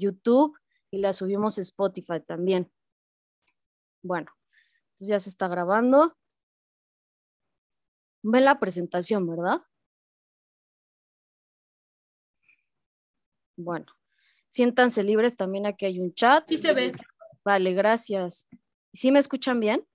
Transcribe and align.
YouTube 0.00 0.58
y 0.90 0.98
la 0.98 1.12
subimos 1.12 1.58
a 1.58 1.60
Spotify 1.60 2.20
también. 2.20 2.72
Bueno, 4.02 4.32
entonces 4.88 5.08
ya 5.08 5.18
se 5.18 5.28
está 5.28 5.46
grabando. 5.46 6.16
Ven 8.22 8.44
la 8.44 8.58
presentación, 8.58 9.26
¿verdad? 9.26 9.62
Bueno, 13.56 13.86
siéntanse 14.50 15.02
libres, 15.02 15.36
también 15.36 15.66
aquí 15.66 15.86
hay 15.86 16.00
un 16.00 16.14
chat. 16.14 16.48
Sí 16.48 16.58
se 16.58 16.72
ve. 16.72 16.92
Vale, 17.44 17.72
gracias. 17.74 18.48
¿Sí 18.92 19.12
me 19.12 19.18
escuchan 19.18 19.60
bien? 19.60 19.86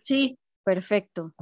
Sí. 0.00 0.38
Perfecto. 0.64 1.34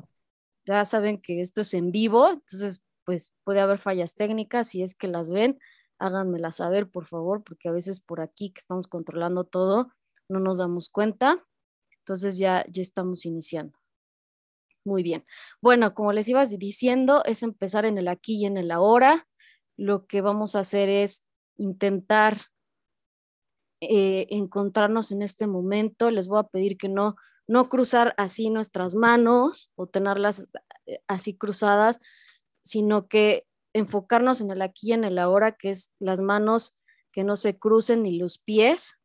Ya 0.67 0.85
saben 0.85 1.21
que 1.21 1.41
esto 1.41 1.61
es 1.61 1.75
en 1.75 1.93
vivo, 1.93 2.29
entonces 2.29 2.83
pues 3.05 3.33
puede 3.45 3.61
haber 3.61 3.79
fallas 3.79 4.15
técnicas, 4.15 4.69
si 4.69 4.83
es 4.83 4.95
que 4.95 5.09
las 5.09 5.31
ven, 5.31 5.59
háganmela 6.03 6.50
saber, 6.50 6.91
por 6.91 7.07
favor, 7.07 7.45
porque 7.45 7.69
a 7.69 7.73
veces 7.73 8.00
por 8.00 8.21
aquí 8.21 8.51
que 8.51 8.59
estamos 8.59 8.88
controlando 8.88 9.45
todo, 9.45 9.92
no 10.28 10.41
nos 10.41 10.59
damos 10.59 10.88
cuenta. 10.88 11.47
Entonces 11.98 12.38
ya, 12.38 12.65
ya 12.69 12.83
estamos 12.83 13.25
iniciando. 13.25 13.78
Muy 14.84 15.05
bien. 15.05 15.25
Bueno, 15.61 15.95
como 15.95 16.12
les 16.12 16.28
iba 16.28 16.45
diciendo, 16.45 17.23
es 17.25 17.45
empezar 17.45 17.84
en 17.84 17.98
el 17.98 18.09
aquí 18.09 18.38
y 18.38 18.47
en 18.47 18.56
el 18.56 18.73
ahora. 18.73 19.28
Lo 19.77 20.06
que 20.06 20.20
vamos 20.20 20.56
a 20.56 20.61
hacer 20.61 20.88
es 20.88 21.25
intentar 21.56 22.39
eh, 23.80 24.27
encontrarnos 24.30 25.12
en 25.12 25.23
este 25.23 25.47
momento. 25.47 26.11
Les 26.11 26.27
voy 26.27 26.41
a 26.41 26.48
pedir 26.48 26.77
que 26.77 26.89
no, 26.89 27.14
no 27.47 27.69
cruzar 27.69 28.12
así 28.16 28.50
nuestras 28.50 28.97
manos 28.97 29.70
o 29.77 29.87
tenerlas 29.87 30.48
eh, 30.87 30.98
así 31.06 31.37
cruzadas, 31.37 32.00
sino 32.64 33.06
que 33.06 33.47
enfocarnos 33.75 34.41
en 34.41 34.51
el 34.51 34.62
aquí 34.62 34.91
y 34.91 34.93
en 34.93 35.05
el 35.05 35.19
ahora, 35.19 35.53
que 35.53 35.71
es 35.71 35.95
las 35.99 36.21
manos 36.21 36.77
que 37.12 37.25
no 37.25 37.37
se 37.37 37.59
crucen 37.59 38.03
ni 38.03 38.19
los 38.19 38.39
pies, 38.39 39.01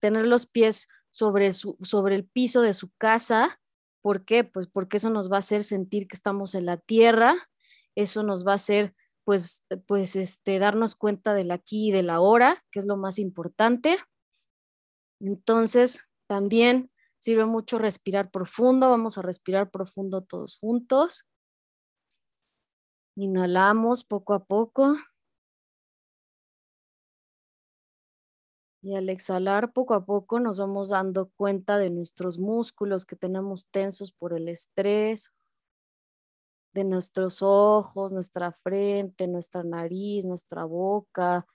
tener 0.00 0.26
los 0.26 0.46
pies 0.46 0.88
sobre, 1.10 1.52
su, 1.52 1.76
sobre 1.82 2.14
el 2.16 2.26
piso 2.26 2.62
de 2.62 2.74
su 2.74 2.90
casa. 2.98 3.60
¿Por 4.02 4.24
qué? 4.24 4.44
Pues 4.44 4.66
porque 4.66 4.96
eso 4.96 5.10
nos 5.10 5.30
va 5.30 5.36
a 5.36 5.38
hacer 5.38 5.64
sentir 5.64 6.08
que 6.08 6.16
estamos 6.16 6.54
en 6.54 6.66
la 6.66 6.76
tierra, 6.76 7.36
eso 7.94 8.22
nos 8.22 8.46
va 8.46 8.52
a 8.52 8.56
hacer 8.56 8.94
pues, 9.24 9.66
pues 9.86 10.16
este, 10.16 10.58
darnos 10.58 10.94
cuenta 10.94 11.32
del 11.34 11.50
aquí 11.50 11.88
y 11.88 11.92
del 11.92 12.10
ahora, 12.10 12.62
que 12.70 12.78
es 12.78 12.86
lo 12.86 12.96
más 12.96 13.18
importante. 13.18 13.98
Entonces, 15.20 16.06
también 16.26 16.90
sirve 17.18 17.46
mucho 17.46 17.78
respirar 17.78 18.30
profundo, 18.30 18.90
vamos 18.90 19.16
a 19.16 19.22
respirar 19.22 19.70
profundo 19.70 20.22
todos 20.22 20.56
juntos. 20.58 21.24
Inhalamos 23.16 24.02
poco 24.02 24.34
a 24.34 24.44
poco. 24.44 24.96
Y 28.82 28.96
al 28.96 29.08
exhalar 29.08 29.72
poco 29.72 29.94
a 29.94 30.04
poco 30.04 30.40
nos 30.40 30.58
vamos 30.58 30.88
dando 30.88 31.30
cuenta 31.36 31.78
de 31.78 31.90
nuestros 31.90 32.38
músculos 32.38 33.06
que 33.06 33.16
tenemos 33.16 33.66
tensos 33.70 34.10
por 34.12 34.34
el 34.34 34.48
estrés, 34.48 35.30
de 36.74 36.84
nuestros 36.84 37.38
ojos, 37.40 38.12
nuestra 38.12 38.50
frente, 38.50 39.28
nuestra 39.28 39.62
nariz, 39.62 40.26
nuestra 40.26 40.64
boca, 40.64 41.46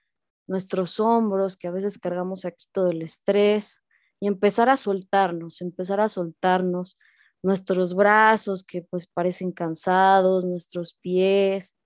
nuestros 0.46 0.98
hombros, 0.98 1.58
que 1.58 1.68
a 1.68 1.70
veces 1.70 1.98
cargamos 1.98 2.46
aquí 2.46 2.66
todo 2.72 2.88
el 2.88 3.02
estrés, 3.02 3.82
y 4.18 4.26
empezar 4.26 4.70
a 4.70 4.76
soltarnos, 4.76 5.60
empezar 5.60 6.00
a 6.00 6.08
soltarnos 6.08 6.98
nuestros 7.42 7.94
brazos 7.94 8.62
que 8.64 8.82
pues 8.82 9.06
parecen 9.06 9.52
cansados, 9.52 10.44
nuestros 10.44 10.94
pies. 10.94 11.76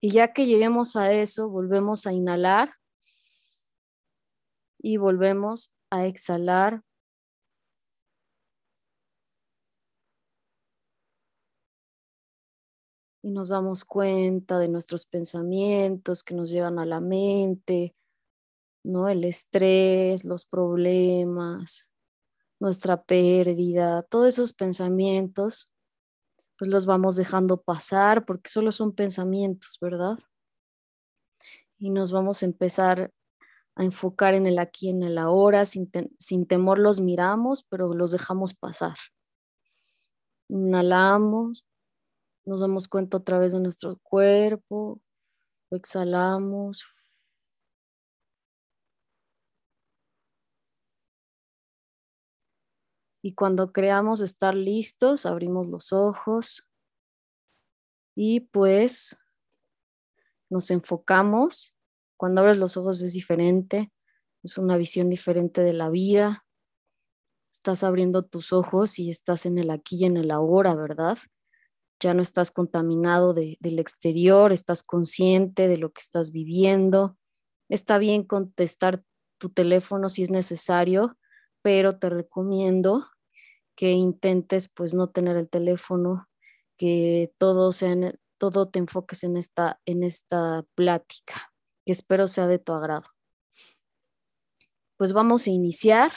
Y 0.00 0.10
ya 0.10 0.32
que 0.32 0.46
lleguemos 0.46 0.96
a 0.96 1.12
eso, 1.12 1.48
volvemos 1.48 2.06
a 2.06 2.12
inhalar 2.12 2.74
y 4.78 4.96
volvemos 4.96 5.72
a 5.90 6.06
exhalar. 6.06 6.82
Y 13.22 13.30
nos 13.30 13.48
damos 13.48 13.84
cuenta 13.84 14.58
de 14.58 14.68
nuestros 14.68 15.04
pensamientos 15.04 16.22
que 16.22 16.34
nos 16.34 16.50
llegan 16.50 16.78
a 16.78 16.86
la 16.86 17.00
mente, 17.00 17.96
¿no? 18.84 19.08
El 19.08 19.24
estrés, 19.24 20.24
los 20.24 20.46
problemas, 20.46 21.90
nuestra 22.60 23.02
pérdida, 23.02 24.02
todos 24.02 24.28
esos 24.28 24.52
pensamientos, 24.52 25.72
pues 26.56 26.70
los 26.70 26.86
vamos 26.86 27.16
dejando 27.16 27.62
pasar 27.62 28.24
porque 28.26 28.50
solo 28.50 28.72
son 28.72 28.94
pensamientos, 28.94 29.78
¿verdad? 29.80 30.18
Y 31.78 31.90
nos 31.90 32.10
vamos 32.10 32.42
a 32.42 32.46
empezar 32.46 33.12
a 33.76 33.84
enfocar 33.84 34.34
en 34.34 34.46
el 34.46 34.58
aquí, 34.58 34.88
en 34.88 35.04
el 35.04 35.18
ahora, 35.18 35.64
sin, 35.64 35.88
sin 36.18 36.46
temor 36.46 36.80
los 36.80 37.00
miramos, 37.00 37.64
pero 37.68 37.94
los 37.94 38.10
dejamos 38.10 38.54
pasar. 38.54 38.96
Inhalamos, 40.48 41.64
nos 42.44 42.60
damos 42.60 42.88
cuenta 42.88 43.18
otra 43.18 43.38
vez 43.38 43.52
de 43.52 43.60
nuestro 43.60 43.98
cuerpo, 44.02 45.00
exhalamos, 45.70 46.84
Y 53.22 53.34
cuando 53.34 53.72
creamos 53.72 54.20
estar 54.20 54.54
listos, 54.54 55.26
abrimos 55.26 55.68
los 55.68 55.92
ojos 55.92 56.68
y 58.14 58.40
pues 58.40 59.16
nos 60.50 60.70
enfocamos. 60.70 61.74
Cuando 62.16 62.40
abres 62.40 62.58
los 62.58 62.76
ojos 62.76 63.00
es 63.02 63.12
diferente, 63.12 63.92
es 64.42 64.58
una 64.58 64.76
visión 64.76 65.10
diferente 65.10 65.62
de 65.62 65.72
la 65.72 65.90
vida. 65.90 66.44
Estás 67.52 67.82
abriendo 67.82 68.24
tus 68.24 68.52
ojos 68.52 68.98
y 68.98 69.10
estás 69.10 69.46
en 69.46 69.58
el 69.58 69.70
aquí 69.70 69.96
y 69.96 70.04
en 70.04 70.16
el 70.16 70.30
ahora, 70.30 70.74
¿verdad? 70.74 71.18
Ya 72.00 72.14
no 72.14 72.22
estás 72.22 72.52
contaminado 72.52 73.34
del 73.34 73.78
exterior, 73.80 74.52
estás 74.52 74.84
consciente 74.84 75.66
de 75.66 75.78
lo 75.78 75.90
que 75.90 76.00
estás 76.00 76.30
viviendo. 76.30 77.18
Está 77.68 77.98
bien 77.98 78.22
contestar 78.22 79.02
tu 79.38 79.50
teléfono 79.50 80.08
si 80.08 80.22
es 80.22 80.30
necesario, 80.30 81.17
pero 81.68 81.98
te 81.98 82.08
recomiendo 82.08 83.10
que 83.76 83.90
intentes 83.90 84.72
pues 84.72 84.94
no 84.94 85.10
tener 85.10 85.36
el 85.36 85.50
teléfono, 85.50 86.26
que 86.78 87.34
todo, 87.36 87.72
sea 87.72 87.94
todo 88.38 88.70
te 88.70 88.78
enfoques 88.78 89.22
en 89.22 89.36
esta, 89.36 89.78
en 89.84 90.02
esta 90.02 90.64
plática, 90.74 91.52
que 91.84 91.92
espero 91.92 92.26
sea 92.26 92.46
de 92.46 92.58
tu 92.58 92.72
agrado. 92.72 93.10
Pues 94.96 95.12
vamos 95.12 95.46
a 95.46 95.50
iniciar. 95.50 96.10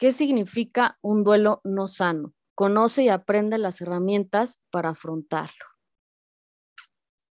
¿Qué 0.00 0.10
significa 0.10 0.98
un 1.00 1.22
duelo 1.22 1.60
no 1.62 1.86
sano? 1.86 2.34
Conoce 2.56 3.04
y 3.04 3.08
aprende 3.08 3.56
las 3.56 3.80
herramientas 3.80 4.64
para 4.72 4.88
afrontarlo. 4.88 5.64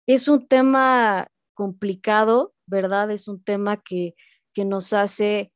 Es 0.05 0.27
un 0.27 0.49
tema 0.49 1.29
complicado, 1.53 2.53
¿verdad? 2.65 3.09
Es 3.11 3.29
un 3.29 3.41
tema 3.41 3.81
que, 3.81 4.15
que 4.53 4.65
nos 4.65 4.91
hace 4.91 5.53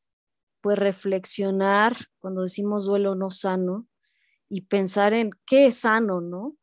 pues 0.62 0.78
reflexionar 0.78 1.96
cuando 2.20 2.42
decimos 2.42 2.86
duelo 2.86 3.16
no 3.16 3.31
sano 3.31 3.88
y 4.50 4.62
pensar 4.62 5.14
en 5.14 5.31
qué 5.46 5.68
es 5.68 5.80
sano, 5.80 6.22
¿no? 6.22 6.58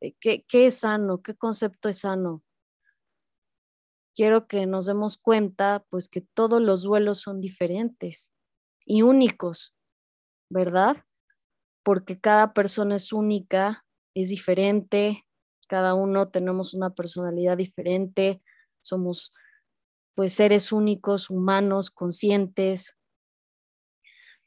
Eh, 0.00 0.14
¿Qué, 0.20 0.44
qué 0.48 0.66
es 0.66 0.80
sano? 0.80 1.22
¿Qué 1.22 1.34
concepto 1.36 1.88
es 1.88 2.00
sano? 2.00 2.42
Quiero 4.14 4.46
que 4.46 4.66
nos 4.66 4.86
demos 4.86 5.16
cuenta, 5.16 5.86
pues, 5.88 6.08
que 6.08 6.20
todos 6.20 6.60
los 6.60 6.82
duelos 6.82 7.20
son 7.20 7.40
diferentes 7.40 8.30
y 8.84 9.02
únicos, 9.02 9.74
¿verdad? 10.50 10.96
Porque 11.82 12.20
cada 12.20 12.52
persona 12.52 12.96
es 12.96 13.12
única, 13.12 13.86
es 14.14 14.28
diferente, 14.28 15.24
cada 15.68 15.94
uno 15.94 16.28
tenemos 16.28 16.74
una 16.74 16.90
personalidad 16.90 17.56
diferente, 17.56 18.42
somos 18.82 19.32
pues 20.14 20.34
seres 20.34 20.72
únicos, 20.72 21.30
humanos, 21.30 21.90
conscientes. 21.90 22.98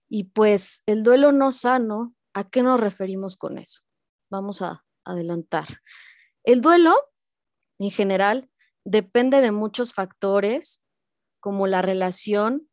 Y 0.10 0.26
pues 0.26 0.84
el 0.86 1.04
duelo 1.04 1.32
no 1.32 1.52
sano, 1.52 2.16
¿a 2.34 2.50
qué 2.50 2.64
nos 2.64 2.80
referimos 2.80 3.36
con 3.36 3.58
eso? 3.58 3.82
Vamos 4.30 4.62
a 4.62 4.86
adelantar. 5.04 5.68
El 6.44 6.62
duelo, 6.62 6.96
en 7.80 7.92
general, 7.92 8.50
depende 8.84 9.42
de 9.42 9.52
muchos 9.52 9.94
factores, 9.94 10.84
como 11.40 11.68
la 11.68 11.82
relación, 11.82 12.70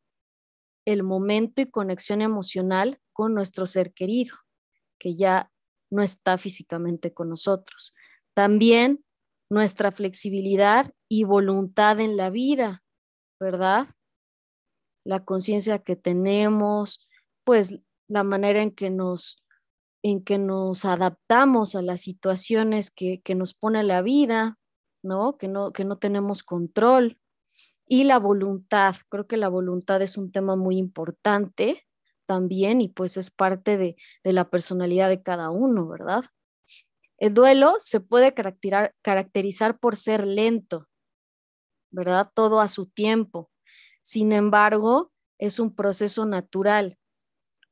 el 0.86 1.02
momento 1.02 1.62
y 1.62 1.70
conexión 1.70 2.22
emocional 2.22 3.00
con 3.12 3.34
nuestro 3.34 3.66
ser 3.66 3.92
querido, 3.92 4.36
que 4.98 5.16
ya 5.16 5.50
no 5.90 6.02
está 6.02 6.38
físicamente 6.38 7.12
con 7.12 7.28
nosotros. 7.28 7.94
También 8.34 9.04
nuestra 9.50 9.92
flexibilidad 9.92 10.90
y 11.08 11.24
voluntad 11.24 12.00
en 12.00 12.16
la 12.16 12.30
vida, 12.30 12.81
¿verdad? 13.42 13.88
La 15.04 15.24
conciencia 15.24 15.80
que 15.80 15.96
tenemos, 15.96 17.06
pues 17.44 17.80
la 18.08 18.22
manera 18.22 18.62
en 18.62 18.70
que 18.70 18.88
nos, 18.88 19.44
en 20.02 20.22
que 20.22 20.38
nos 20.38 20.84
adaptamos 20.84 21.74
a 21.74 21.82
las 21.82 22.00
situaciones 22.00 22.90
que, 22.90 23.20
que 23.20 23.34
nos 23.34 23.52
pone 23.52 23.82
la 23.82 24.00
vida, 24.00 24.58
¿no? 25.02 25.36
Que 25.36 25.48
no, 25.48 25.72
que 25.72 25.84
no 25.84 25.98
tenemos 25.98 26.44
control. 26.44 27.18
Y 27.86 28.04
la 28.04 28.18
voluntad, 28.18 28.94
creo 29.08 29.26
que 29.26 29.36
la 29.36 29.48
voluntad 29.48 30.00
es 30.00 30.16
un 30.16 30.30
tema 30.30 30.54
muy 30.54 30.78
importante 30.78 31.84
también 32.24 32.80
y 32.80 32.88
pues 32.88 33.16
es 33.16 33.32
parte 33.32 33.76
de, 33.76 33.96
de 34.22 34.32
la 34.32 34.48
personalidad 34.48 35.08
de 35.08 35.22
cada 35.22 35.50
uno, 35.50 35.88
¿verdad? 35.88 36.24
El 37.18 37.34
duelo 37.34 37.74
se 37.78 37.98
puede 37.98 38.34
caracterizar, 38.34 38.94
caracterizar 39.02 39.78
por 39.78 39.96
ser 39.96 40.26
lento, 40.26 40.88
¿verdad? 41.92 42.30
Todo 42.34 42.60
a 42.60 42.68
su 42.68 42.86
tiempo. 42.86 43.50
Sin 44.02 44.32
embargo, 44.32 45.12
es 45.38 45.60
un 45.60 45.74
proceso 45.74 46.26
natural, 46.26 46.98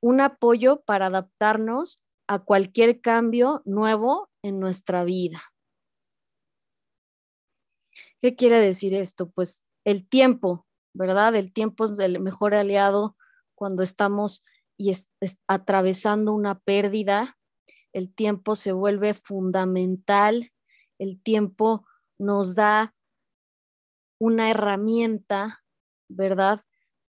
un 0.00 0.20
apoyo 0.20 0.82
para 0.82 1.06
adaptarnos 1.06 2.00
a 2.28 2.38
cualquier 2.38 3.00
cambio 3.00 3.62
nuevo 3.64 4.30
en 4.42 4.60
nuestra 4.60 5.02
vida. 5.02 5.42
¿Qué 8.22 8.36
quiere 8.36 8.60
decir 8.60 8.94
esto? 8.94 9.30
Pues 9.30 9.64
el 9.84 10.08
tiempo, 10.08 10.66
¿verdad? 10.94 11.34
El 11.34 11.52
tiempo 11.52 11.86
es 11.86 11.98
el 11.98 12.20
mejor 12.20 12.54
aliado 12.54 13.16
cuando 13.54 13.82
estamos 13.82 14.44
y 14.76 14.92
atravesando 15.46 16.32
una 16.32 16.58
pérdida. 16.60 17.38
El 17.92 18.14
tiempo 18.14 18.56
se 18.56 18.72
vuelve 18.72 19.14
fundamental. 19.14 20.52
El 20.98 21.20
tiempo 21.22 21.86
nos 22.18 22.54
da 22.54 22.94
una 24.20 24.50
herramienta, 24.50 25.64
¿verdad? 26.08 26.60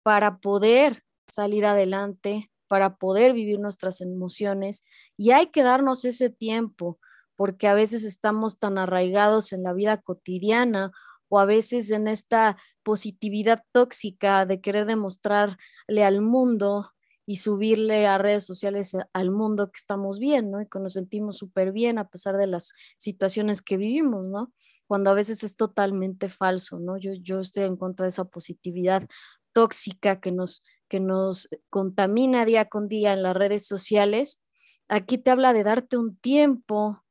Para 0.02 0.38
poder 0.38 1.02
salir 1.28 1.66
adelante, 1.66 2.50
para 2.68 2.96
poder 2.96 3.34
vivir 3.34 3.58
nuestras 3.58 4.00
emociones. 4.00 4.84
Y 5.18 5.32
hay 5.32 5.48
que 5.48 5.62
darnos 5.62 6.04
ese 6.04 6.30
tiempo, 6.30 6.98
porque 7.36 7.66
a 7.68 7.74
veces 7.74 8.04
estamos 8.04 8.58
tan 8.58 8.78
arraigados 8.78 9.52
en 9.52 9.64
la 9.64 9.72
vida 9.72 10.00
cotidiana 10.00 10.92
o 11.28 11.40
a 11.40 11.44
veces 11.44 11.90
en 11.90 12.06
esta 12.06 12.56
positividad 12.82 13.64
tóxica 13.72 14.46
de 14.46 14.60
querer 14.60 14.86
demostrarle 14.86 16.04
al 16.04 16.20
mundo 16.20 16.92
y 17.30 17.36
subirle 17.36 18.08
a 18.08 18.18
redes 18.18 18.44
sociales 18.44 18.96
al 19.12 19.30
mundo 19.30 19.70
que 19.70 19.76
estamos 19.76 20.18
bien, 20.18 20.50
¿no? 20.50 20.60
Y 20.60 20.66
que 20.66 20.80
nos 20.80 20.94
sentimos 20.94 21.38
súper 21.38 21.70
bien 21.70 21.96
a 21.98 22.08
pesar 22.08 22.36
de 22.36 22.48
las 22.48 22.72
situaciones 22.96 23.62
que 23.62 23.76
vivimos, 23.76 24.26
¿no? 24.26 24.52
Cuando 24.88 25.10
a 25.10 25.14
veces 25.14 25.44
es 25.44 25.54
totalmente 25.54 26.28
falso, 26.28 26.80
¿no? 26.80 26.98
Yo, 26.98 27.12
yo 27.14 27.38
estoy 27.38 27.62
en 27.62 27.76
contra 27.76 28.02
de 28.02 28.08
esa 28.08 28.24
positividad 28.24 29.06
tóxica 29.52 30.20
que 30.20 30.32
nos 30.32 30.64
que 30.88 30.98
nos 30.98 31.48
contamina 31.68 32.44
día 32.44 32.64
con 32.64 32.88
día 32.88 33.12
en 33.12 33.22
las 33.22 33.36
redes 33.36 33.64
sociales, 33.64 34.42
aquí 34.88 35.16
te 35.16 35.30
habla 35.30 35.52
de 35.52 35.62
darte 35.62 35.96
un 35.96 36.16
tiempo, 36.16 37.04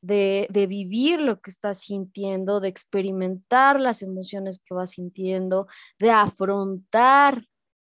de, 0.00 0.46
de, 0.48 0.68
vivir 0.68 1.20
lo 1.20 1.40
que 1.40 1.50
estás 1.50 1.80
sintiendo, 1.80 2.60
de 2.60 2.68
experimentar 2.68 3.80
las 3.80 4.02
emociones 4.02 4.60
que 4.64 4.74
vas 4.74 4.90
sintiendo, 4.92 5.66
de 5.98 6.12
afrontar 6.12 7.42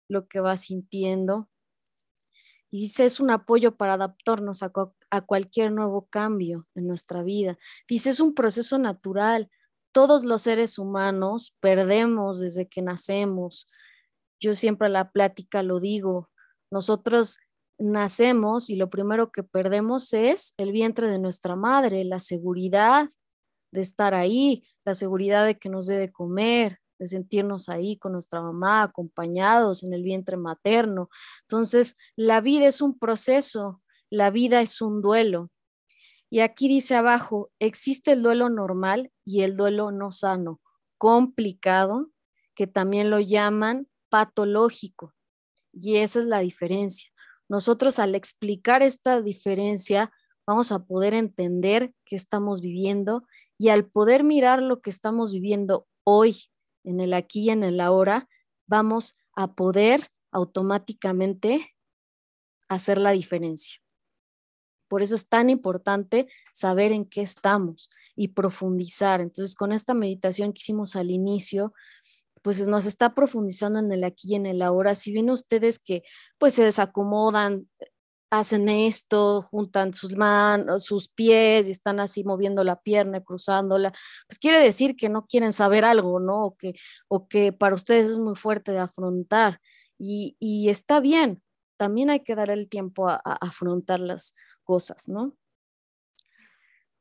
lo 0.10 0.27
que 0.27 0.39
vas 0.39 0.62
sintiendo. 0.62 1.48
Dice, 2.71 3.06
es 3.06 3.19
un 3.19 3.31
apoyo 3.31 3.75
para 3.75 3.94
adaptarnos 3.94 4.62
a, 4.63 4.71
a 5.10 5.21
cualquier 5.21 5.71
nuevo 5.71 6.07
cambio 6.10 6.68
en 6.75 6.88
nuestra 6.88 7.24
vida. 7.24 7.57
Dice, 7.88 8.12
es 8.12 8.19
un 8.19 8.33
proceso 8.36 8.77
natural. 8.77 9.50
Todos 9.92 10.24
los 10.24 10.44
seres 10.44 10.77
humanos 10.77 11.56
perdemos 11.60 12.39
desde 12.39 12.68
que 12.68 12.81
nacemos, 12.81 13.68
yo 14.39 14.54
siempre 14.54 14.88
a 14.88 14.92
la 14.92 15.12
plática 15.12 15.63
lo 15.63 15.80
digo, 15.80 16.30
nosotros 16.71 17.39
nacemos 17.77 18.69
y 18.69 18.75
lo 18.75 18.89
primero 18.89 19.31
que 19.31 19.44
perdemos 19.44 20.13
es 20.13 20.54
el 20.57 20.71
vientre 20.71 21.07
de 21.07 21.19
nuestra 21.19 21.56
madre, 21.56 22.04
la 22.04 22.19
seguridad 22.19 23.10
de 23.71 23.81
estar 23.81 24.13
ahí, 24.13 24.63
la 24.86 24.94
seguridad 24.94 25.45
de 25.45 25.57
que 25.57 25.69
nos 25.69 25.88
debe 25.88 26.12
comer, 26.12 26.80
de 27.00 27.07
sentirnos 27.07 27.69
ahí 27.69 27.98
con 27.98 28.12
nuestra 28.12 28.42
mamá, 28.42 28.84
acompañados 28.84 29.84
en 29.84 29.94
el 29.94 30.04
vientre 30.04 30.38
materno. 30.38 31.10
Entonces, 31.42 31.98
la 32.16 32.42
vida 32.42 32.68
es 32.68 32.81
un 32.81 33.00
proceso, 33.00 33.81
la 34.10 34.30
vida 34.30 34.62
es 34.62 34.81
un 34.81 35.01
duelo. 35.01 35.50
Y 36.30 36.42
aquí 36.42 36.68
dice 36.68 36.96
abajo, 36.96 37.50
existe 37.57 38.12
el 38.12 38.22
duelo 38.22 38.50
normal 38.50 39.12
y 39.25 39.42
el 39.42 39.57
duelo 39.57 39.92
no 39.92 40.12
sano, 40.12 40.62
complicado, 40.98 42.12
que 42.54 42.68
también 42.68 43.10
lo 43.10 43.19
llaman 43.19 43.88
patológico. 44.10 45.16
Y 45.74 45.98
esa 45.98 46.19
es 46.19 46.25
la 46.25 46.40
diferencia. 46.40 47.10
Nosotros 47.48 47.98
al 47.98 48.13
explicar 48.13 48.84
esta 48.84 49.22
diferencia 49.22 50.12
vamos 50.45 50.72
a 50.72 50.84
poder 50.84 51.13
entender 51.13 51.94
qué 52.06 52.16
estamos 52.16 52.62
viviendo 52.62 53.24
y 53.57 53.69
al 53.69 53.86
poder 53.86 54.24
mirar 54.24 54.62
lo 54.62 54.81
que 54.81 54.90
estamos 54.90 55.34
viviendo 55.34 55.88
hoy, 56.04 56.50
en 56.89 57.00
el 57.00 57.13
aquí 57.13 57.45
y 57.45 57.50
en 57.51 57.63
el 57.63 57.80
ahora, 57.80 58.27
vamos 58.68 59.18
a 59.33 59.53
poder 59.53 60.07
automáticamente 60.31 61.75
hacer 62.68 63.00
la 63.00 63.12
diferencia. 63.12 63.81
Por 64.88 65.01
eso 65.01 65.15
es 65.15 65.30
tan 65.30 65.50
importante 65.50 66.27
saber 66.51 66.91
en 66.91 67.06
qué 67.06 67.21
estamos 67.21 67.89
y 68.15 68.30
profundizar. 68.30 69.21
Entonces, 69.21 69.56
con 69.56 69.71
esta 69.71 69.94
meditación 69.94 70.51
que 70.51 70.59
hicimos 70.59 70.95
al 70.95 71.12
inicio, 71.12 71.74
pues 72.41 72.68
nos 72.68 72.86
está 72.86 73.13
profundizando 73.13 73.80
en 73.80 73.92
el 73.92 74.03
aquí 74.03 74.30
y 74.31 74.35
en 74.35 74.45
el 74.45 74.62
ahora. 74.62 74.95
Si 74.95 75.12
bien 75.12 75.30
ustedes 75.30 75.80
que 75.80 76.03
pues 76.38 76.53
se 76.53 76.63
desacomodan, 76.63 77.69
hacen 78.30 78.70
esto, 78.70 79.42
juntan 79.44 79.94
sus 79.94 80.16
manos, 80.16 80.84
sus 80.86 81.10
pies 81.10 81.68
y 81.68 81.72
están 81.72 82.00
así 82.00 82.24
moviendo 82.24 82.64
la 82.64 82.81
pierna, 82.81 83.22
cruzándola, 83.22 83.92
pues 84.28 84.40
quiere 84.40 84.60
decir 84.60 84.96
que 84.96 85.10
no 85.10 85.26
quieren 85.26 85.52
saber 85.52 85.86
algo, 85.86 86.20
¿no? 86.20 86.46
O 86.46 86.56
que, 86.56 86.76
o 87.08 87.28
que 87.28 87.54
para 87.54 87.76
ustedes 87.76 88.08
es 88.08 88.18
muy 88.18 88.36
fuerte 88.36 88.72
de 88.72 88.80
afrontar. 88.80 89.62
Y, 89.98 90.38
y 90.40 90.70
está 90.70 91.00
bien, 91.00 91.42
también 91.78 92.10
hay 92.10 92.22
que 92.22 92.36
dar 92.36 92.50
el 92.50 92.70
tiempo 92.70 93.10
a, 93.10 93.16
a 93.16 93.34
afrontar 93.42 94.00
las 94.00 94.36
cosas, 94.64 95.10
¿no? 95.10 95.36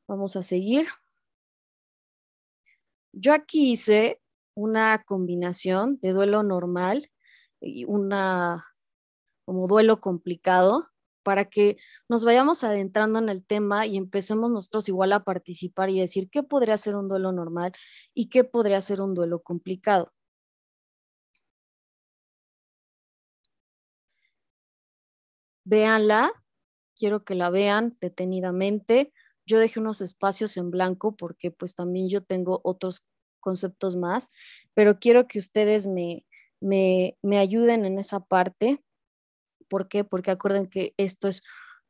Vamos 0.06 0.36
a 0.36 0.42
seguir. 0.42 0.86
Yo 3.12 3.34
aquí 3.34 3.72
hice 3.72 4.20
una 4.54 5.04
combinación 5.04 5.98
de 6.00 6.12
duelo 6.12 6.42
normal 6.42 7.10
y 7.60 7.84
una 7.84 8.64
como 9.44 9.66
duelo 9.66 10.00
complicado 10.00 10.88
para 11.28 11.44
que 11.44 11.76
nos 12.08 12.24
vayamos 12.24 12.64
adentrando 12.64 13.18
en 13.18 13.28
el 13.28 13.44
tema 13.44 13.86
y 13.86 13.98
empecemos 13.98 14.50
nosotros 14.50 14.88
igual 14.88 15.12
a 15.12 15.24
participar 15.24 15.90
y 15.90 16.00
decir 16.00 16.30
qué 16.30 16.42
podría 16.42 16.78
ser 16.78 16.96
un 16.96 17.06
duelo 17.06 17.32
normal 17.32 17.72
y 18.14 18.30
qué 18.30 18.44
podría 18.44 18.80
ser 18.80 19.02
un 19.02 19.12
duelo 19.12 19.42
complicado. 19.42 20.14
Véanla, 25.66 26.32
quiero 26.96 27.26
que 27.26 27.34
la 27.34 27.50
vean 27.50 27.98
detenidamente. 28.00 29.12
Yo 29.44 29.58
dejé 29.58 29.80
unos 29.80 30.00
espacios 30.00 30.56
en 30.56 30.70
blanco 30.70 31.14
porque 31.14 31.50
pues 31.50 31.74
también 31.74 32.08
yo 32.08 32.22
tengo 32.24 32.62
otros 32.64 33.04
conceptos 33.40 33.96
más, 33.96 34.30
pero 34.72 34.98
quiero 34.98 35.28
que 35.28 35.38
ustedes 35.38 35.86
me, 35.86 36.24
me, 36.58 37.18
me 37.20 37.36
ayuden 37.36 37.84
en 37.84 37.98
esa 37.98 38.20
parte. 38.20 38.82
¿Por 39.68 39.88
qué? 39.88 40.04
Porque 40.04 40.30
acuerden 40.30 40.68
que 40.68 40.94
esto 40.96 41.28
es, 41.28 41.42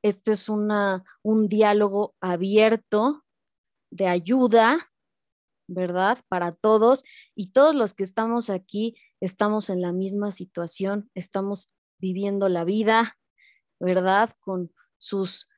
esto 0.03 0.33
es 0.33 0.49
una, 0.49 1.05
un 1.23 1.49
diálogo 1.49 2.15
abierto 2.21 3.25
de 3.91 4.07
ayuda, 4.07 4.91
¿verdad? 5.69 6.19
Para 6.29 6.53
todos 6.53 7.05
y 7.35 7.53
todos 7.53 7.75
los 7.75 7.95
que 7.95 8.03
estamos 8.03 8.51
aquí 8.51 8.97
estamos 9.21 9.71
en 9.71 9.81
la 9.81 9.93
misma 9.93 10.31
situación, 10.31 11.11
estamos 11.15 11.75
viviendo 11.99 12.49
la 12.49 12.65
vida, 12.65 13.17
¿verdad? 13.81 14.31
Con 14.41 14.73
sus 14.99 15.49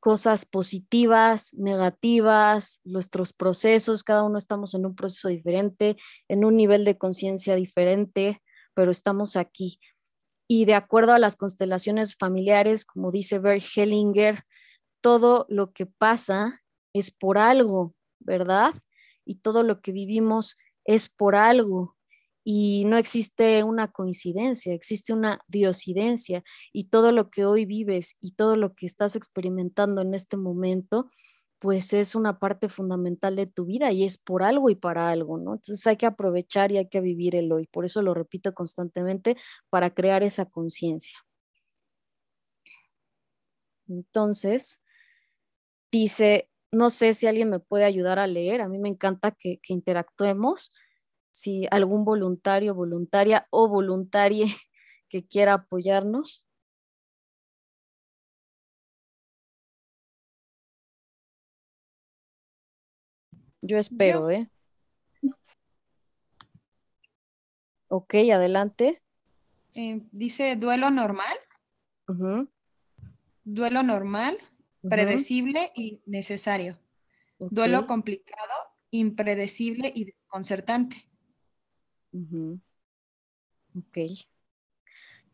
cosas 0.00 0.44
positivas, 0.44 1.54
negativas, 1.54 2.80
nuestros 2.84 3.32
procesos, 3.32 4.04
cada 4.04 4.22
uno 4.22 4.38
estamos 4.38 4.74
en 4.74 4.86
un 4.86 4.94
proceso 4.94 5.28
diferente, 5.28 5.96
en 6.28 6.44
un 6.44 6.56
nivel 6.56 6.84
de 6.84 6.98
conciencia 6.98 7.54
diferente, 7.54 8.42
pero 8.74 8.90
estamos 8.90 9.36
aquí. 9.36 9.78
Y 10.46 10.66
de 10.66 10.74
acuerdo 10.74 11.12
a 11.12 11.18
las 11.18 11.36
constelaciones 11.36 12.16
familiares, 12.16 12.84
como 12.84 13.10
dice 13.10 13.38
Bert 13.38 13.64
Hellinger, 13.76 14.44
todo 15.00 15.46
lo 15.48 15.72
que 15.72 15.86
pasa 15.86 16.62
es 16.92 17.10
por 17.10 17.38
algo, 17.38 17.94
¿verdad? 18.20 18.74
Y 19.24 19.36
todo 19.36 19.62
lo 19.62 19.80
que 19.80 19.92
vivimos 19.92 20.56
es 20.84 21.08
por 21.08 21.34
algo 21.34 21.96
y 22.44 22.84
no 22.84 22.98
existe 22.98 23.64
una 23.64 23.90
coincidencia, 23.90 24.74
existe 24.74 25.14
una 25.14 25.40
diosidencia 25.48 26.44
y 26.72 26.84
todo 26.84 27.10
lo 27.10 27.30
que 27.30 27.46
hoy 27.46 27.64
vives 27.64 28.18
y 28.20 28.32
todo 28.32 28.56
lo 28.56 28.74
que 28.74 28.84
estás 28.84 29.16
experimentando 29.16 30.02
en 30.02 30.12
este 30.12 30.36
momento, 30.36 31.10
pues 31.64 31.94
es 31.94 32.14
una 32.14 32.38
parte 32.38 32.68
fundamental 32.68 33.36
de 33.36 33.46
tu 33.46 33.64
vida 33.64 33.90
y 33.90 34.04
es 34.04 34.18
por 34.18 34.42
algo 34.42 34.68
y 34.68 34.74
para 34.74 35.08
algo, 35.08 35.38
¿no? 35.38 35.54
Entonces 35.54 35.86
hay 35.86 35.96
que 35.96 36.04
aprovechar 36.04 36.70
y 36.70 36.76
hay 36.76 36.90
que 36.90 37.00
vivir 37.00 37.34
el 37.36 37.50
hoy. 37.50 37.66
Por 37.68 37.86
eso 37.86 38.02
lo 38.02 38.12
repito 38.12 38.52
constantemente 38.52 39.38
para 39.70 39.88
crear 39.88 40.22
esa 40.22 40.44
conciencia. 40.44 41.18
Entonces, 43.88 44.82
dice, 45.90 46.50
no 46.70 46.90
sé 46.90 47.14
si 47.14 47.26
alguien 47.26 47.48
me 47.48 47.60
puede 47.60 47.84
ayudar 47.84 48.18
a 48.18 48.26
leer. 48.26 48.60
A 48.60 48.68
mí 48.68 48.76
me 48.78 48.90
encanta 48.90 49.30
que, 49.30 49.58
interactuemos. 49.68 50.70
Si 51.32 51.66
algún 51.70 52.04
voluntario, 52.04 52.74
voluntaria 52.74 53.46
o 53.48 53.68
voluntarie 53.70 54.44
que 55.08 55.26
quiera 55.26 55.54
apoyarnos. 55.54 56.43
Yo 63.66 63.78
espero, 63.78 64.30
¿eh? 64.30 64.50
Ok, 67.88 68.14
adelante. 68.30 69.02
Eh, 69.74 70.02
dice 70.12 70.54
duelo 70.56 70.90
normal. 70.90 71.34
Duelo 73.42 73.82
normal, 73.82 74.36
predecible 74.82 75.72
y 75.74 76.02
necesario. 76.04 76.78
Duelo 77.38 77.86
complicado, 77.86 78.52
impredecible 78.90 79.90
y 79.94 80.04
desconcertante. 80.04 81.08
Ok. 83.74 83.98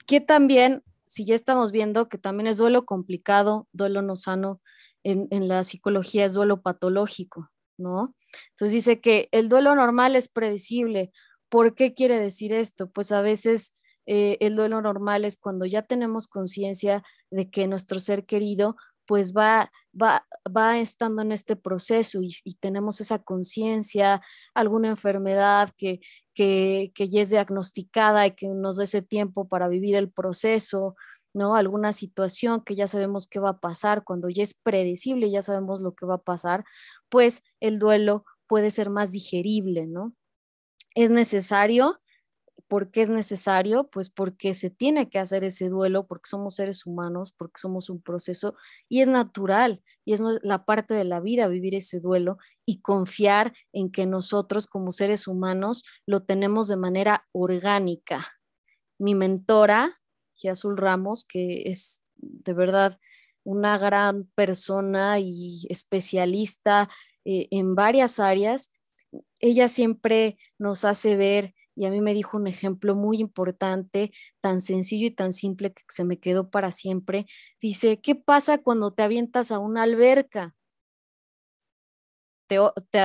Que 0.06 0.20
también, 0.20 0.84
si 1.04 1.24
ya 1.24 1.34
estamos 1.34 1.72
viendo 1.72 2.08
que 2.08 2.16
también 2.16 2.46
es 2.46 2.58
duelo 2.58 2.86
complicado, 2.86 3.66
duelo 3.72 4.02
no 4.02 4.14
sano, 4.14 4.60
en, 5.02 5.26
en 5.32 5.48
la 5.48 5.64
psicología 5.64 6.24
es 6.24 6.34
duelo 6.34 6.62
patológico, 6.62 7.50
¿no? 7.80 8.14
Entonces 8.50 8.72
dice 8.72 9.00
que 9.00 9.28
el 9.32 9.48
duelo 9.48 9.74
normal 9.74 10.14
es 10.16 10.28
predecible. 10.28 11.12
¿Por 11.48 11.74
qué 11.74 11.94
quiere 11.94 12.20
decir 12.20 12.52
esto? 12.52 12.90
Pues 12.90 13.10
a 13.10 13.22
veces 13.22 13.76
eh, 14.06 14.38
el 14.40 14.56
duelo 14.56 14.80
normal 14.80 15.24
es 15.24 15.36
cuando 15.36 15.66
ya 15.66 15.82
tenemos 15.82 16.28
conciencia 16.28 17.02
de 17.30 17.50
que 17.50 17.66
nuestro 17.66 18.00
ser 18.00 18.24
querido 18.24 18.76
pues 19.10 19.32
va, 19.32 19.72
va, 20.00 20.24
va 20.56 20.78
estando 20.78 21.22
en 21.22 21.32
este 21.32 21.56
proceso 21.56 22.20
y, 22.22 22.30
tenemos 22.60 23.00
esa 23.00 23.18
conciencia, 23.18 24.22
alguna 24.54 24.86
enfermedad 24.86 25.70
que, 25.76 25.98
que, 26.32 26.92
ya 26.96 27.20
es 27.20 27.30
diagnosticada 27.30 28.28
y 28.28 28.36
que 28.36 28.46
nos 28.46 28.76
dé 28.76 28.84
ese 28.84 29.02
tiempo 29.02 29.48
para 29.48 29.66
vivir 29.66 29.96
el 29.96 30.12
proceso, 30.12 30.94
¿no? 31.34 31.56
Alguna 31.56 31.92
situación 31.92 32.62
que 32.62 32.76
ya 32.76 32.86
sabemos 32.86 33.26
qué 33.26 33.40
va 33.40 33.50
a 33.50 33.58
pasar, 33.58 34.04
cuando 34.04 34.28
ya 34.28 34.44
es 34.44 34.54
predecible, 34.54 35.28
ya 35.28 35.42
sabemos 35.42 35.80
lo 35.80 35.96
que 35.96 36.06
va 36.06 36.14
a 36.14 36.22
pasar, 36.22 36.64
pues 37.10 37.42
el 37.60 37.78
duelo 37.78 38.24
puede 38.46 38.70
ser 38.70 38.90
más 38.90 39.12
digerible, 39.12 39.86
¿no? 39.86 40.14
Es 40.94 41.10
necesario. 41.10 42.00
¿Por 42.68 42.90
qué 42.90 43.02
es 43.02 43.10
necesario? 43.10 43.88
Pues 43.90 44.10
porque 44.10 44.54
se 44.54 44.70
tiene 44.70 45.10
que 45.10 45.18
hacer 45.18 45.42
ese 45.44 45.68
duelo, 45.68 46.06
porque 46.06 46.28
somos 46.28 46.54
seres 46.54 46.86
humanos, 46.86 47.32
porque 47.36 47.58
somos 47.58 47.90
un 47.90 48.00
proceso 48.00 48.54
y 48.88 49.00
es 49.00 49.08
natural 49.08 49.82
y 50.04 50.12
es 50.12 50.20
la 50.42 50.64
parte 50.64 50.94
de 50.94 51.04
la 51.04 51.20
vida 51.20 51.48
vivir 51.48 51.74
ese 51.74 52.00
duelo 52.00 52.38
y 52.64 52.80
confiar 52.80 53.52
en 53.72 53.90
que 53.90 54.06
nosotros 54.06 54.66
como 54.68 54.92
seres 54.92 55.26
humanos 55.26 55.84
lo 56.06 56.22
tenemos 56.22 56.68
de 56.68 56.76
manera 56.76 57.26
orgánica. 57.32 58.26
Mi 58.98 59.14
mentora, 59.14 60.00
Azul 60.48 60.76
Ramos, 60.76 61.24
que 61.24 61.64
es 61.66 62.04
de 62.16 62.52
verdad 62.52 62.98
una 63.50 63.78
gran 63.78 64.24
persona 64.34 65.18
y 65.18 65.66
especialista 65.68 66.88
eh, 67.24 67.48
en 67.50 67.74
varias 67.74 68.20
áreas, 68.20 68.70
ella 69.40 69.68
siempre 69.68 70.38
nos 70.58 70.84
hace 70.84 71.16
ver, 71.16 71.54
y 71.74 71.86
a 71.86 71.90
mí 71.90 72.00
me 72.00 72.14
dijo 72.14 72.36
un 72.36 72.46
ejemplo 72.46 72.94
muy 72.94 73.18
importante, 73.18 74.12
tan 74.40 74.60
sencillo 74.60 75.06
y 75.06 75.10
tan 75.10 75.32
simple 75.32 75.72
que 75.72 75.82
se 75.88 76.04
me 76.04 76.18
quedó 76.18 76.50
para 76.50 76.72
siempre. 76.72 77.26
Dice, 77.60 78.00
¿qué 78.00 78.14
pasa 78.14 78.58
cuando 78.58 78.92
te 78.92 79.02
avientas 79.02 79.50
a 79.50 79.58
una 79.58 79.82
alberca? 79.84 80.54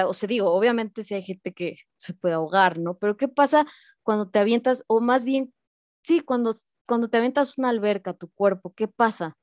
O 0.08 0.14
sea, 0.14 0.28
digo, 0.28 0.52
obviamente 0.52 1.04
si 1.04 1.14
hay 1.14 1.22
gente 1.22 1.54
que 1.54 1.78
se 1.98 2.14
puede 2.14 2.34
ahogar, 2.34 2.80
¿no? 2.80 2.98
Pero 2.98 3.16
¿qué 3.16 3.28
pasa 3.28 3.66
cuando 4.04 4.30
te 4.30 4.40
avientas, 4.40 4.84
o 4.88 5.02
más 5.02 5.24
bien, 5.26 5.54
sí, 6.04 6.20
cuando, 6.22 6.54
cuando 6.86 7.10
te 7.10 7.18
avientas 7.18 7.58
una 7.58 7.70
alberca, 7.70 8.14
tu 8.14 8.30
cuerpo, 8.32 8.74
¿qué 8.76 8.88
pasa? 8.88 9.38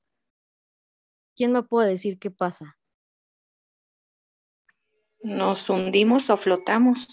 ¿Quién 1.42 1.50
me 1.50 1.64
puede 1.64 1.88
decir 1.88 2.20
qué 2.20 2.30
pasa? 2.30 2.78
Nos 5.24 5.68
hundimos 5.68 6.30
o 6.30 6.36
flotamos. 6.36 7.08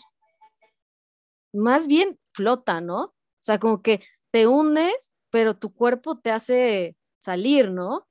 Más 1.52 1.88
bien 1.88 2.20
flota, 2.32 2.80
¿no? 2.80 3.06
O 3.06 3.16
sea, 3.40 3.58
como 3.58 3.82
que 3.82 4.04
te 4.30 4.46
hundes, 4.46 5.16
pero 5.32 5.58
tu 5.58 5.74
cuerpo 5.74 6.20
te 6.20 6.30
hace 6.30 6.96
salir, 7.18 7.72
¿no? 7.72 8.08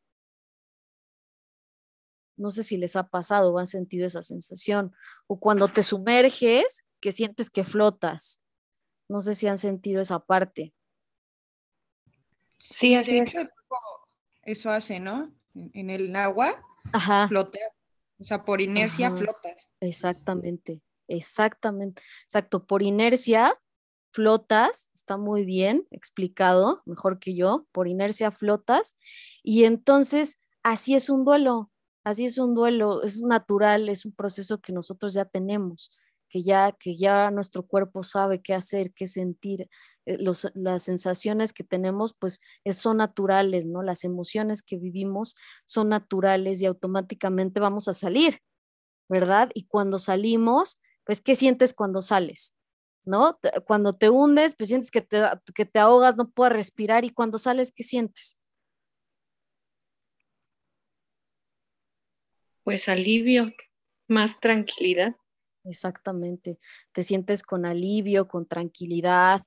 No 2.37 2.51
sé 2.51 2.65
si 2.65 2.79
les 2.79 2.97
ha 2.97 3.07
pasado 3.07 3.55
o 3.55 3.59
han 3.61 3.69
sentido 3.69 4.05
esa 4.05 4.23
sensación. 4.23 4.93
O 5.29 5.39
cuando 5.39 5.69
te 5.69 5.85
sumerges, 5.85 6.85
que 7.01 7.13
sientes 7.13 7.49
que 7.49 7.63
flotas. 7.63 8.43
No 9.09 9.21
sé 9.21 9.37
si 9.37 9.47
han 9.47 9.59
sentido 9.59 10.03
esa 10.03 10.19
parte. 10.19 10.75
Sí, 12.59 12.97
de 12.97 13.19
hecho, 13.21 13.39
eso 14.43 14.71
hace, 14.71 14.99
¿no? 14.99 15.38
En 15.73 15.91
el 15.91 16.15
agua, 16.17 16.63
Ajá. 16.93 17.29
o 18.19 18.25
sea, 18.25 18.45
por 18.45 18.61
inercia 18.61 19.15
flotas. 19.15 19.69
Exactamente, 19.81 20.81
exactamente. 21.07 22.03
Exacto, 22.25 22.67
por 22.67 22.83
inercia 22.83 23.59
flotas, 24.11 24.91
está 24.95 25.17
muy 25.17 25.45
bien 25.45 25.87
explicado, 25.91 26.83
mejor 26.87 27.19
que 27.19 27.35
yo, 27.35 27.67
por 27.73 27.89
inercia 27.89 28.31
flotas. 28.31 28.97
Y 29.43 29.65
entonces, 29.65 30.41
así 30.63 30.95
es 30.95 31.11
un 31.11 31.25
duelo, 31.25 31.71
así 32.05 32.25
es 32.25 32.39
un 32.39 32.55
duelo, 32.55 33.03
es 33.03 33.21
natural, 33.21 33.89
es 33.89 34.05
un 34.05 34.13
proceso 34.13 34.61
que 34.61 34.73
nosotros 34.73 35.15
ya 35.15 35.25
tenemos, 35.25 35.91
que 36.29 36.43
ya, 36.43 36.73
que 36.73 36.97
ya 36.97 37.31
nuestro 37.31 37.67
cuerpo 37.67 38.03
sabe 38.03 38.41
qué 38.43 38.55
hacer, 38.55 38.93
qué 38.93 39.07
sentir. 39.07 39.69
Eh, 40.09 40.17
las 40.55 40.83
sensaciones 40.83 41.53
que 41.53 41.65
tenemos 41.65 42.15
pues 42.19 42.41
son 42.75 42.97
naturales, 42.97 43.67
¿no? 43.67 43.83
Las 43.83 44.05
emociones 44.05 44.63
que 44.63 44.79
vivimos 44.79 45.37
son 45.67 45.91
naturales 45.91 46.63
y 46.63 46.67
automáticamente 46.67 47.61
vamos 47.61 47.89
a 47.89 47.93
salir, 47.93 48.41
¿verdad? 49.09 49.51
Y 49.53 49.67
cuando 49.67 49.99
salimos, 49.99 50.81
pues, 51.05 51.21
¿qué 51.21 51.37
sientes 51.37 51.75
cuando 51.75 52.01
sales? 52.01 52.57
¿No? 53.05 53.39
Cuando 53.67 53.97
te 53.97 54.09
hundes, 54.09 54.55
pues 54.57 54.69
sientes 54.69 54.91
que 54.91 55.03
te, 55.03 55.23
que 55.55 55.67
te 55.67 55.79
ahogas, 55.79 56.17
no 56.17 56.31
puedes 56.31 56.55
respirar 56.55 57.05
y 57.05 57.11
cuando 57.11 57.39
sales, 57.39 57.71
¿qué 57.71 57.83
sientes? 57.83 58.39
Pues 62.65 62.89
alivio, 62.89 63.47
más 64.09 64.41
tranquilidad. 64.41 65.17
Exactamente. 65.65 66.59
Te 66.93 67.03
sientes 67.03 67.43
con 67.43 67.67
alivio, 67.67 68.27
con 68.27 68.47
tranquilidad, 68.47 69.43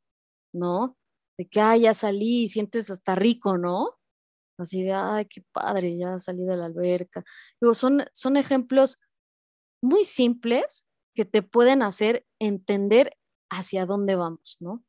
¿no? 0.53 0.97
De 1.37 1.47
que, 1.47 1.61
ay, 1.61 1.81
ya 1.81 1.93
salí 1.93 2.43
y 2.43 2.47
sientes 2.47 2.89
hasta 2.89 3.15
rico, 3.15 3.57
¿no? 3.57 3.99
Así 4.57 4.83
de, 4.83 4.93
ay, 4.93 5.25
qué 5.25 5.43
padre, 5.51 5.97
ya 5.97 6.19
salí 6.19 6.43
de 6.45 6.57
la 6.57 6.65
alberca. 6.65 7.23
Digo, 7.59 7.73
son, 7.73 8.05
son 8.13 8.37
ejemplos 8.37 8.99
muy 9.81 10.03
simples 10.03 10.87
que 11.15 11.25
te 11.25 11.41
pueden 11.41 11.81
hacer 11.81 12.25
entender 12.39 13.17
hacia 13.49 13.85
dónde 13.85 14.15
vamos, 14.15 14.57
¿no? 14.59 14.83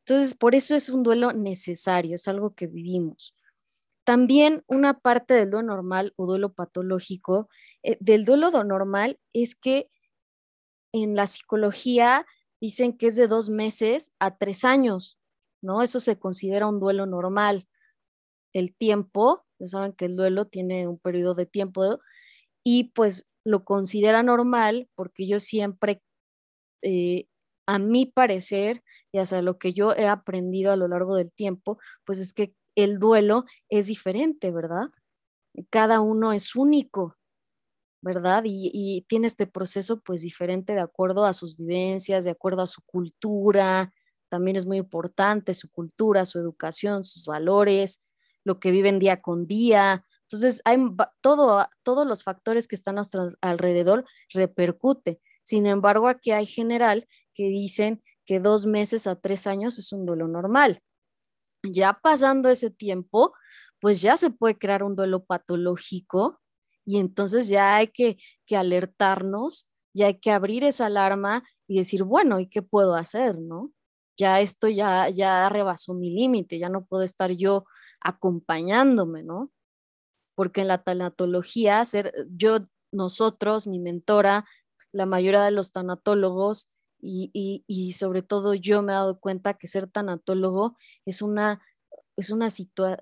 Entonces, 0.00 0.34
por 0.34 0.54
eso 0.54 0.74
es 0.74 0.88
un 0.88 1.02
duelo 1.02 1.32
necesario, 1.32 2.14
es 2.14 2.28
algo 2.28 2.54
que 2.54 2.66
vivimos. 2.66 3.34
También 4.04 4.62
una 4.66 4.98
parte 5.00 5.34
del 5.34 5.50
duelo 5.50 5.68
normal 5.68 6.12
o 6.16 6.26
duelo 6.26 6.52
patológico, 6.52 7.48
eh, 7.82 7.96
del 8.00 8.24
duelo 8.24 8.50
normal 8.64 9.18
es 9.32 9.54
que 9.54 9.90
en 10.92 11.16
la 11.16 11.26
psicología 11.26 12.26
dicen 12.60 12.96
que 12.96 13.08
es 13.08 13.16
de 13.16 13.28
dos 13.28 13.50
meses 13.50 14.14
a 14.18 14.36
tres 14.36 14.64
años, 14.64 15.18
¿no? 15.62 15.82
Eso 15.82 16.00
se 16.00 16.18
considera 16.18 16.66
un 16.68 16.80
duelo 16.80 17.06
normal. 17.06 17.68
El 18.54 18.74
tiempo, 18.74 19.44
ya 19.58 19.66
saben 19.68 19.92
que 19.92 20.06
el 20.06 20.16
duelo 20.16 20.46
tiene 20.46 20.88
un 20.88 20.98
periodo 20.98 21.34
de 21.34 21.46
tiempo 21.46 22.00
y 22.64 22.92
pues 22.94 23.26
lo 23.44 23.64
considera 23.64 24.22
normal 24.22 24.88
porque 24.94 25.26
yo 25.28 25.38
siempre, 25.40 26.02
eh, 26.82 27.26
a 27.66 27.78
mi 27.78 28.06
parecer, 28.06 28.82
y 29.12 29.18
hasta 29.18 29.42
lo 29.42 29.58
que 29.58 29.72
yo 29.72 29.92
he 29.94 30.08
aprendido 30.08 30.72
a 30.72 30.76
lo 30.76 30.88
largo 30.88 31.16
del 31.16 31.32
tiempo, 31.32 31.78
pues 32.04 32.18
es 32.18 32.32
que 32.34 32.54
el 32.76 32.98
duelo 32.98 33.44
es 33.68 33.86
diferente, 33.86 34.50
¿verdad? 34.50 34.88
Cada 35.70 36.00
uno 36.00 36.32
es 36.32 36.56
único, 36.56 37.16
¿verdad? 38.04 38.42
Y, 38.44 39.04
tiene 39.08 39.26
este 39.26 39.46
proceso 39.46 40.00
pues 40.00 40.20
diferente 40.20 40.74
de 40.74 40.80
acuerdo 40.80 41.24
a 41.24 41.32
sus 41.32 41.56
vivencias, 41.56 42.24
de 42.24 42.30
acuerdo 42.30 42.62
a 42.62 42.66
su 42.66 42.82
cultura, 42.82 43.92
también 44.28 44.56
es 44.56 44.66
muy 44.66 44.76
importante 44.76 45.54
su 45.54 45.70
cultura, 45.70 46.26
su 46.26 46.38
educación, 46.38 47.04
sus 47.04 47.24
valores, 47.24 48.10
lo 48.44 48.60
que 48.60 48.72
viven 48.72 48.98
día 48.98 49.22
con 49.22 49.46
día. 49.46 50.04
Entonces, 50.22 50.60
hay 50.64 50.78
todo, 51.22 51.66
todos 51.82 52.06
los 52.06 52.24
factores 52.24 52.68
que 52.68 52.74
están 52.76 52.96
a 52.96 53.00
nuestro 53.00 53.32
alrededor 53.40 54.04
repercute. 54.32 55.20
Sin 55.42 55.66
embargo, 55.66 56.08
aquí 56.08 56.30
hay 56.32 56.46
general 56.46 57.08
que 57.32 57.44
dicen 57.44 58.02
que 58.26 58.38
dos 58.38 58.66
meses 58.66 59.06
a 59.06 59.16
tres 59.16 59.46
años 59.46 59.78
es 59.78 59.92
un 59.92 60.04
duelo 60.04 60.28
normal. 60.28 60.80
Ya 61.62 61.98
pasando 62.02 62.50
ese 62.50 62.70
tiempo, 62.70 63.32
pues 63.80 64.02
ya 64.02 64.16
se 64.18 64.30
puede 64.30 64.58
crear 64.58 64.82
un 64.82 64.94
duelo 64.94 65.24
patológico 65.24 66.42
Y 66.84 66.98
entonces 66.98 67.48
ya 67.48 67.76
hay 67.76 67.88
que, 67.88 68.18
que 68.46 68.56
alertarnos, 68.56 69.68
ya 69.94 70.06
hay 70.06 70.18
que 70.18 70.30
abrir 70.30 70.64
esa 70.64 70.86
alarma 70.86 71.44
y 71.66 71.78
decir, 71.78 72.04
bueno, 72.04 72.40
¿y 72.40 72.48
qué 72.48 72.62
puedo 72.62 72.94
hacer? 72.94 73.38
¿No? 73.38 73.72
Ya 74.16 74.40
esto 74.40 74.68
ya, 74.68 75.08
ya 75.08 75.48
rebasó 75.48 75.94
mi 75.94 76.10
límite, 76.10 76.58
ya 76.58 76.68
no 76.68 76.84
puedo 76.84 77.02
estar 77.02 77.30
yo 77.32 77.64
acompañándome, 78.00 79.22
¿no? 79.22 79.50
Porque 80.36 80.60
en 80.60 80.68
la 80.68 80.82
tanatología, 80.82 81.84
ser, 81.84 82.12
yo, 82.30 82.66
nosotros, 82.92 83.66
mi 83.66 83.78
mentora, 83.80 84.44
la 84.92 85.06
mayoría 85.06 85.42
de 85.42 85.50
los 85.50 85.72
tanatólogos 85.72 86.68
y, 87.00 87.30
y, 87.32 87.64
y 87.66 87.92
sobre 87.92 88.22
todo 88.22 88.54
yo 88.54 88.82
me 88.82 88.92
he 88.92 88.94
dado 88.94 89.18
cuenta 89.20 89.54
que 89.54 89.66
ser 89.66 89.90
tanatólogo 89.90 90.76
es 91.04 91.22
una, 91.22 91.60
es 92.16 92.30
una, 92.30 92.48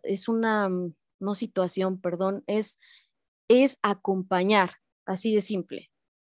es 0.02 0.28
una 0.28 0.68
mm, 0.68 0.94
no 1.20 1.34
situación, 1.34 2.00
perdón, 2.00 2.42
es, 2.46 2.78
es 3.48 3.78
acompañar, 3.82 4.72
así 5.06 5.34
de 5.34 5.40
simple. 5.40 5.90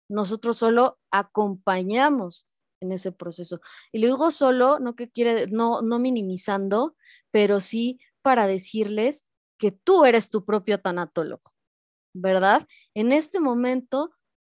Nosotros 0.10 0.58
solo 0.58 1.00
acompañamos 1.12 2.48
en 2.80 2.92
ese 2.92 3.12
proceso. 3.12 3.60
Y 3.92 4.00
luego 4.00 4.32
solo, 4.32 4.80
no 4.80 4.96
que 4.96 5.10
quiere, 5.10 5.48
no, 5.48 5.82
no 5.82 6.00
minimizando, 6.00 6.96
pero 7.32 7.60
sí 7.60 8.00
para 8.22 8.48
decirles 8.48 9.30
que 9.58 9.72
tú 9.72 10.06
eres 10.06 10.30
tu 10.30 10.46
propio 10.46 10.80
tanatólogo, 10.80 11.52
¿verdad? 12.14 12.68
En 12.94 13.12
este 13.12 13.40
momento, 13.40 14.12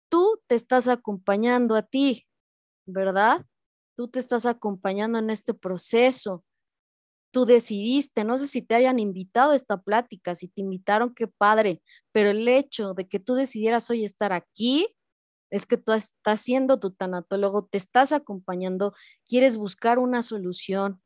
tú 0.09 0.41
te 0.47 0.55
estás 0.55 0.89
acompañando 0.89 1.75
a 1.75 1.83
ti, 1.83 2.27
¿verdad? 2.87 3.45
Tú 3.97 4.09
te 4.09 4.19
estás 4.19 4.47
acompañando 4.47 5.19
en 5.19 5.31
este 5.31 5.55
proceso. 5.55 6.45
Tú 7.33 7.47
decidiste, 7.47 8.25
no 8.25 8.39
sé 8.39 8.47
si 8.47 8.63
te 8.63 8.75
hayan 8.75 8.99
invitado 8.99 9.53
a 9.53 9.57
esta 9.57 9.83
plática, 9.83 10.35
si 10.35 10.49
te 10.49 10.61
invitaron, 10.61 11.15
qué 11.15 11.27
padre, 11.27 11.83
pero 12.13 12.31
el 12.31 12.47
hecho 12.47 12.95
de 12.95 13.09
que 13.09 13.19
tú 13.19 13.35
decidieras 13.35 13.91
hoy 13.91 14.05
estar 14.05 14.33
aquí, 14.33 14.87
es 15.51 15.67
que 15.67 15.77
tú 15.77 15.93
estás 15.93 16.41
siendo 16.41 16.81
tu 16.81 16.93
tanatólogo, 16.93 17.69
te 17.71 17.77
estás 17.77 18.13
acompañando, 18.13 18.95
quieres 19.27 19.57
buscar 19.57 19.99
una 19.99 20.23
solución, 20.23 21.03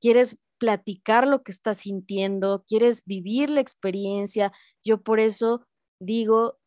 quieres 0.00 0.42
platicar 0.58 1.26
lo 1.26 1.42
que 1.42 1.52
estás 1.52 1.78
sintiendo, 1.78 2.64
quieres 2.66 3.04
vivir 3.04 3.50
la 3.50 3.60
experiencia. 3.60 4.52
Yo 4.82 5.02
por 5.02 5.20
eso 5.20 5.66
digo 6.00 6.58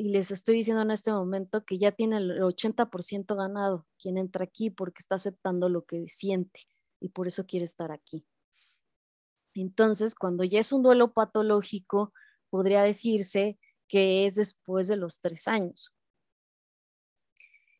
y 0.00 0.08
les 0.08 0.30
estoy 0.30 0.54
diciendo 0.54 0.80
en 0.80 0.90
este 0.90 1.12
momento 1.12 1.62
que 1.66 1.76
ya 1.76 1.92
tiene 1.92 2.16
el 2.16 2.40
80% 2.40 3.36
ganado 3.36 3.86
quien 4.00 4.16
entra 4.16 4.44
aquí 4.44 4.70
porque 4.70 5.00
está 5.00 5.16
aceptando 5.16 5.68
lo 5.68 5.84
que 5.84 6.06
siente 6.08 6.60
y 7.00 7.10
por 7.10 7.26
eso 7.26 7.44
quiere 7.44 7.66
estar 7.66 7.92
aquí. 7.92 8.24
Entonces, 9.54 10.14
cuando 10.14 10.44
ya 10.44 10.60
es 10.60 10.72
un 10.72 10.82
duelo 10.82 11.12
patológico, 11.12 12.12
podría 12.50 12.82
decirse 12.82 13.58
que 13.88 14.26
es 14.26 14.36
después 14.36 14.88
de 14.88 14.96
los 14.96 15.20
tres 15.20 15.48
años. 15.48 15.92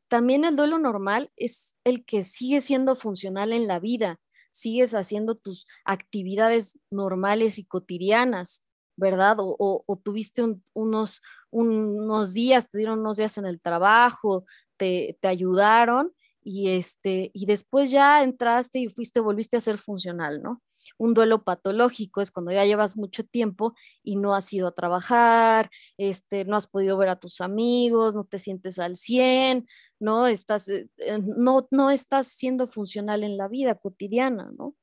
También 0.09 0.45
el 0.45 0.57
duelo 0.57 0.79
normal 0.79 1.31
es 1.37 1.77
el 1.85 2.05
que 2.05 2.25
sigue 2.25 2.61
siendo 2.61 2.97
funcional 2.97 3.53
en 3.53 3.69
la 3.69 3.79
vida, 3.79 4.19
sigues 4.51 4.97
haciendo 4.97 5.37
tus 5.37 5.69
actividades 5.85 6.77
normales 6.91 7.59
y 7.59 7.65
cotidianas, 7.65 8.65
¿verdad? 8.97 9.37
O, 9.39 10.01
tuviste 10.03 10.43
unos, 10.75 11.23
unos 11.51 12.33
días, 12.33 12.69
te 12.69 12.79
dieron 12.79 13.01
unos 13.01 13.19
días 13.19 13.39
en 13.39 13.47
el 13.47 13.61
trabajo, 13.61 14.45
te, 14.77 15.17
te 15.21 15.29
ayudaron 15.29 16.13
y, 16.43 16.71
este, 16.71 17.31
y 17.33 17.47
después 17.47 17.93
ya 17.93 18.25
entraste 18.25 18.81
y 18.81 18.89
fuiste, 18.89 19.21
volviste 19.21 19.57
a 19.57 19.61
ser 19.61 19.79
funcional, 19.79 20.43
¿no? 20.43 20.61
Un 20.99 21.15
duelo 21.15 21.45
patológico 21.45 22.21
es 22.21 22.31
cuando 22.31 22.53
ya 22.53 22.65
llevas 22.65 22.97
mucho 22.97 23.25
tiempo 23.25 23.75
y 24.03 24.17
no 24.17 24.35
has 24.35 24.53
ido 24.53 24.69
a 24.69 24.75
trabajar, 24.75 25.71
este, 25.97 26.45
no 26.45 26.57
has 26.57 26.67
podido 26.67 26.97
ver 26.99 27.09
a 27.09 27.19
tus 27.19 27.41
amigos, 27.41 28.15
no 28.15 28.25
te 28.25 28.39
sientes 28.39 28.79
al 28.79 28.97
100, 28.97 29.67
¿no? 29.99 30.27
Estás, 30.27 30.69
eh, 30.69 30.89
eh, 30.99 31.19
no, 31.23 31.69
no 31.71 31.91
estás 31.91 32.29
siendo 32.29 32.67
funcional 32.69 33.25
en 33.25 33.37
la 33.37 33.49
vida 33.49 33.75
cotidiana, 33.77 34.51
¿no? 34.57 34.75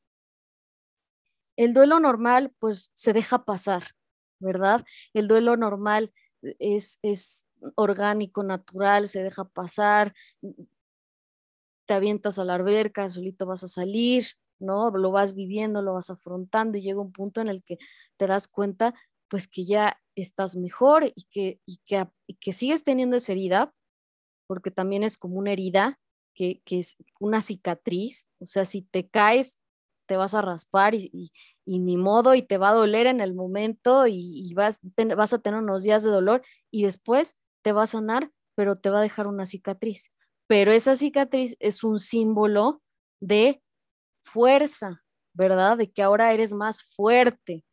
El 1.58 1.74
duelo 1.74 2.00
normal, 2.00 2.54
pues, 2.60 2.91
se 2.93 3.13
deja 3.13 3.43
pasar, 3.43 3.84
¿verdad? 4.39 4.86
El 5.13 5.28
duelo 5.28 5.58
normal 5.58 6.13
es, 6.41 7.00
es 7.02 7.46
orgánico, 7.76 8.43
natural, 8.43 9.08
se 9.08 9.24
deja 9.24 9.46
pasar, 9.46 10.13
te 11.86 11.93
avientas 11.93 12.38
a 12.38 12.46
la 12.46 12.56
alberca, 12.56 13.10
solito 13.10 13.46
vas 13.46 13.63
a 13.63 13.67
salir, 13.67 14.26
¿no? 14.60 14.91
Lo 14.91 15.12
vas 15.12 15.34
viviendo, 15.36 15.82
lo 15.82 15.93
vas 15.93 16.10
afrontando 16.10 16.78
y 16.78 16.82
llega 16.82 17.02
un 17.02 17.12
punto 17.12 17.41
en 17.41 17.48
el 17.48 17.63
que 17.63 17.78
te 18.17 18.28
das 18.28 18.48
cuenta, 18.48 18.93
pues 19.30 19.48
que 19.48 19.65
ya 19.65 20.00
estás 20.15 20.56
mejor 20.56 21.12
y 21.15 21.26
que, 21.30 21.60
y 21.65 21.78
que, 21.86 22.08
y 22.28 22.36
que 22.36 22.54
sigues 22.54 22.84
teniendo 22.84 23.17
esa 23.17 23.34
herida, 23.34 23.74
porque 24.48 24.72
también 24.72 25.04
es 25.04 25.17
como 25.17 25.38
una 25.38 25.52
herida, 25.52 26.00
que, 26.34 26.62
que, 26.65 26.80
es 26.80 26.98
una 27.20 27.41
cicatriz, 27.41 28.28
o 28.39 28.46
sea, 28.46 28.63
si 28.65 28.84
te 28.84 29.10
caes, 29.10 29.60
te 30.08 30.17
vas 30.17 30.34
a 30.34 30.41
raspar 30.41 30.96
y, 30.96 31.32
y, 31.65 31.80
ni 31.80 31.98
modo 31.98 32.36
y 32.36 32.41
te 32.41 32.58
va 32.58 32.70
a 32.70 32.74
doler 32.74 33.08
en 33.08 33.22
el 33.22 33.34
momento 33.34 34.08
y, 34.08 34.54
vas, 34.54 34.80
vas 35.15 35.34
a 35.34 35.39
tener 35.39 35.60
unos 35.60 35.84
días 35.84 36.04
de 36.04 36.12
dolor 36.12 36.43
y 36.72 36.84
después 36.84 37.38
te 37.63 37.74
va 37.74 37.84
a 37.84 37.88
sanar, 37.88 38.32
pero 38.56 38.78
te 38.78 38.89
va 38.89 39.00
a 39.00 39.02
dejar 39.02 39.28
una 39.28 39.46
cicatriz. 39.46 40.12
Pero 40.48 40.72
esa 40.72 40.96
cicatriz 40.96 41.58
es 41.60 41.84
un 41.84 42.00
símbolo 42.00 42.82
de 43.20 43.62
fuerza, 44.28 45.04
¿verdad? 45.34 45.78
De 45.78 45.92
que 45.92 46.02
ahora 46.02 46.34
eres 46.34 46.54
más 46.54 46.84
fuerte, 46.84 47.63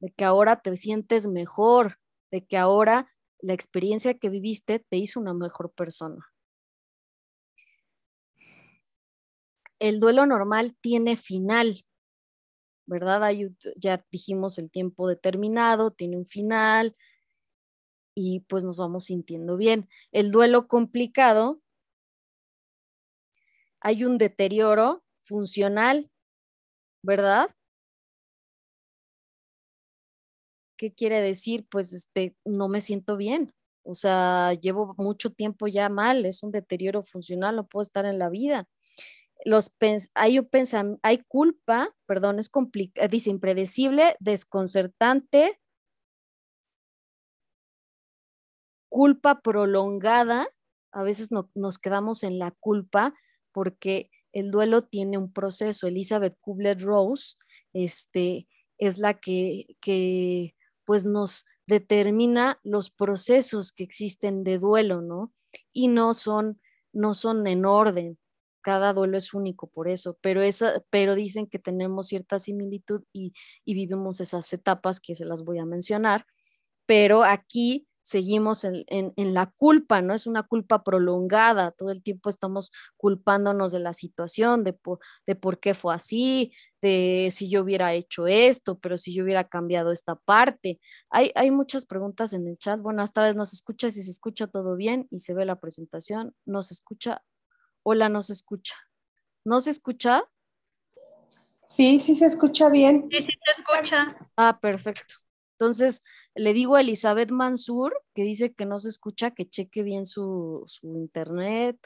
de 0.00 0.12
que 0.12 0.24
ahora 0.24 0.60
te 0.60 0.76
sientes 0.76 1.26
mejor, 1.26 1.98
de 2.30 2.44
que 2.44 2.56
ahora 2.56 3.10
la 3.40 3.54
experiencia 3.54 4.18
que 4.18 4.28
viviste 4.28 4.80
te 4.80 4.96
hizo 4.96 5.20
una 5.20 5.34
mejor 5.34 5.72
persona. 5.72 6.26
El 9.78 10.00
duelo 10.00 10.26
normal 10.26 10.76
tiene 10.80 11.16
final, 11.16 11.84
¿verdad? 12.86 13.30
ya 13.76 14.04
dijimos 14.10 14.58
el 14.58 14.70
tiempo 14.70 15.08
determinado, 15.08 15.92
tiene 15.92 16.16
un 16.16 16.26
final 16.26 16.96
y 18.14 18.40
pues 18.40 18.64
nos 18.64 18.78
vamos 18.78 19.04
sintiendo 19.04 19.56
bien. 19.56 19.88
El 20.10 20.32
duelo 20.32 20.66
complicado, 20.66 21.60
hay 23.80 24.04
un 24.04 24.18
deterioro 24.18 25.04
funcional, 25.28 26.10
¿verdad? 27.02 27.50
¿Qué 30.78 30.92
quiere 30.92 31.20
decir? 31.20 31.66
Pues 31.70 31.92
este, 31.92 32.36
no 32.44 32.68
me 32.68 32.80
siento 32.80 33.16
bien. 33.16 33.52
O 33.84 33.94
sea, 33.94 34.54
llevo 34.54 34.94
mucho 34.98 35.30
tiempo 35.30 35.66
ya 35.66 35.88
mal, 35.88 36.24
es 36.26 36.42
un 36.42 36.52
deterioro 36.52 37.02
funcional, 37.02 37.56
no 37.56 37.66
puedo 37.66 37.82
estar 37.82 38.04
en 38.04 38.18
la 38.18 38.28
vida. 38.28 38.68
Los 39.44 39.72
hay, 40.14 40.40
hay 41.02 41.18
culpa, 41.28 41.94
perdón, 42.06 42.38
es 42.38 42.48
complicado, 42.48 43.08
dice 43.08 43.30
impredecible, 43.30 44.16
desconcertante, 44.20 45.58
culpa 48.88 49.40
prolongada, 49.40 50.48
a 50.92 51.02
veces 51.02 51.30
no, 51.30 51.50
nos 51.54 51.78
quedamos 51.78 52.24
en 52.24 52.38
la 52.38 52.50
culpa 52.60 53.14
porque 53.52 54.10
el 54.32 54.50
duelo 54.50 54.82
tiene 54.82 55.18
un 55.18 55.32
proceso. 55.32 55.86
Elizabeth 55.86 56.36
Kubler-Rose 56.40 57.36
este, 57.72 58.48
es 58.78 58.98
la 58.98 59.14
que, 59.14 59.76
que 59.80 60.54
pues 60.84 61.06
nos 61.06 61.44
determina 61.66 62.60
los 62.62 62.90
procesos 62.90 63.72
que 63.72 63.84
existen 63.84 64.44
de 64.44 64.58
duelo, 64.58 65.02
¿no? 65.02 65.32
Y 65.72 65.88
no 65.88 66.14
son, 66.14 66.60
no 66.92 67.14
son 67.14 67.46
en 67.46 67.66
orden. 67.66 68.18
Cada 68.62 68.92
duelo 68.92 69.18
es 69.18 69.34
único 69.34 69.68
por 69.68 69.88
eso, 69.88 70.18
pero, 70.20 70.42
esa, 70.42 70.82
pero 70.90 71.14
dicen 71.14 71.46
que 71.46 71.58
tenemos 71.58 72.08
cierta 72.08 72.38
similitud 72.38 73.02
y, 73.12 73.32
y 73.64 73.74
vivimos 73.74 74.20
esas 74.20 74.52
etapas 74.52 75.00
que 75.00 75.14
se 75.14 75.24
las 75.24 75.44
voy 75.44 75.58
a 75.58 75.64
mencionar. 75.64 76.26
Pero 76.86 77.22
aquí 77.22 77.87
seguimos 78.08 78.64
en, 78.64 79.12
la 79.34 79.50
culpa, 79.50 80.00
¿no? 80.00 80.14
Es 80.14 80.26
una 80.26 80.42
culpa 80.42 80.82
prolongada, 80.82 81.72
todo 81.72 81.90
el 81.90 82.02
tiempo 82.02 82.30
estamos 82.30 82.72
culpándonos 82.96 83.70
de 83.70 83.80
la 83.80 83.92
situación, 83.92 84.64
de 84.64 84.72
por, 84.72 84.98
de 85.26 85.34
por 85.34 85.60
qué 85.60 85.74
fue 85.74 85.94
así, 85.94 86.54
de 86.80 87.28
si 87.30 87.50
yo 87.50 87.60
hubiera 87.60 87.92
hecho 87.92 88.26
esto, 88.26 88.78
pero 88.78 88.96
si 88.96 89.12
yo 89.12 89.24
hubiera 89.24 89.44
cambiado 89.44 89.92
esta 89.92 90.14
parte. 90.14 90.80
Hay, 91.10 91.32
hay 91.34 91.50
muchas 91.50 91.84
preguntas 91.84 92.32
en 92.32 92.48
el 92.48 92.56
chat. 92.56 92.80
Buenas 92.80 93.12
tardes, 93.12 93.36
¿nos 93.36 93.52
escucha? 93.52 93.90
Si 93.90 94.02
se 94.02 94.10
escucha 94.10 94.46
todo 94.46 94.74
bien 94.74 95.06
y 95.10 95.18
se 95.18 95.34
ve 95.34 95.44
la 95.44 95.60
presentación, 95.60 96.34
¿nos 96.46 96.70
escucha? 96.70 97.22
Hola, 97.82 98.08
¿nos 98.08 98.30
escucha? 98.30 98.74
¿No 99.44 99.60
se 99.60 99.68
escucha? 99.68 100.24
Sí, 101.62 101.98
sí 101.98 102.14
se 102.14 102.24
escucha 102.24 102.70
bien. 102.70 103.06
Sí, 103.10 103.18
sí 103.18 103.26
se 103.26 103.60
escucha. 103.60 104.16
Ah, 104.34 104.58
perfecto. 104.58 105.16
Entonces, 105.58 106.02
le 106.38 106.52
digo 106.52 106.76
a 106.76 106.80
Elizabeth 106.80 107.30
Mansur, 107.30 107.92
que 108.14 108.22
dice 108.22 108.54
que 108.54 108.64
no 108.66 108.78
se 108.78 108.88
escucha, 108.88 109.32
que 109.32 109.46
cheque 109.46 109.82
bien 109.82 110.06
su, 110.06 110.64
internet 110.82 111.78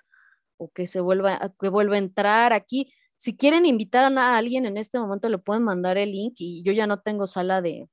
o 0.59 0.71
que 0.71 0.87
se 0.87 1.01
vuelva, 1.01 1.55
que 1.59 1.69
vuelva 1.69 1.97
a 1.97 1.99
entrar 1.99 2.53
aquí. 2.53 2.93
Si 3.17 3.37
quieren 3.37 3.67
invitar 3.67 4.05
a 4.17 4.37
alguien 4.37 4.67
en 4.67 4.77
este 4.77 4.99
momento, 4.99 5.29
le 5.29 5.39
pueden 5.39 5.63
mandar 5.65 5.97
el 5.97 6.13
link 6.13 6.35
y 6.39 6.63
yo 6.65 6.73
ya 6.73 6.87
no 6.87 7.01
tengo 7.01 7.27
sala 7.27 7.63
de, 7.63 7.89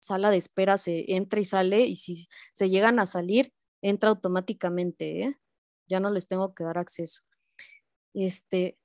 sala 0.00 0.30
de 0.30 0.38
espera 0.38 0.78
se 0.78 1.14
entra 1.14 1.40
y 1.40 1.44
sale 1.44 1.80
y 1.86 1.96
si 1.96 2.26
se 2.52 2.70
llegan 2.70 2.98
a 2.98 3.06
salir, 3.06 3.52
entra 3.82 4.10
automáticamente, 4.10 5.22
¿eh? 5.22 5.38
ya 5.88 6.00
no 6.00 6.10
les 6.10 6.28
tengo 6.28 6.54
que 6.54 6.64
dar 6.64 6.78
acceso. 6.78 7.22
Este, 8.14 8.78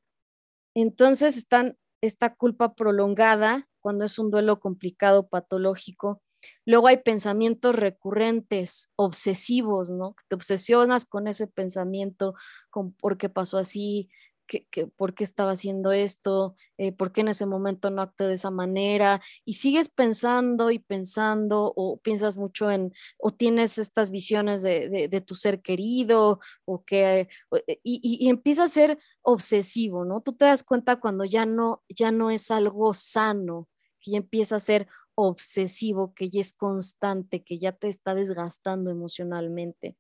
entonces 0.76 1.38
están 1.38 1.78
esta 2.02 2.36
culpa 2.36 2.76
prolongada 2.76 3.68
cuando 3.80 4.06
es 4.06 4.20
un 4.20 4.32
duelo 4.32 4.60
complicado, 4.60 5.28
patológico. 5.28 6.22
Luego 6.65 6.88
hay 6.88 6.97
pensamientos 6.97 7.75
recurrentes, 7.75 8.89
obsesivos, 8.95 9.89
¿no? 9.89 10.15
Te 10.27 10.36
obsesionas 10.36 11.05
con 11.05 11.27
ese 11.27 11.47
pensamiento, 11.47 12.36
con 12.69 12.93
por 12.93 13.17
qué 13.17 13.29
pasó 13.29 13.58
así, 13.58 14.10
por 14.95 15.13
qué 15.13 15.23
estaba 15.23 15.51
haciendo 15.51 15.91
esto, 15.91 16.55
eh, 16.77 16.91
por 16.91 17.12
qué 17.12 17.21
en 17.21 17.29
ese 17.29 17.45
momento 17.45 17.89
no 17.89 18.01
actué 18.01 18.27
de 18.27 18.34
esa 18.34 18.51
manera, 18.51 19.21
y 19.43 19.53
sigues 19.53 19.89
pensando 19.89 20.71
y 20.71 20.79
pensando, 20.79 21.73
o 21.75 21.97
piensas 21.97 22.38
mucho 22.38 22.69
en, 22.71 22.93
o 23.17 23.31
tienes 23.31 23.77
estas 23.77 24.12
visiones 24.12 24.62
de, 24.62 25.23
tu 25.25 25.36
ser 25.36 25.62
querido, 25.62 26.39
o 26.65 26.84
que, 26.86 27.27
eh, 27.67 27.79
y, 27.84 28.29
empieza 28.29 28.63
a 28.63 28.67
ser 28.67 28.99
obsesivo, 29.21 30.05
¿no? 30.05 30.21
Tú 30.21 30.34
te 30.34 30.45
das 30.45 30.63
cuenta 30.63 30.99
cuando 30.99 31.25
ya 31.25 31.45
no, 31.45 31.84
ya 31.89 32.12
no 32.12 32.29
es 32.31 32.51
algo 32.51 32.93
sano, 32.93 33.67
que 33.99 34.12
ya 34.12 34.17
empieza 34.17 34.58
a 34.58 34.60
ser 34.60 34.88
obsesivo, 35.15 36.13
que 36.13 36.30
ya 36.30 36.41
es 36.41 36.54
constante, 36.54 37.43
que 37.43 37.58
ya 37.58 37.71
te 37.71 37.88
está 37.88 38.15
desgastando 38.15 38.91
emocionalmente. 38.91 39.97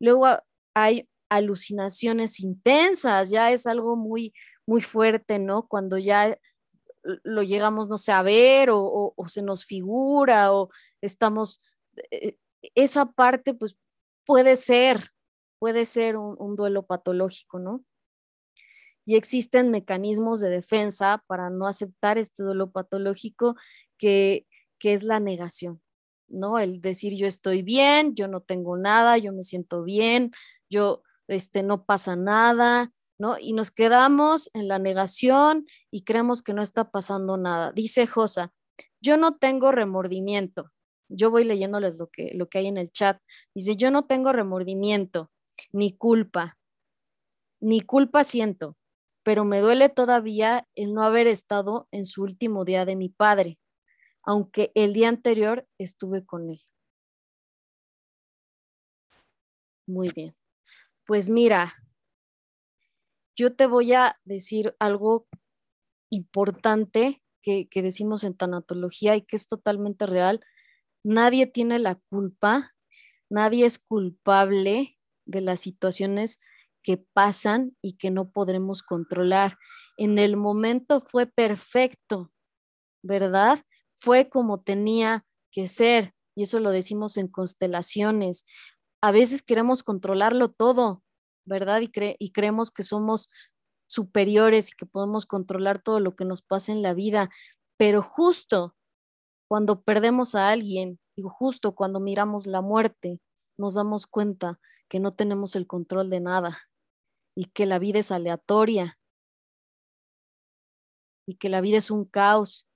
Luego 0.00 0.26
hay 0.74 1.08
alucinaciones 1.28 2.40
intensas, 2.40 3.30
ya 3.30 3.52
es 3.52 3.66
algo 3.66 3.96
muy, 3.96 4.34
muy 4.66 4.80
fuerte, 4.80 5.38
¿no? 5.38 5.68
Cuando 5.68 5.98
ya 5.98 6.36
lo 7.02 7.42
llegamos, 7.42 7.88
no 7.88 7.98
sé, 7.98 8.12
a 8.12 8.22
ver 8.22 8.68
o, 8.72 9.14
se 9.26 9.42
nos 9.42 9.64
figura 9.64 10.52
o 10.52 10.70
estamos, 11.00 11.60
eh, 12.10 12.36
esa 12.74 13.06
parte 13.06 13.54
pues 13.54 13.76
puede 14.26 14.56
ser, 14.56 15.10
puede 15.58 15.84
ser 15.86 16.16
un, 16.16 16.56
duelo 16.56 16.84
patológico, 16.86 17.58
¿no? 17.58 17.84
Y 19.06 19.16
existen 19.16 19.70
mecanismos 19.70 20.40
de 20.40 20.50
defensa 20.50 21.24
para 21.26 21.50
no 21.50 21.66
aceptar 21.66 22.18
este 22.18 22.42
duelo 22.42 22.70
patológico 22.70 23.56
que, 24.00 24.46
que 24.78 24.94
es 24.94 25.04
la 25.04 25.20
negación, 25.20 25.80
¿no? 26.26 26.58
El 26.58 26.80
decir 26.80 27.14
yo 27.16 27.26
estoy 27.26 27.62
bien, 27.62 28.14
yo 28.14 28.26
no 28.26 28.40
tengo 28.40 28.76
nada, 28.76 29.18
yo 29.18 29.32
me 29.32 29.42
siento 29.42 29.84
bien, 29.84 30.32
yo 30.70 31.02
este, 31.28 31.62
no 31.62 31.84
pasa 31.84 32.16
nada, 32.16 32.92
¿no? 33.18 33.38
Y 33.38 33.52
nos 33.52 33.70
quedamos 33.70 34.50
en 34.54 34.66
la 34.66 34.78
negación 34.78 35.66
y 35.90 36.02
creemos 36.04 36.42
que 36.42 36.54
no 36.54 36.62
está 36.62 36.90
pasando 36.90 37.36
nada. 37.36 37.72
Dice 37.72 38.06
Josa, 38.06 38.52
yo 39.00 39.16
no 39.16 39.36
tengo 39.36 39.70
remordimiento. 39.70 40.72
Yo 41.08 41.30
voy 41.30 41.44
leyéndoles 41.44 41.96
lo 41.96 42.08
que, 42.08 42.32
lo 42.34 42.48
que 42.48 42.58
hay 42.58 42.68
en 42.68 42.78
el 42.78 42.90
chat. 42.90 43.20
Dice, 43.54 43.76
yo 43.76 43.90
no 43.90 44.06
tengo 44.06 44.32
remordimiento, 44.32 45.30
ni 45.72 45.92
culpa, 45.92 46.58
ni 47.60 47.80
culpa 47.82 48.24
siento, 48.24 48.78
pero 49.22 49.44
me 49.44 49.60
duele 49.60 49.88
todavía 49.88 50.66
el 50.74 50.94
no 50.94 51.02
haber 51.02 51.26
estado 51.26 51.88
en 51.90 52.04
su 52.04 52.22
último 52.22 52.64
día 52.64 52.84
de 52.84 52.96
mi 52.96 53.08
padre, 53.08 53.58
aunque 54.30 54.70
el 54.76 54.92
día 54.92 55.08
anterior 55.08 55.66
estuve 55.76 56.24
con 56.24 56.50
él. 56.50 56.60
Muy 59.88 60.10
bien. 60.14 60.36
Pues 61.04 61.28
mira, 61.28 61.74
yo 63.36 63.56
te 63.56 63.66
voy 63.66 63.92
a 63.92 64.20
decir 64.24 64.76
algo 64.78 65.26
importante 66.10 67.24
que, 67.42 67.68
decimos 67.74 68.22
en 68.22 68.36
tanatología 68.36 69.16
y 69.16 69.22
que 69.22 69.34
es 69.34 69.48
totalmente 69.48 70.06
real. 70.06 70.38
Nadie 71.02 71.48
tiene 71.48 71.80
la 71.80 71.96
culpa, 71.96 72.76
nadie 73.28 73.66
es 73.66 73.80
culpable 73.80 74.96
de 75.24 75.40
las 75.40 75.58
situaciones 75.58 76.38
que 76.84 76.98
pasan 76.98 77.76
y 77.82 77.96
que 77.96 78.12
no 78.12 78.30
podremos 78.30 78.84
controlar. 78.84 79.58
En 79.96 80.20
el 80.20 80.36
momento 80.36 81.00
fue 81.00 81.26
perfecto, 81.26 82.30
¿verdad? 83.02 83.58
Fue 84.00 84.28
como 84.28 84.60
tenía 84.60 85.24
que 85.52 85.68
ser, 85.68 86.14
y 86.34 86.44
eso 86.44 86.58
lo 86.60 86.70
decimos 86.70 87.16
en 87.16 87.28
constelaciones 87.28 88.44
a 89.02 89.12
veces 89.12 89.42
queremos 89.42 89.82
controlarlo 89.82 90.50
todo, 90.50 91.02
¿verdad? 91.46 91.80
Y, 91.80 91.90
y 92.18 92.32
creemos 92.32 92.70
que 92.70 92.82
somos 92.82 93.28
superiores 93.88 94.70
y 94.70 94.76
que 94.76 94.86
podemos 94.86 95.26
controlar 95.26 95.82
todo 95.82 96.00
lo 96.00 96.14
que 96.14 96.24
nos 96.24 96.42
pasa 96.42 96.72
en 96.72 96.82
la 96.82 96.94
vida, 96.94 97.30
pero 97.76 98.02
justo 98.02 98.76
cuando 99.48 99.82
perdemos 99.82 100.34
a 100.34 100.50
alguien 100.50 101.00
y 101.16 101.22
justo 101.26 101.74
cuando 101.74 101.98
miramos 101.98 102.46
la 102.46 102.60
muerte, 102.60 103.20
nos 103.58 103.74
damos 103.74 104.06
cuenta 104.06 104.60
que 104.88 105.00
no 105.00 105.14
tenemos 105.14 105.56
el 105.56 105.66
control 105.66 106.08
de 106.08 106.20
nada 106.20 106.58
y 107.34 107.46
que 107.46 107.66
la 107.66 107.78
vida 107.78 107.98
es 107.98 108.12
aleatoria 108.12 108.98
y 111.26 111.36
que 111.36 111.48
la 111.48 111.60
vida 111.60 111.78
es 111.78 111.90
un 111.90 112.04
caos 112.04 112.68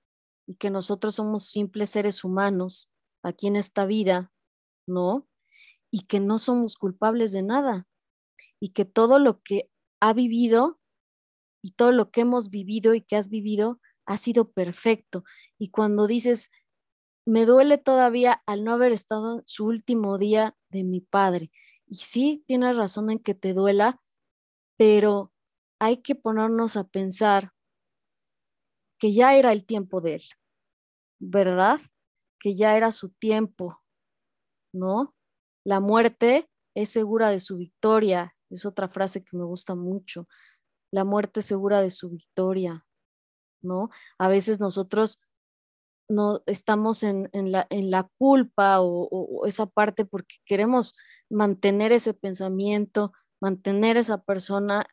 y 0.47 0.55
que 0.55 0.69
nosotros 0.69 1.15
somos 1.15 1.43
simples 1.43 1.89
seres 1.89 2.23
humanos 2.23 2.91
aquí 3.23 3.47
en 3.47 3.55
esta 3.55 3.85
vida, 3.85 4.31
¿no? 4.87 5.27
y 5.95 6.01
que 6.01 6.19
no 6.19 6.39
somos 6.39 6.75
culpables 6.75 7.31
de 7.31 7.41
nada 7.41 7.87
y 8.59 8.71
que 8.73 8.83
todo 8.83 9.17
lo 9.17 9.41
que 9.41 9.71
ha 10.01 10.11
vivido 10.11 10.77
y 11.63 11.71
todo 11.71 11.93
lo 11.93 12.11
que 12.11 12.19
hemos 12.19 12.49
vivido 12.49 12.95
y 12.95 13.01
que 13.01 13.15
has 13.15 13.29
vivido 13.29 13.79
ha 14.05 14.17
sido 14.17 14.51
perfecto. 14.51 15.23
Y 15.57 15.69
cuando 15.69 16.05
dices, 16.05 16.51
me 17.25 17.45
duele 17.45 17.77
todavía 17.77 18.43
al 18.45 18.65
no 18.65 18.73
haber 18.73 18.91
estado 18.91 19.39
en 19.39 19.47
su 19.47 19.67
último 19.67 20.17
día 20.17 20.57
de 20.69 20.83
mi 20.83 20.99
padre. 20.99 21.49
Y 21.87 21.95
sí, 21.95 22.43
tienes 22.45 22.75
razón 22.75 23.09
en 23.09 23.19
que 23.19 23.33
te 23.33 23.53
duela, 23.53 24.01
pero 24.77 25.31
hay 25.79 26.01
que 26.01 26.15
ponernos 26.15 26.75
a 26.75 26.83
pensar 26.83 27.53
que 28.99 29.13
ya 29.13 29.35
era 29.35 29.51
el 29.51 29.65
tiempo 29.65 30.01
de 30.01 30.15
él, 30.15 30.23
¿verdad? 31.19 31.79
Que 32.39 32.55
ya 32.55 32.75
era 32.77 32.91
su 32.91 33.09
tiempo, 33.09 33.81
¿no? 34.73 35.15
La 35.65 35.79
muerte 35.79 36.49
es 36.75 36.89
segura 36.89 37.29
de 37.29 37.39
su 37.39 37.57
victoria. 37.57 38.35
Es 38.49 38.65
otra 38.65 38.87
frase 38.87 39.23
que 39.23 39.35
me 39.35 39.43
gusta 39.43 39.75
mucho. 39.75 40.27
La 40.91 41.03
muerte 41.03 41.39
es 41.39 41.45
segura 41.45 41.81
de 41.81 41.91
su 41.91 42.09
victoria, 42.09 42.85
¿no? 43.61 43.89
A 44.19 44.27
veces 44.27 44.59
nosotros 44.59 45.19
no 46.07 46.43
estamos 46.45 47.01
en, 47.01 47.29
la, 47.33 47.65
en 47.71 47.89
la, 47.89 48.07
culpa 48.19 48.79
o, 48.79 49.45
esa 49.47 49.65
parte 49.65 50.05
porque 50.05 50.35
queremos 50.45 50.93
mantener 51.31 51.91
ese 51.91 52.13
pensamiento, 52.13 53.11
mantener 53.41 53.97
esa 53.97 54.21
persona 54.21 54.85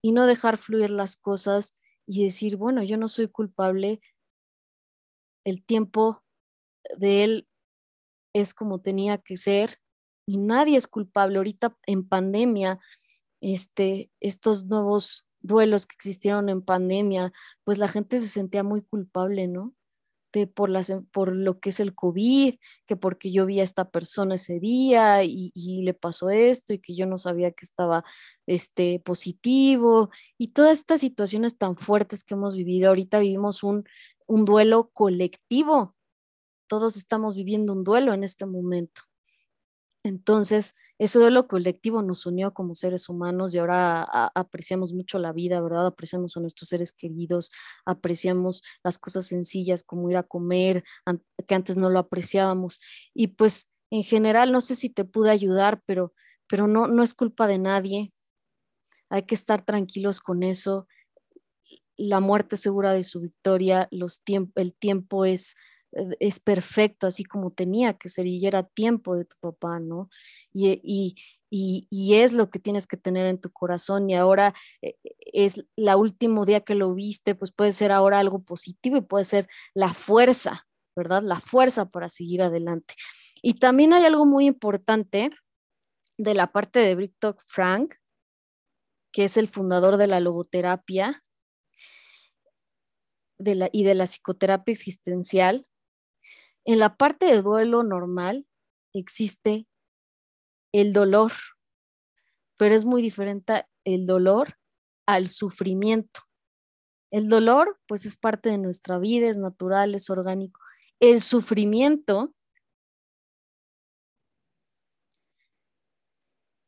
y 0.00 0.12
no 0.12 0.26
dejar 0.26 0.58
fluir 0.58 0.90
las 0.90 1.16
cosas 1.16 1.76
y 2.12 2.24
decir, 2.24 2.56
bueno, 2.56 2.82
yo 2.82 2.98
no 2.98 3.08
soy 3.08 3.28
culpable, 3.28 4.00
el 5.44 5.64
tiempo 5.64 6.22
de 6.98 7.24
él 7.24 7.48
es 8.34 8.52
como 8.52 8.80
tenía 8.82 9.16
que 9.18 9.36
ser 9.38 9.80
y 10.26 10.36
nadie 10.36 10.76
es 10.76 10.86
culpable. 10.86 11.38
Ahorita 11.38 11.78
en 11.86 12.06
pandemia, 12.06 12.80
este, 13.40 14.10
estos 14.20 14.66
nuevos 14.66 15.26
duelos 15.40 15.86
que 15.86 15.94
existieron 15.94 16.50
en 16.50 16.62
pandemia, 16.62 17.32
pues 17.64 17.78
la 17.78 17.88
gente 17.88 18.20
se 18.20 18.28
sentía 18.28 18.62
muy 18.62 18.82
culpable, 18.82 19.48
¿no? 19.48 19.74
De, 20.32 20.46
por, 20.46 20.70
lo 20.70 21.60
que 21.60 21.70
es 21.70 21.80
el 21.80 21.94
COVID, 21.94 22.54
que 22.86 22.96
porque 22.96 23.30
yo 23.30 23.44
vi 23.46 23.60
a 23.60 23.64
esta 23.64 23.90
persona 23.90 24.36
ese 24.36 24.60
día 24.60 25.24
y, 25.24 25.52
le 25.82 25.94
pasó 25.94 26.30
esto 26.30 26.72
y 26.72 26.78
que 26.78 26.94
yo 26.94 27.06
no 27.06 27.18
sabía 27.18 27.50
que 27.52 27.64
estaba 27.64 28.04
este, 28.46 29.00
positivo 29.00 30.10
y 30.38 30.48
todas 30.48 30.78
estas 30.78 31.00
situaciones 31.00 31.58
tan 31.58 31.76
fuertes 31.76 32.24
que 32.24 32.34
hemos 32.34 32.56
vivido. 32.56 32.88
Ahorita 32.88 33.18
vivimos 33.18 33.62
un 33.62 33.84
duelo 34.26 34.90
colectivo. 34.92 35.94
Todos 36.66 36.96
estamos 36.96 37.36
viviendo 37.36 37.72
un 37.72 37.84
duelo 37.84 38.14
en 38.14 38.24
este 38.24 38.46
momento. 38.46 39.02
Entonces, 40.04 40.74
ese 41.04 41.18
duelo 41.18 41.48
colectivo 41.48 42.00
nos 42.00 42.26
unió 42.26 42.54
como 42.54 42.76
seres 42.76 43.08
humanos 43.08 43.52
y 43.52 43.58
ahora 43.58 44.04
apreciamos 44.36 44.92
mucho 44.92 45.18
la 45.18 45.32
vida, 45.32 45.60
¿verdad? 45.60 45.86
Apreciamos 45.86 46.36
a 46.36 46.40
nuestros 46.40 46.68
seres 46.68 46.92
queridos, 46.92 47.50
apreciamos 47.84 48.62
las 48.84 49.00
cosas 49.00 49.26
sencillas 49.26 49.82
como 49.82 50.08
ir 50.10 50.16
a 50.16 50.22
comer, 50.22 50.84
que 51.44 51.54
antes 51.56 51.76
no 51.76 51.90
lo 51.90 51.98
apreciábamos. 51.98 52.78
Y 53.14 53.28
pues 53.28 53.68
en 53.90 54.04
general, 54.04 54.52
no 54.52 54.60
sé 54.60 54.76
si 54.76 54.90
te 54.90 55.04
pude 55.04 55.32
ayudar, 55.32 55.82
pero, 55.86 56.12
pero 56.46 56.68
no, 56.68 56.86
no 56.86 57.02
es 57.02 57.14
culpa 57.14 57.48
de 57.48 57.58
nadie. 57.58 58.12
Hay 59.10 59.24
que 59.24 59.34
estar 59.34 59.64
tranquilos 59.64 60.20
con 60.20 60.44
eso. 60.44 60.86
La 61.96 62.20
muerte 62.20 62.56
segura 62.56 62.92
de 62.92 63.02
su 63.02 63.18
victoria, 63.18 63.88
los 63.90 64.22
el 64.54 64.74
tiempo 64.76 65.24
es 65.24 65.56
es 66.20 66.40
perfecto, 66.40 67.06
así 67.06 67.24
como 67.24 67.50
tenía 67.50 67.94
que 67.94 68.08
ser, 68.08 68.26
y 68.26 68.46
era 68.46 68.62
tiempo 68.64 69.16
de 69.16 69.24
tu 69.24 69.36
papá, 69.40 69.80
¿no? 69.80 70.08
Y, 70.52 70.80
y, 70.82 71.16
y, 71.90 72.14
es 72.14 72.32
lo 72.32 72.50
que 72.50 72.58
tienes 72.58 72.86
que 72.86 72.96
tener 72.96 73.26
en 73.26 73.38
tu 73.38 73.50
corazón, 73.52 74.08
y 74.08 74.14
ahora 74.14 74.54
eh, 74.80 74.96
es 75.20 75.64
la 75.76 75.96
último 75.96 76.46
día 76.46 76.60
que 76.60 76.74
lo 76.74 76.94
viste, 76.94 77.34
pues 77.34 77.52
puede 77.52 77.72
ser 77.72 77.92
ahora 77.92 78.20
algo 78.20 78.42
positivo 78.42 78.96
y 78.96 79.02
puede 79.02 79.24
ser 79.24 79.48
la 79.74 79.92
fuerza 79.92 80.66
¿verdad? 80.94 81.22
La 81.22 81.40
fuerza 81.40 81.90
para 81.90 82.08
seguir 82.08 82.42
adelante. 82.42 82.94
Y 83.42 83.54
también 83.54 83.92
hay 83.92 84.04
algo 84.04 84.26
muy 84.26 84.46
importante 84.46 85.30
de 86.18 86.34
la 86.34 86.52
parte 86.52 86.80
de 86.80 86.94
Victor 86.94 87.36
Frank, 87.46 87.94
que 89.12 89.24
es 89.24 89.36
el 89.36 89.48
fundador 89.48 89.96
de 89.96 90.06
la 90.06 90.20
logoterapia 90.20 91.24
de 93.38 93.54
la, 93.54 93.70
y 93.72 93.84
de 93.84 93.94
la 93.94 94.04
psicoterapia 94.04 94.72
existencial. 94.72 95.66
En 96.64 96.78
la 96.78 96.96
parte 96.96 97.26
de 97.26 97.42
duelo 97.42 97.82
normal 97.82 98.46
existe 98.94 99.66
el 100.72 100.92
dolor, 100.92 101.32
pero 102.56 102.74
es 102.74 102.84
muy 102.84 103.02
diferente 103.02 103.66
el 103.84 104.06
dolor 104.06 104.58
al 105.06 105.28
sufrimiento. 105.28 106.20
El 107.10 107.28
dolor, 107.28 107.78
pues 107.86 108.06
es 108.06 108.16
parte 108.16 108.48
de 108.48 108.58
nuestra 108.58 108.98
vida, 108.98 109.28
es 109.28 109.38
natural, 109.38 109.94
es 109.94 110.08
orgánico. 110.08 110.60
El 111.00 111.20
sufrimiento, 111.20 112.32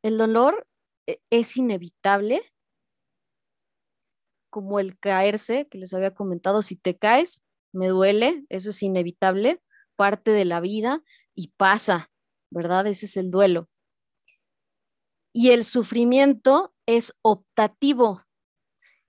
el 0.02 0.18
dolor 0.18 0.66
e, 1.07 1.20
es 1.30 1.57
inevitable, 1.57 2.42
como 4.50 4.80
el 4.80 4.98
caerse, 4.98 5.66
que 5.68 5.78
les 5.78 5.94
había 5.94 6.14
comentado, 6.14 6.62
si 6.62 6.76
te 6.76 6.96
caes, 6.98 7.42
me 7.72 7.88
duele, 7.88 8.44
eso 8.50 8.70
es 8.70 8.83
inevitable, 8.83 9.61
parte 9.96 10.30
de 10.30 10.44
la 10.44 10.61
vida 10.61 11.02
y 11.35 11.48
pasa, 11.57 12.11
¿verdad? 12.50 12.87
Ese 12.87 13.07
es 13.07 13.16
el 13.16 13.30
duelo. 13.30 13.68
Y 15.33 15.50
el 15.50 15.64
sufrimiento 15.64 16.74
es 16.87 17.12
optativo. 17.22 18.22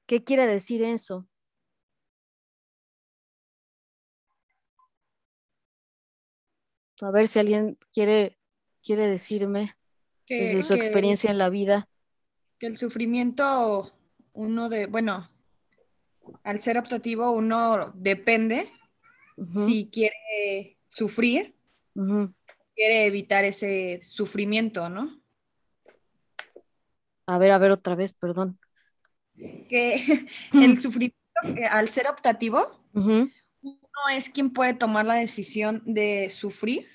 ¿Qué 0.07 0.23
quiere 0.23 0.47
decir 0.47 0.83
eso? 0.83 1.27
A 7.01 7.11
ver 7.11 7.27
si 7.27 7.39
alguien 7.39 7.77
quiere, 7.91 8.39
quiere 8.81 9.07
decirme 9.07 9.75
desde 10.27 10.63
su 10.63 10.73
experiencia 10.73 11.29
en 11.29 11.37
la 11.37 11.49
vida. 11.49 11.89
Que 12.57 12.67
el 12.67 12.77
sufrimiento, 12.77 13.93
uno 14.33 14.69
de, 14.69 14.87
bueno, 14.87 15.29
al 16.43 16.59
ser 16.59 16.77
optativo, 16.77 17.31
uno 17.31 17.91
depende 17.95 18.71
si 19.67 19.89
quiere 19.89 20.74
sufrir, 20.95 21.53
quiere 22.73 23.05
evitar 23.05 23.43
ese 23.43 23.99
sufrimiento, 24.01 24.89
¿no? 24.89 25.21
A 27.27 27.37
ver, 27.37 27.51
a 27.51 27.57
ver 27.57 27.71
otra 27.71 27.95
vez, 27.95 28.13
perdón. 28.13 28.57
Que 29.35 30.27
el 30.53 30.79
sufrimiento, 30.79 31.17
al 31.69 31.89
ser 31.89 32.07
optativo, 32.07 32.79
uno 32.93 33.29
es 34.11 34.29
quien 34.29 34.51
puede 34.51 34.73
tomar 34.73 35.05
la 35.05 35.15
decisión 35.15 35.83
de 35.85 36.29
sufrir 36.29 36.87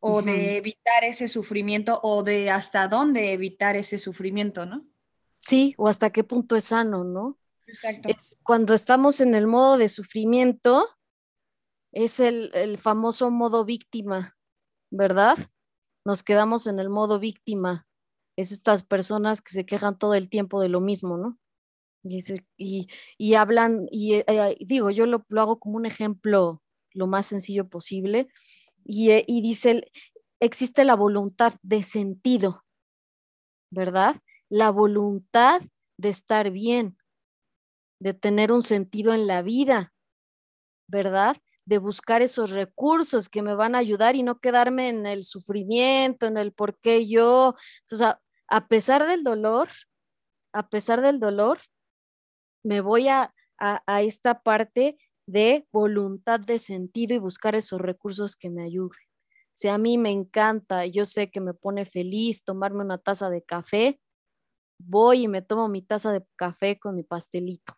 o 0.00 0.22
de 0.22 0.58
evitar 0.58 1.04
ese 1.04 1.28
sufrimiento 1.28 1.98
o 2.02 2.22
de 2.22 2.50
hasta 2.50 2.86
dónde 2.86 3.32
evitar 3.32 3.76
ese 3.76 3.98
sufrimiento, 3.98 4.66
¿no? 4.66 4.86
Sí, 5.38 5.74
o 5.78 5.88
hasta 5.88 6.10
qué 6.10 6.22
punto 6.22 6.54
es 6.54 6.66
sano, 6.66 7.02
¿no? 7.02 7.38
Exacto. 7.66 8.08
Es 8.08 8.36
cuando 8.42 8.74
estamos 8.74 9.20
en 9.20 9.34
el 9.34 9.46
modo 9.46 9.78
de 9.78 9.88
sufrimiento, 9.88 10.86
es 12.04 12.20
el, 12.20 12.52
el 12.54 12.78
famoso 12.78 13.28
modo 13.30 13.64
víctima, 13.64 14.36
¿verdad? 14.90 15.36
Nos 16.04 16.22
quedamos 16.22 16.68
en 16.68 16.78
el 16.78 16.90
modo 16.90 17.18
víctima 17.18 17.88
es 18.36 18.52
estas 18.52 18.84
personas 18.84 19.42
que 19.42 19.50
se 19.50 19.66
quejan 19.66 19.98
todo 19.98 20.14
el 20.14 20.28
tiempo 20.28 20.60
de 20.60 20.68
lo 20.68 20.80
mismo, 20.80 21.18
¿no? 21.18 21.40
Y, 22.04 22.86
y, 23.18 23.34
hablan, 23.34 23.88
y 23.90 24.14
eh, 24.14 24.56
digo, 24.60 24.90
yo 24.90 25.06
lo, 25.06 25.24
hago 25.36 25.58
como 25.58 25.76
un 25.76 25.86
ejemplo 25.86 26.62
lo 26.94 27.08
más 27.08 27.26
sencillo 27.26 27.68
posible, 27.68 28.28
y, 28.84 29.10
eh, 29.10 29.24
y 29.26 29.42
dice, 29.42 29.90
existe 30.38 30.84
la 30.84 30.94
voluntad 30.94 31.54
de 31.62 31.82
sentido, 31.82 32.64
¿verdad? 33.72 34.14
La 34.48 34.70
voluntad 34.70 35.60
de 35.98 36.08
estar 36.08 36.52
bien, 36.52 36.96
de 38.00 38.14
tener 38.14 38.52
un 38.52 38.62
sentido 38.62 39.14
en 39.14 39.26
la 39.26 39.42
vida, 39.42 39.92
¿verdad? 40.86 41.36
De 41.68 41.76
buscar 41.76 42.22
esos 42.22 42.50
recursos 42.52 43.28
que 43.28 43.42
me 43.42 43.54
van 43.54 43.74
a 43.74 43.78
ayudar 43.78 44.16
y 44.16 44.22
no 44.22 44.40
quedarme 44.40 44.88
en 44.88 45.04
el 45.04 45.22
sufrimiento, 45.22 46.26
en 46.26 46.38
el 46.38 46.52
por 46.52 46.78
qué 46.78 47.06
yo. 47.06 47.54
Entonces, 47.82 48.16
a 48.48 48.68
pesar 48.68 49.06
del 49.06 49.22
dolor, 49.22 49.68
a 50.54 50.70
pesar 50.70 51.02
del 51.02 51.20
dolor, 51.20 51.60
me 52.64 52.80
voy 52.80 53.08
a, 53.08 53.34
esta 54.00 54.42
parte 54.42 54.96
de 55.26 55.66
voluntad 55.72 56.40
de 56.40 56.58
sentido 56.58 57.14
y 57.14 57.18
buscar 57.18 57.54
esos 57.54 57.80
recursos 57.80 58.34
que 58.34 58.48
me 58.48 58.62
ayuden. 58.62 59.00
Si 59.52 59.68
a 59.68 59.76
mí 59.76 59.98
me 59.98 60.10
encanta, 60.10 60.86
yo 60.86 61.04
sé 61.04 61.30
que 61.30 61.40
me 61.40 61.52
pone 61.52 61.84
feliz 61.84 62.44
tomarme 62.44 62.82
una 62.82 62.98
taza 62.98 63.28
de 63.28 63.42
café, 63.42 64.00
voy 64.78 65.24
y 65.24 65.28
me 65.28 65.42
tomo 65.42 65.68
mi 65.68 65.82
taza 65.82 66.12
de 66.12 66.24
café 66.36 66.78
con 66.78 66.94
mi 66.94 67.02
pastelito. 67.02 67.74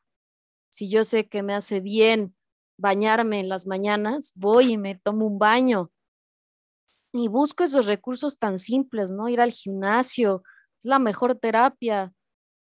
Si 0.71 0.89
yo 0.89 1.03
sé 1.03 1.29
que 1.29 1.43
me 1.43 1.55
hace 1.55 1.81
bien 1.81 2.37
bañarme 2.81 3.41
en 3.41 3.49
las 3.49 3.67
mañanas, 3.67 4.33
voy 4.35 4.73
y 4.73 4.79
me 4.79 4.97
tomo 4.97 5.27
un 5.27 5.39
baño. 5.39 5.91
Y 7.13 7.29
busco 7.29 7.65
esos 7.65 7.87
recursos 7.87 8.39
tan 8.39 8.59
simples, 8.59 9.11
¿no? 9.11 9.29
Ir 9.29 9.41
al 9.41 9.51
gimnasio, 9.51 10.43
es 10.79 10.87
la 10.87 10.99
mejor 10.99 11.37
terapia, 11.37 12.13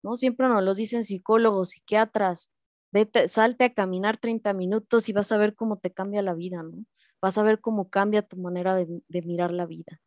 ¿no? 0.03 0.14
Siempre 0.14 0.48
nos 0.48 0.62
lo 0.62 0.74
dicen 0.74 1.03
psicólogos, 1.03 1.70
psiquiatras. 1.70 2.53
Vete, 2.92 3.27
salte 3.27 3.64
a 3.64 3.74
caminar 3.74 4.18
30 4.18 4.53
minutos 4.53 5.09
y 5.09 5.12
vas 5.12 5.33
a 5.33 5.38
ver 5.38 5.55
cómo 5.55 5.79
te 5.79 5.92
cambia 5.92 6.22
la 6.22 6.35
vida, 6.35 6.62
¿no? 6.62 6.85
Vas 7.20 7.38
a 7.38 7.42
ver 7.42 7.61
cómo 7.61 7.88
cambia 7.88 8.22
tu 8.22 8.37
manera 8.37 8.77
de, 8.77 8.87
de 9.09 9.22
mirar 9.22 9.50
la 9.50 9.66
vida. 9.66 10.00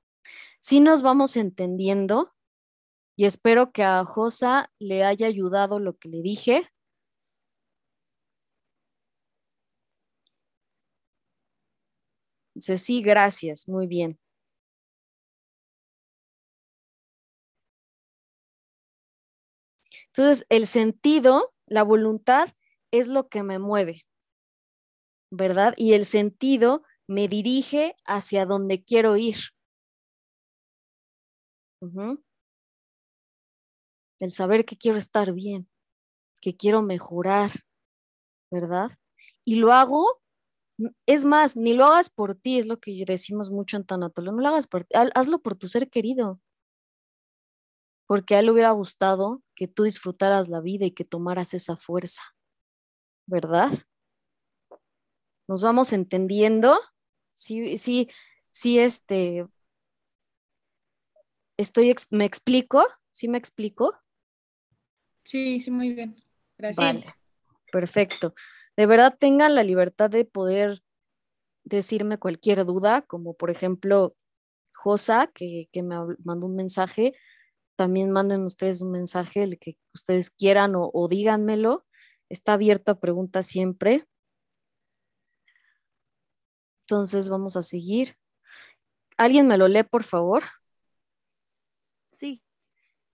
Si 0.60 0.80
nos 0.80 1.02
vamos 1.02 1.36
entendiendo 1.36 2.34
y 3.18 3.26
espero 3.26 3.72
que 3.72 3.84
a 3.84 4.06
Josa 4.06 4.72
le 4.80 5.04
haya 5.04 5.28
ayudado 5.28 5.80
lo 5.80 5.98
que 5.98 6.08
le 6.08 6.22
dije. 6.22 6.70
Dice, 12.58 12.76
sí, 12.78 13.02
gracias, 13.02 13.70
muy 13.70 13.88
bien. 13.88 14.20
Entonces, 20.08 20.46
el 20.50 20.68
sentido, 20.68 21.54
la 21.66 21.84
voluntad 21.84 22.50
es 22.92 23.08
lo 23.08 23.30
que 23.30 23.44
me 23.44 23.58
mueve, 23.60 24.06
¿verdad? 25.32 25.74
Y 25.78 25.94
el 25.94 26.06
sentido 26.06 26.84
me 27.08 27.28
dirige 27.28 27.96
hacia 28.06 28.46
donde 28.46 28.84
quiero 28.84 29.16
ir. 29.18 29.38
El 34.20 34.32
saber 34.32 34.64
que 34.66 34.78
quiero 34.78 34.98
estar 35.00 35.34
bien, 35.34 35.68
que 36.42 36.56
quiero 36.58 36.82
mejorar, 36.84 37.52
¿verdad? 38.52 38.92
Y 39.46 39.56
lo 39.58 39.74
hago, 39.74 40.22
es 41.06 41.26
más, 41.26 41.56
ni 41.56 41.74
lo 41.74 41.86
hagas 41.86 42.10
por 42.10 42.36
ti, 42.36 42.58
es 42.58 42.68
lo 42.68 42.80
que 42.80 43.04
decimos 43.06 43.50
mucho 43.50 43.78
en 43.78 43.86
Tanatolo, 43.86 44.32
no 44.32 44.42
lo 44.42 44.50
hagas 44.50 44.68
por 44.68 44.84
ti, 44.84 44.96
hazlo 45.16 45.40
por 45.40 45.56
tu 45.56 45.68
ser 45.68 45.90
querido, 45.90 46.40
porque 48.08 48.36
a 48.36 48.40
él 48.40 48.46
le 48.46 48.52
hubiera 48.54 48.72
gustado 48.72 49.44
que 49.56 49.68
tú 49.68 49.84
disfrutaras 49.84 50.48
la 50.48 50.62
vida 50.62 50.86
y 50.86 50.92
que 50.92 51.04
tomaras 51.04 51.54
esa 51.54 51.76
fuerza, 51.76 52.24
¿verdad? 53.26 53.72
Nos 55.48 55.62
vamos 55.62 55.94
entendiendo. 55.94 56.80
Sí, 57.34 57.78
sí, 57.78 58.10
sí, 58.52 58.80
este, 58.80 59.48
estoy, 61.58 61.96
¿me 62.10 62.26
explico? 62.26 62.86
¿Sí 63.12 63.28
me 63.28 63.38
explico? 63.38 63.92
Sí, 65.24 65.60
sí, 65.60 65.72
muy 65.72 65.94
bien. 65.94 66.16
Gracias. 66.58 66.78
Vale, 66.78 67.16
perfecto. 67.72 68.34
De 68.78 68.86
verdad 68.86 69.18
tengan 69.20 69.56
la 69.56 69.64
libertad 69.64 70.10
de 70.10 70.24
poder 70.24 70.84
decirme 71.64 72.20
cualquier 72.20 72.64
duda, 72.64 73.02
como 73.02 73.34
por 73.34 73.50
ejemplo 73.50 74.16
Josa, 74.74 75.28
que, 75.34 75.68
me 75.74 75.96
mandó 76.24 76.46
un 76.46 76.56
mensaje, 76.56 77.14
también 77.76 78.12
manden 78.12 78.44
ustedes 78.44 78.82
un 78.82 78.92
mensaje, 78.92 79.44
el 79.44 79.60
que 79.60 79.78
ustedes 79.94 80.30
quieran 80.30 80.74
o, 80.76 81.08
díganmelo. 81.10 81.86
Está 82.30 82.54
abierto 82.54 82.92
a 82.92 83.00
preguntas 83.00 83.48
siempre. 83.48 84.06
Entonces 86.84 87.30
vamos 87.30 87.56
a 87.56 87.64
seguir. 87.64 88.16
¿Alguien 89.18 89.48
me 89.48 89.58
lo 89.58 89.68
lee, 89.68 89.84
por 89.84 90.04
favor? 90.04 90.44
Sí. 92.12 92.44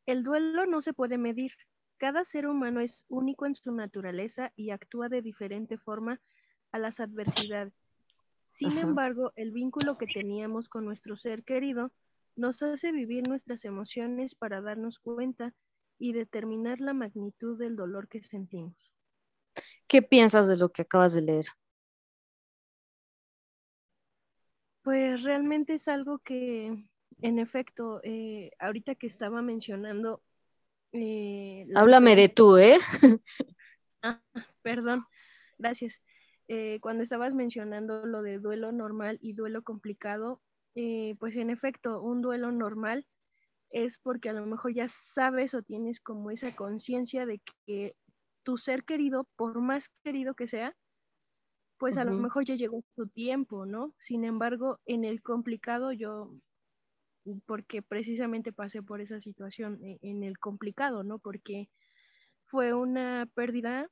El 0.05 0.23
duelo 0.23 0.65
no 0.65 0.81
se 0.81 0.93
puede 0.93 1.17
medir. 1.17 1.53
Cada 1.97 2.23
ser 2.23 2.47
humano 2.47 2.79
es 2.79 3.05
único 3.07 3.45
en 3.45 3.55
su 3.55 3.71
naturaleza 3.71 4.51
y 4.55 4.71
actúa 4.71 5.09
de 5.09 5.21
diferente 5.21 5.77
forma 5.77 6.19
a 6.71 6.79
las 6.79 6.99
adversidades. 6.99 7.73
Sin 8.49 8.77
embargo, 8.77 9.31
el 9.35 9.51
vínculo 9.51 9.97
que 9.97 10.05
teníamos 10.05 10.69
con 10.69 10.85
nuestro 10.85 11.15
ser 11.15 11.43
querido 11.43 11.91
nos 12.35 12.61
hace 12.61 12.91
vivir 12.91 13.27
nuestras 13.27 13.63
emociones 13.65 14.35
para 14.35 14.61
darnos 14.61 14.99
cuenta 14.99 15.53
y 15.97 16.13
determinar 16.13 16.81
la 16.81 16.93
magnitud 16.93 17.57
del 17.57 17.75
dolor 17.75 18.07
que 18.09 18.21
sentimos. 18.21 18.75
¿Qué 19.87 20.01
piensas 20.01 20.47
de 20.47 20.57
lo 20.57 20.71
que 20.71 20.81
acabas 20.81 21.13
de 21.13 21.21
leer? 21.21 21.45
Pues 24.81 25.23
realmente 25.23 25.75
es 25.75 25.87
algo 25.87 26.19
que, 26.19 26.89
en 27.21 27.39
efecto, 27.39 28.01
eh, 28.03 28.51
ahorita 28.59 28.95
que 28.95 29.07
estaba 29.07 29.41
mencionando... 29.41 30.21
Eh, 30.93 31.67
Háblame 31.75 32.15
de 32.15 32.29
tú, 32.29 32.57
¿eh? 32.57 32.77
ah, 34.01 34.21
perdón, 34.61 35.03
gracias. 35.57 36.01
Eh, 36.47 36.79
cuando 36.81 37.03
estabas 37.03 37.33
mencionando 37.33 38.05
lo 38.05 38.21
de 38.21 38.39
duelo 38.39 38.71
normal 38.71 39.17
y 39.21 39.33
duelo 39.33 39.63
complicado, 39.63 40.41
pues 41.19 41.35
en 41.35 41.49
efecto, 41.49 42.01
un 42.01 42.21
duelo 42.21 42.51
normal 42.51 43.05
es 43.69 43.97
porque 43.97 44.29
a 44.29 44.33
lo 44.33 44.45
mejor 44.45 44.73
ya 44.73 44.87
sabes 44.87 45.53
o 45.53 45.61
tienes 45.61 45.99
como 45.99 46.31
esa 46.31 46.55
conciencia 46.55 47.25
de 47.25 47.41
que 47.65 47.95
tu 48.43 48.57
ser 48.57 48.83
querido, 48.83 49.27
por 49.35 49.61
más 49.61 49.89
querido 50.03 50.35
que 50.35 50.47
sea, 50.47 50.75
pues 51.77 51.97
a 51.97 52.05
lo 52.05 52.13
mejor 52.13 52.45
ya 52.45 52.55
llegó 52.55 52.81
su 52.95 53.07
tiempo, 53.07 53.65
¿no? 53.65 53.93
Sin 53.99 54.23
embargo, 54.23 54.79
en 54.85 55.03
el 55.03 55.21
complicado 55.21 55.91
yo, 55.91 56.31
porque 57.45 57.81
precisamente 57.81 58.51
pasé 58.53 58.81
por 58.81 59.01
esa 59.01 59.19
situación 59.19 59.79
e, 59.83 59.99
en 60.01 60.23
el 60.23 60.37
complicado, 60.39 61.03
¿no? 61.03 61.19
Porque 61.19 61.69
fue 62.45 62.73
una 62.73 63.29
pérdida 63.33 63.89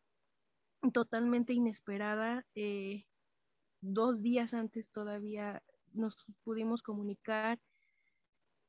totalmente 0.94 1.54
inesperada. 1.54 2.46
Eh, 2.56 3.06
dos 3.82 4.22
días 4.22 4.54
antes 4.54 4.92
todavía 4.92 5.64
nos 5.94 6.26
pudimos 6.44 6.82
comunicar 6.82 7.60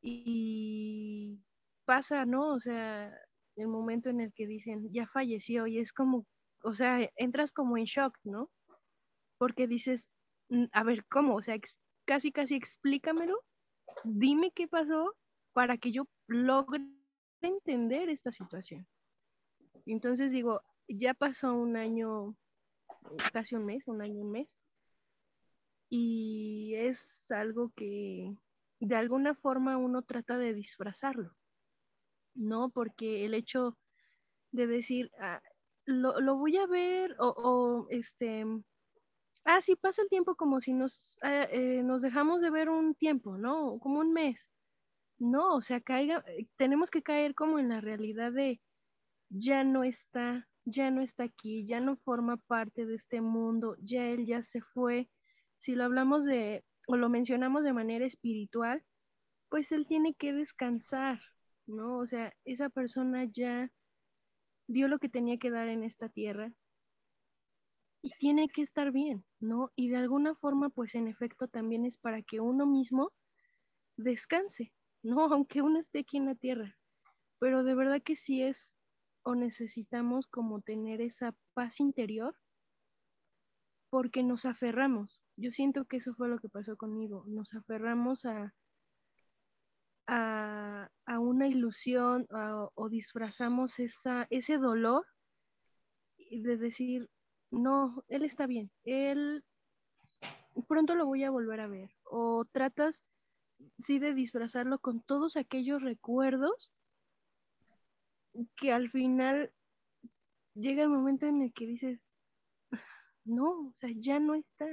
y 0.00 1.40
pasa, 1.84 2.24
¿no? 2.26 2.48
O 2.54 2.60
sea, 2.60 3.12
el 3.56 3.68
momento 3.68 4.10
en 4.10 4.20
el 4.20 4.32
que 4.32 4.46
dicen, 4.46 4.92
ya 4.92 5.06
falleció 5.06 5.66
y 5.66 5.78
es 5.78 5.92
como, 5.92 6.26
o 6.62 6.74
sea, 6.74 7.08
entras 7.16 7.52
como 7.52 7.76
en 7.76 7.84
shock, 7.84 8.18
¿no? 8.24 8.50
Porque 9.38 9.66
dices, 9.66 10.08
a 10.72 10.82
ver, 10.84 11.04
¿cómo? 11.06 11.36
O 11.36 11.42
sea, 11.42 11.56
casi, 12.04 12.32
casi 12.32 12.54
explícamelo, 12.56 13.36
dime 14.04 14.50
qué 14.52 14.68
pasó 14.68 15.14
para 15.52 15.76
que 15.76 15.92
yo 15.92 16.06
logre 16.26 16.82
entender 17.40 18.08
esta 18.08 18.32
situación. 18.32 18.86
Entonces 19.86 20.32
digo, 20.32 20.62
ya 20.88 21.14
pasó 21.14 21.54
un 21.54 21.76
año, 21.76 22.36
casi 23.32 23.54
un 23.54 23.66
mes, 23.66 23.82
un 23.86 24.02
año, 24.02 24.22
un 24.22 24.32
mes, 24.32 24.48
y 25.88 26.74
es 26.76 27.18
algo 27.28 27.70
que 27.76 28.34
de 28.80 28.96
alguna 28.96 29.34
forma 29.34 29.76
uno 29.76 30.02
trata 30.02 30.38
de 30.38 30.54
disfrazarlo, 30.54 31.34
¿no? 32.34 32.70
Porque 32.70 33.24
el 33.24 33.34
hecho 33.34 33.78
de 34.52 34.66
decir, 34.66 35.10
ah, 35.20 35.42
lo, 35.84 36.36
voy 36.36 36.56
a 36.56 36.66
ver 36.66 37.14
o, 37.18 37.86
este, 37.90 38.44
ah, 39.44 39.60
sí, 39.60 39.76
pasa 39.76 40.02
el 40.02 40.08
tiempo 40.08 40.34
como 40.36 40.60
si 40.60 40.72
nos, 40.72 41.00
ah, 41.22 41.44
eh, 41.50 41.82
nos 41.82 42.02
dejamos 42.02 42.40
de 42.40 42.50
ver 42.50 42.68
un 42.68 42.94
tiempo, 42.94 43.38
¿no? 43.38 43.78
Como 43.80 44.00
un 44.00 44.12
mes. 44.12 44.50
No, 45.18 45.56
o 45.56 45.62
sea, 45.62 45.80
caiga, 45.80 46.24
eh, 46.28 46.48
tenemos 46.56 46.90
que 46.90 47.02
caer 47.02 47.34
como 47.34 47.58
en 47.58 47.68
la 47.70 47.80
realidad 47.80 48.32
de 48.32 48.60
ya 49.30 49.64
no 49.64 49.84
está, 49.84 50.48
ya 50.64 50.90
no 50.90 51.02
está 51.02 51.24
aquí, 51.24 51.66
ya 51.66 51.80
no 51.80 51.96
forma 51.96 52.36
parte 52.38 52.86
de 52.86 52.96
este 52.96 53.20
mundo, 53.20 53.76
ya 53.80 54.06
él 54.08 54.26
ya 54.26 54.42
se 54.42 54.60
fue. 54.60 55.10
Si 55.58 55.74
lo 55.74 55.84
hablamos 55.84 56.24
de 56.24 56.64
o 56.88 56.96
lo 56.96 57.08
mencionamos 57.08 57.64
de 57.64 57.72
manera 57.72 58.06
espiritual, 58.06 58.84
pues 59.48 59.72
él 59.72 59.86
tiene 59.86 60.14
que 60.14 60.32
descansar, 60.32 61.20
¿no? 61.66 61.98
O 61.98 62.06
sea, 62.06 62.34
esa 62.44 62.68
persona 62.70 63.24
ya 63.26 63.70
dio 64.66 64.88
lo 64.88 64.98
que 64.98 65.08
tenía 65.08 65.38
que 65.38 65.50
dar 65.50 65.68
en 65.68 65.84
esta 65.84 66.08
tierra 66.08 66.52
y 68.02 68.10
tiene 68.18 68.48
que 68.48 68.62
estar 68.62 68.90
bien, 68.90 69.24
¿no? 69.40 69.70
Y 69.76 69.88
de 69.88 69.96
alguna 69.96 70.34
forma, 70.34 70.70
pues 70.70 70.94
en 70.94 71.06
efecto 71.06 71.46
también 71.46 71.86
es 71.86 71.96
para 71.96 72.20
que 72.22 72.40
uno 72.40 72.66
mismo 72.66 73.12
descanse, 73.96 74.72
¿no? 75.02 75.24
Aunque 75.32 75.62
uno 75.62 75.80
esté 75.80 76.00
aquí 76.00 76.16
en 76.16 76.26
la 76.26 76.34
tierra. 76.34 76.76
Pero 77.38 77.62
de 77.62 77.74
verdad 77.74 78.02
que 78.02 78.16
sí 78.16 78.42
es 78.42 78.68
o 79.22 79.36
necesitamos 79.36 80.26
como 80.26 80.60
tener 80.60 81.00
esa 81.00 81.34
paz 81.54 81.78
interior 81.78 82.34
porque 83.88 84.22
nos 84.22 84.46
aferramos, 84.46 85.20
yo 85.36 85.52
siento 85.52 85.84
que 85.84 85.98
eso 85.98 86.14
fue 86.14 86.28
lo 86.28 86.38
que 86.38 86.48
pasó 86.48 86.76
conmigo. 86.76 87.24
Nos 87.26 87.52
aferramos 87.54 88.24
a, 88.24 88.54
a, 90.06 91.18
una 91.20 91.46
ilusión 91.46 92.26
o 92.74 92.88
disfrazamos 92.88 93.78
esa, 93.78 94.26
ese 94.30 94.56
dolor 94.56 95.06
de 96.18 96.56
decir, 96.56 97.10
no, 97.52 98.02
él 98.08 98.24
está 98.24 98.46
bien, 98.46 98.70
él 98.84 99.44
pronto 100.66 100.94
lo 100.94 101.06
voy 101.06 101.22
a 101.24 101.30
volver 101.30 101.60
a 101.60 101.68
ver. 101.68 101.90
O 102.04 102.44
tratas, 102.50 103.00
sí, 103.84 103.98
de 103.98 104.14
disfrazarlo 104.14 104.78
con 104.78 105.00
todos 105.00 105.36
aquellos 105.36 105.80
recuerdos 105.82 106.72
que 108.56 108.72
al 108.72 108.90
final 108.90 109.52
llega 110.54 110.82
el 110.82 110.88
momento 110.88 111.26
en 111.26 111.42
el 111.42 111.52
que 111.52 111.66
dices, 111.66 112.00
no, 113.24 113.68
o 113.68 113.74
sea, 113.78 113.90
ya 113.94 114.18
no 114.18 114.34
está 114.34 114.66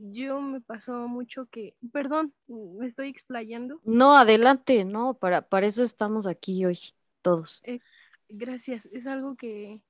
yo 0.00 0.40
me 0.40 0.60
pasó 0.60 0.92
mucho 1.08 1.46
que, 1.46 1.74
perdón, 1.92 2.32
me 2.48 2.86
estoy 2.86 3.08
explayando. 3.08 3.80
No, 3.84 4.16
adelante, 4.16 4.84
no, 4.84 5.14
para, 5.14 5.42
para 5.42 5.66
eso 5.66 5.82
estamos 5.82 6.26
aquí 6.26 6.64
hoy, 6.64 6.78
todos. 7.20 7.60
Eh, 7.64 7.80
gracias, 8.28 8.86
es 8.92 9.06
algo 9.06 9.36
que, 9.36 9.82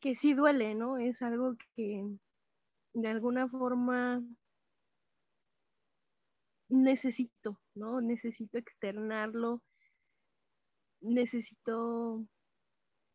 que 0.00 0.14
sí 0.14 0.34
duele, 0.34 0.74
¿no? 0.74 0.98
Es 0.98 1.20
algo 1.22 1.56
que 1.74 2.04
de 2.94 3.08
alguna 3.08 3.48
forma 3.48 4.22
necesito, 6.68 7.60
¿no? 7.74 8.00
Necesito 8.00 8.58
externarlo, 8.58 9.62
necesito 11.00 12.24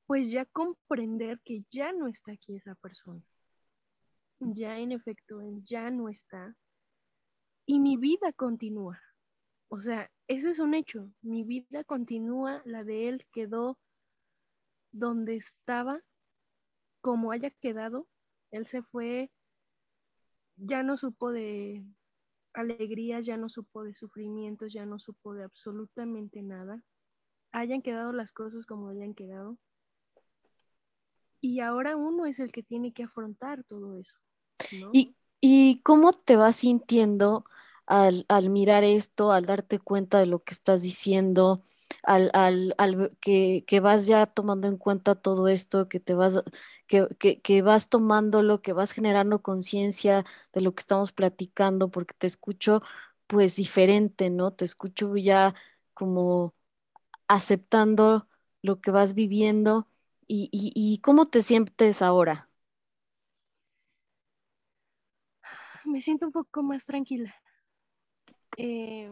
pues 0.08 0.32
ya 0.32 0.46
comprender 0.46 1.40
que 1.46 1.64
ya 1.72 1.92
no 1.94 2.08
está 2.08 2.34
aquí 2.34 2.56
esa 2.56 2.76
persona 2.76 3.24
ya 4.52 4.78
en 4.78 4.92
efecto 4.92 5.40
ya 5.66 5.90
no 5.90 6.10
está 6.10 6.56
y 7.66 7.80
mi 7.80 7.98
vida 7.98 8.34
continúa. 8.34 9.00
O 9.70 9.80
sea, 9.80 10.12
eso 10.28 10.50
es 10.50 10.60
un 10.60 10.74
hecho. 10.74 11.10
Mi 11.22 11.44
vida 11.44 11.84
continúa, 11.84 12.62
la 12.66 12.84
de 12.84 13.08
él 13.08 13.26
quedó 13.32 13.80
donde 14.92 15.38
estaba, 15.38 16.02
como 17.04 17.34
haya 17.34 17.52
quedado. 17.52 18.08
Él 18.50 18.66
se 18.66 18.82
fue, 18.82 19.30
ya 20.56 20.82
no 20.84 20.98
supo 20.98 21.32
de 21.32 21.86
alegrías, 22.54 23.26
ya 23.26 23.36
no 23.36 23.50
supo 23.50 23.84
de 23.84 23.94
sufrimientos, 23.94 24.72
ya 24.74 24.86
no 24.86 25.00
supo 25.00 25.34
de 25.34 25.44
absolutamente 25.44 26.42
nada. 26.42 26.82
Hayan 27.52 27.82
quedado 27.82 28.14
las 28.14 28.32
cosas 28.32 28.66
como 28.66 28.90
hayan 28.90 29.14
quedado. 29.14 29.58
Y 31.42 31.60
ahora 31.60 31.98
uno 31.98 32.26
es 32.26 32.40
el 32.40 32.54
que 32.54 32.64
tiene 32.64 32.94
que 32.94 33.04
afrontar 33.04 33.66
todo 33.66 34.00
eso. 34.00 34.16
¿Y, 35.42 35.82
cómo 35.84 36.14
te 36.14 36.38
vas 36.38 36.56
sintiendo 36.56 37.44
al, 37.86 38.26
mirar 38.50 38.86
esto, 38.86 39.34
al 39.34 39.46
darte 39.46 39.78
cuenta 39.78 40.20
de 40.20 40.26
lo 40.26 40.42
que 40.42 40.54
estás 40.54 40.82
diciendo, 40.84 41.64
al, 42.04 42.76
que, 43.22 43.80
vas 43.82 44.08
ya 44.08 44.26
tomando 44.28 44.68
en 44.68 44.78
cuenta 44.78 45.16
todo 45.16 45.48
esto, 45.48 45.88
que 45.90 46.00
te 46.00 46.14
vas, 46.14 46.44
que, 46.88 47.08
que, 47.42 47.62
vas 47.62 47.90
tomándolo, 47.90 48.62
que 48.62 48.74
vas 48.74 48.92
generando 48.92 49.42
conciencia 49.42 50.26
de 50.54 50.62
lo 50.62 50.74
que 50.76 50.82
estamos 50.82 51.12
platicando, 51.12 51.90
porque 51.90 52.14
te 52.18 52.28
escucho 52.28 52.82
pues 53.28 53.56
diferente, 53.56 54.30
¿no? 54.30 54.54
Te 54.54 54.66
escucho 54.66 55.16
ya 55.18 55.56
como 55.94 56.54
aceptando 57.28 58.28
lo 58.62 58.82
que 58.82 58.92
vas 58.92 59.14
viviendo 59.16 59.88
y, 60.28 60.50
y 60.52 61.00
cómo 61.00 61.28
te 61.30 61.44
sientes 61.44 62.02
ahora. 62.02 62.50
me 65.86 66.02
siento 66.02 66.26
un 66.26 66.32
poco 66.32 66.64
más 66.64 66.86
tranquila. 66.86 67.34
Eh, 68.58 69.12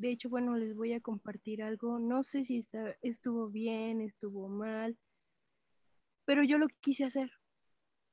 de 0.00 0.10
hecho, 0.10 0.30
bueno, 0.30 0.56
les 0.56 0.74
voy 0.74 0.94
a 0.94 1.00
compartir 1.00 1.62
algo. 1.62 1.98
No 1.98 2.22
sé 2.22 2.46
si 2.46 2.66
estuvo 3.02 3.50
bien, 3.50 4.00
estuvo 4.00 4.48
mal, 4.48 4.96
pero 6.24 6.42
yo 6.42 6.56
lo 6.56 6.68
quise 6.80 7.04
hacer 7.04 7.30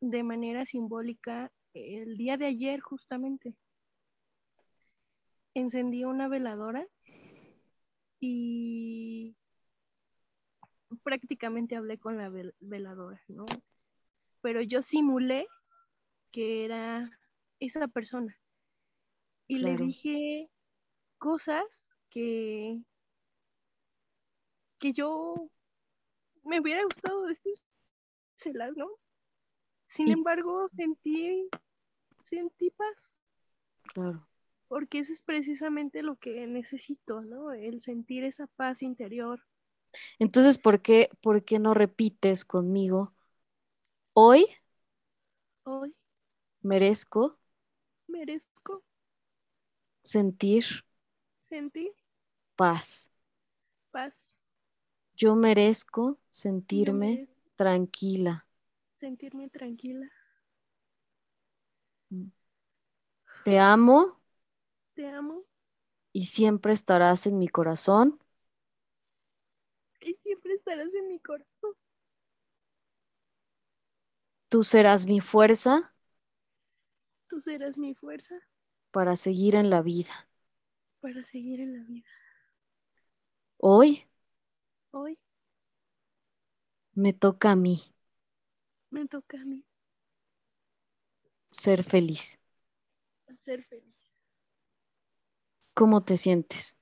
de 0.02 0.22
manera 0.22 0.66
simbólica 0.66 1.50
el 1.74 2.18
día 2.18 2.36
de 2.36 2.48
ayer 2.48 2.82
justamente. 2.82 3.56
Encendí 5.54 6.04
una 6.04 6.28
veladora 6.28 6.86
y 8.20 9.38
prácticamente 11.04 11.78
hablé 11.78 11.98
con 11.98 12.18
la 12.18 12.30
veladora, 12.60 13.24
¿no? 13.30 13.46
Pero 14.42 14.62
yo 14.62 14.82
simulé 14.82 15.48
que 16.32 16.66
era 16.66 17.18
esa 17.62 17.88
persona. 17.88 18.38
Y 19.48 19.60
le 19.60 19.78
dije 19.78 20.50
cosas 21.18 21.66
que, 22.10 22.82
que 24.80 24.94
yo 24.94 25.50
me 26.44 26.60
hubiera 26.60 26.84
gustado 26.84 27.26
decírselas, 27.26 28.76
¿no? 28.76 28.88
Sin 29.88 30.12
embargo, 30.12 30.70
sentí, 30.76 31.50
sentí 32.30 32.72
paz, 32.72 32.96
Claro. 33.94 34.28
Porque 34.68 35.00
eso 35.00 35.14
es 35.14 35.22
precisamente 35.22 36.04
lo 36.04 36.18
que 36.18 36.46
necesito, 36.46 37.22
¿no? 37.22 37.54
El 37.54 37.82
sentir 37.82 38.24
esa 38.26 38.48
paz 38.48 38.82
interior. 38.82 39.42
Entonces, 40.20 40.58
¿por 40.58 40.82
qué, 40.82 41.10
por 41.22 41.44
qué 41.46 41.58
no 41.58 41.74
repites 41.74 42.44
conmigo? 42.44 43.14
Hoy. 44.14 44.46
Hoy. 45.64 45.96
Merezco. 46.62 47.40
Merezco. 48.08 48.84
Sentir. 50.04 50.87
Sentir. 51.50 51.94
Paz. 52.56 53.12
Paz. 53.92 54.14
Yo 55.16 55.36
merezco 55.36 56.20
sentirme 56.30 57.28
tranquila. 57.56 58.46
Sentirme 59.00 59.50
tranquila. 59.50 60.10
Te 63.44 63.60
amo. 63.60 64.20
Te 64.96 65.08
amo. 65.08 65.44
Y 66.14 66.26
siempre 66.26 66.74
estarás 66.74 67.28
en 67.28 67.38
mi 67.38 67.48
corazón. 67.48 68.20
Y 70.02 70.14
siempre 70.24 70.54
estarás 70.54 70.94
en 70.94 71.08
mi 71.08 71.20
corazón. 71.20 71.74
Tú 74.50 74.64
serás 74.64 75.06
mi 75.08 75.20
fuerza. 75.22 75.94
Tú 77.30 77.40
serás 77.40 77.78
mi 77.78 77.94
fuerza. 77.94 78.36
Para 78.92 79.16
seguir 79.16 79.56
en 79.56 79.70
la 79.70 79.82
vida. 79.82 80.27
Para 81.02 81.24
seguir 81.24 81.60
en 81.60 81.74
la 81.74 81.84
vida. 81.86 82.06
Hoy 83.60 84.06
Hoy 84.92 85.18
me 86.96 87.14
toca 87.14 87.52
a 87.52 87.56
mí. 87.56 87.82
Me 88.92 89.08
toca 89.08 89.38
a 89.40 89.46
mí. 89.46 89.64
Ser 91.50 91.84
feliz. 91.84 92.40
Ser 93.44 93.64
feliz. 93.64 93.96
¿Cómo 95.74 96.04
te 96.04 96.18
sientes? 96.18 96.78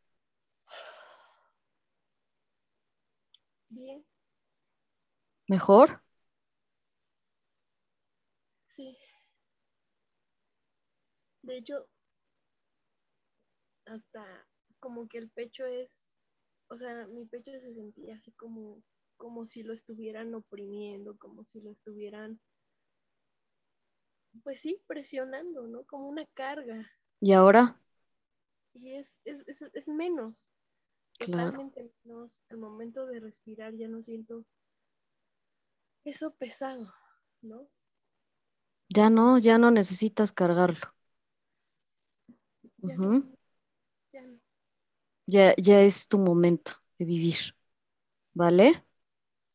Bien. 3.70 4.04
¿Mejor? 5.48 6.02
Sí. 8.68 8.96
De 11.44 11.56
hecho, 11.56 11.88
hasta 13.86 14.48
como 14.80 15.08
que 15.08 15.18
el 15.18 15.30
pecho 15.30 15.66
es 15.66 16.16
o 16.68 16.78
sea, 16.78 17.08
mi 17.08 17.26
pecho 17.26 17.52
se 17.52 17.74
sentía 17.74 18.16
así 18.16 18.32
como, 18.34 18.82
como 19.18 19.48
si 19.48 19.64
lo 19.64 19.74
estuvieran 19.74 20.34
oprimiendo, 20.34 21.18
como 21.18 21.46
si 21.46 21.62
lo 21.62 21.72
estuvieran, 21.72 22.40
pues 24.44 24.62
sí, 24.62 24.82
presionando, 24.88 25.68
¿no? 25.68 25.84
Como 25.84 26.08
una 26.10 26.26
carga. 26.34 26.90
¿Y 27.22 27.34
ahora? 27.34 27.80
Y 28.74 28.96
es, 28.96 29.16
es, 29.24 29.48
es, 29.48 29.62
es 29.74 29.88
menos, 29.88 30.44
claro. 31.18 31.52
totalmente 31.52 31.92
menos. 32.04 32.42
Al 32.50 32.58
momento 32.58 33.06
de 33.06 33.20
respirar 33.20 33.74
ya 33.76 33.88
no 33.88 34.02
siento 34.02 34.46
eso 36.04 36.34
pesado, 36.36 36.94
¿no? 37.42 37.68
Ya 38.90 39.10
no, 39.10 39.38
ya 39.38 39.58
no 39.58 39.72
necesitas 39.72 40.32
cargarlo. 40.32 40.94
Ya, 42.80 42.96
ya 44.16 44.22
no 44.24 44.40
ya, 45.28 45.56
ya 45.58 45.82
es 45.82 46.08
tu 46.08 46.18
momento 46.18 46.74
de 46.98 47.06
vivir. 47.06 47.38
¿Vale? 48.34 48.84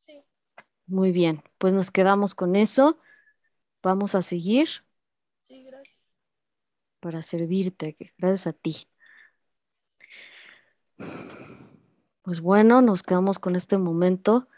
Sí. 0.07 0.25
Muy 0.87 1.13
bien, 1.13 1.43
pues 1.59 1.75
nos 1.75 1.91
quedamos 1.91 2.35
con 2.35 2.57
eso. 2.57 2.99
Vamos 3.83 4.15
a 4.15 4.23
seguir. 4.23 4.69
Sí, 5.47 5.65
gracias. 5.65 5.97
Para 7.01 7.23
servirte, 7.23 7.97
gracias 8.19 8.47
a 8.47 8.53
ti. 8.53 8.89
Pues 12.23 12.41
bueno, 12.41 12.83
nos 12.83 13.03
quedamos 13.03 13.39
con 13.39 13.57
este 13.57 13.79
momento 13.79 14.49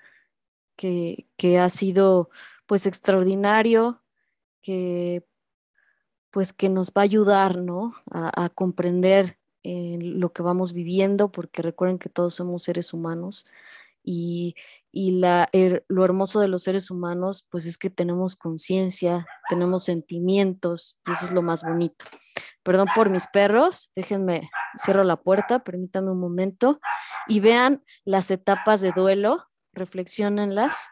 que, 0.76 1.28
que 1.36 1.58
ha 1.58 1.70
sido 1.70 2.30
pues 2.66 2.86
extraordinario, 2.86 4.02
que 4.62 5.26
pues 6.30 6.52
que 6.52 6.68
nos 6.68 6.90
va 6.92 7.02
a 7.02 7.04
ayudar, 7.04 7.58
¿no? 7.58 7.94
A, 8.10 8.44
a 8.44 8.48
comprender 8.48 9.38
en 9.62 10.20
lo 10.20 10.32
que 10.32 10.42
vamos 10.42 10.72
viviendo, 10.72 11.30
porque 11.30 11.62
recuerden 11.62 11.98
que 11.98 12.08
todos 12.08 12.34
somos 12.34 12.62
seres 12.62 12.92
humanos 12.92 13.46
y, 14.04 14.54
y 14.90 15.12
la, 15.20 15.48
lo 15.88 16.04
hermoso 16.04 16.40
de 16.40 16.48
los 16.48 16.64
seres 16.64 16.90
humanos, 16.90 17.46
pues 17.50 17.66
es 17.66 17.78
que 17.78 17.90
tenemos 17.90 18.36
conciencia, 18.36 19.26
tenemos 19.48 19.84
sentimientos 19.84 20.98
y 21.06 21.12
eso 21.12 21.26
es 21.26 21.32
lo 21.32 21.42
más 21.42 21.62
bonito. 21.62 22.04
Perdón 22.62 22.88
por 22.94 23.10
mis 23.10 23.26
perros, 23.26 23.90
déjenme, 23.96 24.50
cierro 24.76 25.04
la 25.04 25.16
puerta, 25.16 25.60
permítanme 25.60 26.10
un 26.10 26.20
momento 26.20 26.80
y 27.26 27.40
vean 27.40 27.84
las 28.04 28.30
etapas 28.30 28.80
de 28.80 28.92
duelo, 28.92 29.48
reflexionenlas 29.72 30.90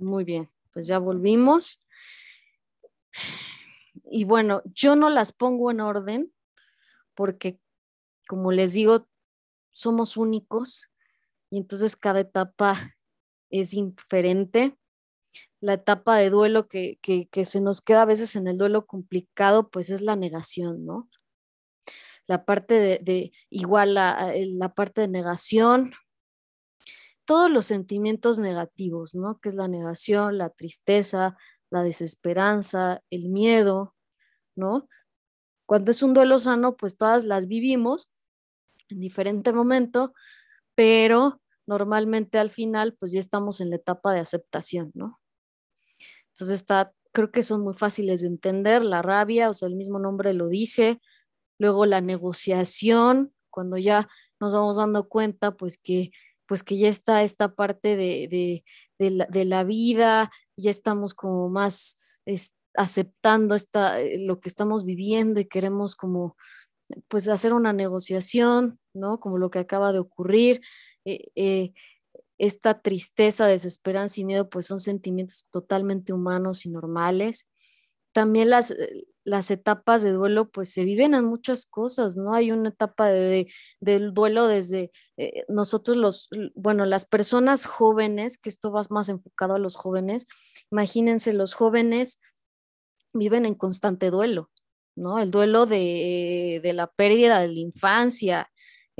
Muy 0.00 0.24
bien, 0.24 0.48
pues 0.72 0.86
ya 0.86 0.98
volvimos. 0.98 1.82
Y 4.04 4.24
bueno, 4.24 4.62
yo 4.74 4.96
no 4.96 5.10
las 5.10 5.32
pongo 5.32 5.70
en 5.70 5.80
orden 5.80 6.32
porque, 7.14 7.60
como 8.26 8.50
les 8.50 8.72
digo, 8.72 9.06
somos 9.72 10.16
únicos 10.16 10.90
y 11.50 11.58
entonces 11.58 11.96
cada 11.96 12.20
etapa 12.20 12.96
es 13.50 13.72
diferente. 13.72 14.78
La 15.60 15.74
etapa 15.74 16.16
de 16.16 16.30
duelo 16.30 16.66
que, 16.66 16.98
se 17.44 17.60
nos 17.60 17.82
queda 17.82 18.02
a 18.02 18.06
veces 18.06 18.36
en 18.36 18.48
el 18.48 18.56
duelo 18.56 18.86
complicado, 18.86 19.68
pues 19.68 19.90
es 19.90 20.00
la 20.00 20.16
negación, 20.16 20.86
¿no? 20.86 21.10
La 22.26 22.46
parte 22.46 23.00
de, 23.02 23.32
igual 23.50 23.94
la, 23.94 24.32
la 24.34 24.72
parte 24.72 25.02
de 25.02 25.08
negación, 25.08 25.92
todos 27.30 27.48
los 27.48 27.66
sentimientos 27.66 28.40
negativos, 28.40 29.14
¿no? 29.14 29.38
Que 29.38 29.50
es 29.50 29.54
la 29.54 29.68
negación, 29.68 30.36
la 30.36 30.50
tristeza, 30.50 31.36
la 31.70 31.84
desesperanza, 31.84 33.04
el 33.08 33.28
miedo, 33.28 33.94
¿no? 34.56 34.88
Cuando 35.64 35.92
es 35.92 36.02
un 36.02 36.12
duelo 36.12 36.40
sano, 36.40 36.76
pues 36.76 36.96
todas 36.96 37.22
las 37.22 37.46
vivimos 37.46 38.10
en 38.88 38.98
diferente 38.98 39.52
momento, 39.52 40.12
pero 40.74 41.40
normalmente 41.68 42.36
al 42.36 42.50
final, 42.50 42.96
pues 42.98 43.12
ya 43.12 43.20
estamos 43.20 43.60
en 43.60 43.70
la 43.70 43.76
etapa 43.76 44.12
de 44.12 44.18
aceptación, 44.18 44.90
¿no? 44.94 45.20
Entonces 46.30 46.56
está, 46.56 46.92
creo 47.12 47.30
que 47.30 47.44
son 47.44 47.60
muy 47.60 47.74
fáciles 47.74 48.22
de 48.22 48.26
entender, 48.26 48.82
la 48.82 49.02
rabia, 49.02 49.50
o 49.50 49.54
sea, 49.54 49.68
el 49.68 49.76
mismo 49.76 50.00
nombre 50.00 50.34
lo 50.34 50.48
dice, 50.48 51.00
luego 51.60 51.86
la 51.86 52.00
negociación, 52.00 53.32
cuando 53.50 53.76
ya 53.76 54.08
nos 54.40 54.52
vamos 54.52 54.78
dando 54.78 55.08
cuenta, 55.08 55.56
pues 55.56 55.78
que 55.78 56.10
pues 56.50 56.64
que 56.64 56.76
ya 56.76 56.88
está 56.88 57.22
esta 57.22 57.54
parte 57.54 57.94
de, 57.94 58.64
la, 58.98 59.62
vida, 59.62 60.32
ya 60.56 60.72
estamos 60.72 61.14
como 61.14 61.48
más 61.48 61.96
aceptando 62.74 63.54
esta, 63.54 64.00
eh, 64.00 64.18
lo 64.18 64.40
que 64.40 64.48
estamos 64.48 64.84
viviendo 64.84 65.38
y 65.38 65.44
queremos 65.44 65.94
como 65.94 66.36
pues 67.06 67.28
hacer 67.28 67.54
una 67.54 67.72
negociación, 67.72 68.80
¿no? 68.92 69.20
Como 69.20 69.38
lo 69.38 69.52
que 69.52 69.60
acaba 69.60 69.92
de 69.92 70.00
ocurrir. 70.00 70.60
Eh, 71.04 71.28
eh, 71.36 71.72
esta 72.36 72.82
tristeza, 72.82 73.46
desesperanza 73.46 74.20
y 74.20 74.24
miedo, 74.24 74.50
pues 74.50 74.66
son 74.66 74.80
sentimientos 74.80 75.46
totalmente 75.52 76.12
humanos 76.12 76.66
y 76.66 76.70
normales. 76.70 77.48
También 78.12 78.50
las, 78.50 78.74
las 79.24 79.50
etapas 79.50 80.02
de 80.02 80.10
duelo 80.10 80.50
pues 80.50 80.72
se 80.72 80.84
viven 80.84 81.14
en 81.14 81.24
muchas 81.24 81.66
cosas, 81.66 82.16
¿no? 82.16 82.34
Hay 82.34 82.50
una 82.50 82.70
etapa 82.70 83.08
de, 83.08 83.52
del 83.80 84.12
duelo 84.12 84.46
desde 84.46 84.90
eh, 85.16 85.44
nosotros 85.48 85.96
los, 85.96 86.28
bueno, 86.54 86.86
las 86.86 87.04
personas 87.06 87.66
jóvenes, 87.66 88.38
que 88.38 88.48
esto 88.48 88.72
va 88.72 88.82
más 88.90 89.08
enfocado 89.08 89.54
a 89.54 89.58
los 89.58 89.76
jóvenes, 89.76 90.26
imagínense, 90.70 91.32
los 91.32 91.54
jóvenes 91.54 92.18
viven 93.12 93.46
en 93.46 93.54
constante 93.54 94.10
duelo, 94.10 94.50
¿no? 94.96 95.18
El 95.18 95.30
duelo 95.30 95.66
de, 95.66 96.60
de 96.62 96.72
la 96.72 96.88
pérdida 96.88 97.40
de 97.40 97.48
la 97.48 97.60
infancia, 97.60 98.49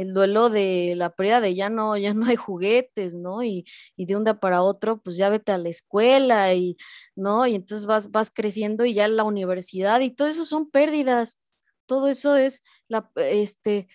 el 0.01 0.15
duelo 0.15 0.51
de 0.51 0.95
la 0.97 1.11
pérdida 1.11 1.41
de 1.41 1.55
ya 1.55 1.69
no, 1.69 1.97
ya 1.97 2.15
no 2.15 2.27
hay 2.27 2.37
juguetes, 2.37 3.15
¿no? 3.15 3.43
Y, 3.43 3.65
y, 3.97 4.07
de 4.07 4.17
un 4.17 4.25
día 4.25 4.41
para 4.41 4.63
otro, 4.63 5.01
pues 5.01 5.17
ya 5.17 5.29
vete 5.29 5.53
a 5.53 5.59
la 5.59 5.69
escuela 5.69 6.55
y, 6.55 6.77
¿no? 7.17 7.47
Y 7.47 7.55
entonces 7.55 7.87
vas, 7.87 8.11
vas 8.11 8.31
creciendo 8.31 8.85
y 8.85 8.95
ya 8.95 9.09
la 9.09 9.25
universidad 9.25 10.01
y 10.01 10.11
todo 10.11 10.29
eso 10.29 10.45
son 10.45 10.71
pérdidas. 10.71 11.41
Todo 11.87 12.09
eso 12.09 12.37
es 12.37 12.63
la, 12.89 13.11
este, 13.17 13.89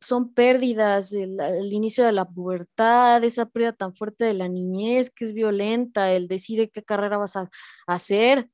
son 0.00 0.32
pérdidas, 0.34 1.12
el, 1.12 1.38
inicio 1.72 2.04
de 2.04 2.12
la 2.12 2.26
pubertad, 2.26 3.22
esa 3.24 3.46
pérdida 3.46 3.72
tan 3.72 3.94
fuerte 3.94 4.24
de 4.24 4.34
la 4.34 4.48
niñez 4.48 5.10
que 5.10 5.24
es 5.24 5.32
violenta, 5.32 6.12
el 6.12 6.28
decide 6.28 6.70
qué 6.70 6.82
carrera 6.82 7.18
vas 7.18 7.36
a, 7.36 7.50
hacer. 7.86 8.48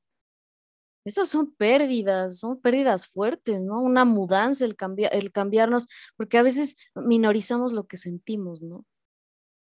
Esas 1.05 1.29
son 1.29 1.53
pérdidas, 1.55 2.39
son 2.39 2.61
pérdidas 2.61 3.07
fuertes, 3.07 3.61
¿no? 3.61 3.81
Una 3.81 4.05
mudanza, 4.05 4.65
el, 4.65 4.75
el 5.11 5.31
cambiarnos, 5.31 5.87
porque 6.17 6.37
a 6.37 6.43
veces 6.43 6.77
minorizamos 6.95 7.73
lo 7.73 7.87
que 7.87 7.97
sentimos, 7.97 8.61
¿no? 8.61 8.85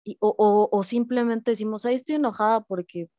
Y, 0.03 0.17
o, 0.21 0.69
o, 0.71 0.83
simplemente 0.83 1.51
decimos, 1.51 1.85
ahí 1.85 1.95
estoy 1.95 2.15
enojada 2.15 2.61
porque, 2.61 3.09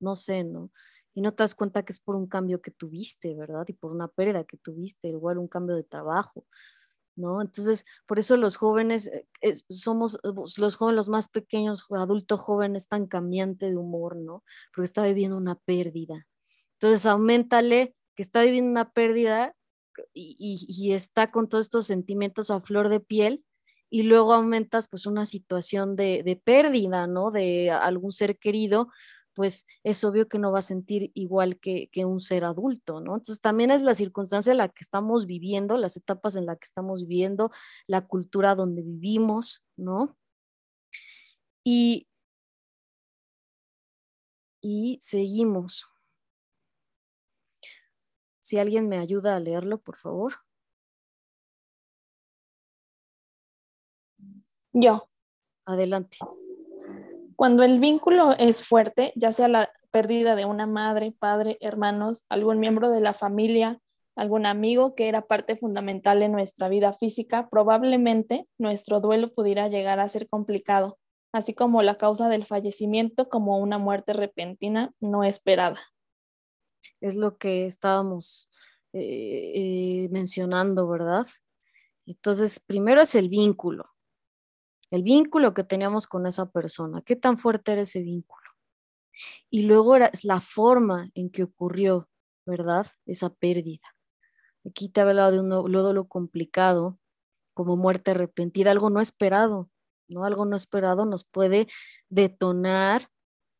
no 0.00 0.16
sé, 0.16 0.44
¿no? 0.44 0.70
Y 1.14 1.22
no 1.22 1.32
te 1.32 1.42
das 1.42 1.54
cuenta 1.54 1.84
que 1.84 1.92
es 1.92 1.98
por 2.00 2.16
un 2.16 2.26
cambio 2.26 2.60
que 2.62 2.70
tuviste, 2.70 3.34
¿verdad? 3.34 3.64
Y 3.68 3.74
por 3.74 3.92
una 3.92 4.08
pérdida 4.08 4.44
que 4.44 4.56
tuviste, 4.56 5.08
igual 5.08 5.38
un 5.38 5.48
cambio 5.48 5.76
de 5.76 5.84
trabajo, 5.84 6.46
¿no? 7.16 7.42
Entonces, 7.42 7.86
por 8.06 8.18
eso 8.18 8.36
los 8.36 8.56
jóvenes, 8.56 9.08
eh, 9.42 9.54
somos 9.68 10.18
los 10.58 10.76
jóvenes, 10.76 11.08
más 11.08 11.28
pequeños, 11.28 11.84
adulto 11.90 12.38
joven, 12.38 12.76
es 12.76 12.88
tan 12.88 13.06
cambiante 13.06 13.66
de 13.66 13.76
humor, 13.76 14.16
¿no? 14.16 14.44
Porque 14.74 14.86
está 14.86 15.04
viviendo 15.04 15.36
una 15.36 15.56
pérdida. 15.56 16.26
Entonces, 16.80 17.04
aumentale 17.04 17.94
que 18.16 18.22
está 18.22 18.42
viviendo 18.42 18.70
una 18.70 18.90
pérdida 18.92 19.54
y, 20.14 20.92
está 20.92 21.30
con 21.30 21.46
todos 21.46 21.66
estos 21.66 21.86
sentimientos 21.86 22.50
a 22.50 22.60
flor 22.62 22.88
de 22.88 23.00
piel 23.00 23.44
y 23.90 24.04
luego 24.04 24.32
aumentas 24.32 24.88
pues 24.88 25.04
una 25.04 25.26
situación 25.26 25.94
de, 25.94 26.40
pérdida, 26.42 27.06
¿no? 27.06 27.30
De 27.30 27.70
algún 27.70 28.12
ser 28.12 28.38
querido, 28.38 28.88
pues 29.34 29.66
es 29.84 30.02
obvio 30.04 30.26
que 30.26 30.38
no 30.38 30.52
va 30.52 30.60
a 30.60 30.62
sentir 30.62 31.10
igual 31.12 31.58
que, 31.60 31.90
un 32.06 32.18
ser 32.18 32.44
adulto, 32.44 33.00
¿no? 33.00 33.16
Entonces 33.16 33.42
también 33.42 33.70
es 33.70 33.82
la 33.82 33.92
circunstancia 33.92 34.52
en 34.52 34.58
la 34.58 34.68
que 34.70 34.80
estamos 34.80 35.26
viviendo, 35.26 35.76
las 35.76 35.98
etapas 35.98 36.34
en 36.36 36.46
las 36.46 36.56
que 36.56 36.64
estamos 36.64 37.06
viviendo, 37.06 37.50
la 37.86 38.06
cultura 38.06 38.54
donde 38.54 38.80
vivimos, 38.80 39.62
¿no? 39.76 40.16
Y, 41.62 42.06
y 44.62 44.98
seguimos. 45.02 45.90
Si 48.50 48.58
alguien 48.58 48.88
me 48.88 48.98
ayuda 48.98 49.36
a 49.36 49.38
leerlo, 49.38 49.78
por 49.78 49.96
favor. 49.96 50.32
Yo. 54.72 55.08
Adelante. 55.64 56.18
Cuando 57.36 57.62
el 57.62 57.78
vínculo 57.78 58.32
es 58.32 58.66
fuerte, 58.66 59.12
ya 59.14 59.30
sea 59.30 59.46
la 59.46 59.70
pérdida 59.92 60.34
de 60.34 60.46
una 60.46 60.66
madre, 60.66 61.14
padre, 61.16 61.58
hermanos, 61.60 62.24
algún 62.28 62.58
miembro 62.58 62.90
de 62.90 63.00
la 63.00 63.14
familia, 63.14 63.78
algún 64.16 64.46
amigo 64.46 64.96
que 64.96 65.06
era 65.06 65.28
parte 65.28 65.54
fundamental 65.54 66.20
en 66.20 66.32
nuestra 66.32 66.68
vida 66.68 66.92
física, 66.92 67.48
probablemente 67.50 68.48
nuestro 68.58 68.98
duelo 68.98 69.32
pudiera 69.32 69.68
llegar 69.68 70.00
a 70.00 70.08
ser 70.08 70.28
complicado, 70.28 70.98
así 71.30 71.54
como 71.54 71.82
la 71.82 71.98
causa 71.98 72.28
del 72.28 72.46
fallecimiento 72.46 73.28
como 73.28 73.58
una 73.58 73.78
muerte 73.78 74.12
repentina 74.12 74.92
no 74.98 75.22
esperada. 75.22 75.78
Es 77.00 77.16
lo 77.16 77.38
que 77.38 77.66
estábamos 77.66 78.50
eh, 78.92 79.52
eh, 79.54 80.08
mencionando, 80.10 80.88
¿verdad? 80.88 81.26
Entonces, 82.06 82.60
primero 82.60 83.00
es 83.02 83.14
el 83.14 83.28
vínculo 83.28 83.90
el 84.90 85.02
vínculo 85.02 85.54
que 85.54 85.64
teníamos 85.64 86.06
con 86.06 86.26
esa 86.26 86.50
persona, 86.50 87.02
qué 87.02 87.16
tan 87.16 87.38
fuerte 87.38 87.72
era 87.72 87.82
ese 87.82 88.00
vínculo. 88.00 88.50
Y 89.50 89.62
luego 89.64 89.96
era 89.96 90.10
la 90.24 90.40
forma 90.40 91.10
en 91.14 91.30
que 91.30 91.44
ocurrió, 91.44 92.08
¿verdad? 92.46 92.86
Esa 93.06 93.30
pérdida. 93.30 93.86
Aquí 94.66 94.88
te 94.88 95.00
he 95.00 95.04
hablado 95.04 95.32
de 95.32 95.40
un 95.40 95.72
lo 95.72 96.08
complicado, 96.08 96.98
como 97.54 97.76
muerte 97.76 98.14
repentina, 98.14 98.70
algo 98.70 98.90
no 98.90 99.00
esperado, 99.00 99.70
¿no? 100.08 100.24
Algo 100.24 100.44
no 100.44 100.56
esperado 100.56 101.04
nos 101.04 101.24
puede 101.24 101.68
detonar 102.08 103.08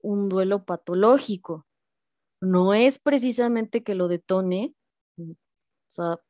un 0.00 0.28
duelo 0.28 0.64
patológico. 0.64 1.66
No 2.42 2.72
es 2.74 2.98
precisamente 2.98 3.82
que 3.82 3.94
lo 3.94 4.08
detone, 4.08 4.74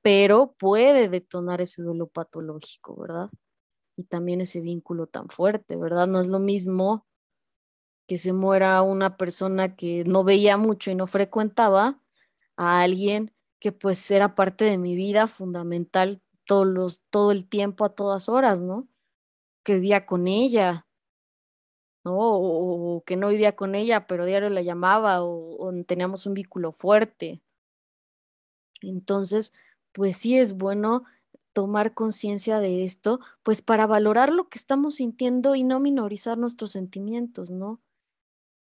pero 0.02 0.54
puede 0.58 1.08
detonar 1.08 1.60
ese 1.60 1.82
duelo 1.82 2.06
patológico, 2.08 2.96
¿verdad? 3.00 3.30
y 3.96 4.04
también 4.04 4.40
ese 4.40 4.60
vínculo 4.60 5.06
tan 5.06 5.28
fuerte, 5.28 5.76
¿verdad? 5.76 6.08
No 6.08 6.20
es 6.20 6.28
lo 6.28 6.40
mismo 6.40 7.06
que 8.08 8.18
se 8.18 8.32
muera 8.32 8.82
una 8.82 9.16
persona 9.16 9.76
que 9.76 10.04
no 10.04 10.24
veía 10.24 10.56
mucho 10.56 10.90
y 10.90 10.94
no 10.94 11.06
frecuentaba 11.06 12.02
a 12.56 12.80
alguien 12.82 13.32
que 13.60 13.72
pues 13.72 14.10
era 14.10 14.34
parte 14.34 14.64
de 14.64 14.78
mi 14.78 14.96
vida 14.96 15.26
fundamental 15.28 16.20
todos 16.44 17.02
todo 17.10 17.30
el 17.30 17.48
tiempo, 17.48 17.84
a 17.84 17.94
todas 17.94 18.28
horas, 18.28 18.60
¿no? 18.60 18.88
Que 19.64 19.74
vivía 19.76 20.06
con 20.06 20.28
ella, 20.28 20.86
¿no? 22.04 22.16
O, 22.18 23.02
que 23.04 23.16
no 23.16 23.28
vivía 23.28 23.56
con 23.56 23.74
ella, 23.74 24.06
pero 24.06 24.26
diario 24.26 24.50
la 24.50 24.62
llamaba 24.62 25.22
o, 25.22 25.56
o 25.58 25.84
teníamos 25.84 26.26
un 26.26 26.34
vínculo 26.34 26.72
fuerte. 26.72 27.42
Entonces, 28.82 29.52
pues 29.92 30.16
sí 30.16 30.38
es 30.38 30.52
bueno 30.54 31.04
tomar 31.52 31.94
conciencia 31.94 32.60
de 32.60 32.84
esto, 32.84 33.20
pues 33.42 33.62
para 33.62 33.86
valorar 33.86 34.32
lo 34.32 34.48
que 34.48 34.58
estamos 34.58 34.96
sintiendo 34.96 35.54
y 35.54 35.64
no 35.64 35.80
minorizar 35.80 36.38
nuestros 36.38 36.72
sentimientos, 36.72 37.50
¿no? 37.50 37.80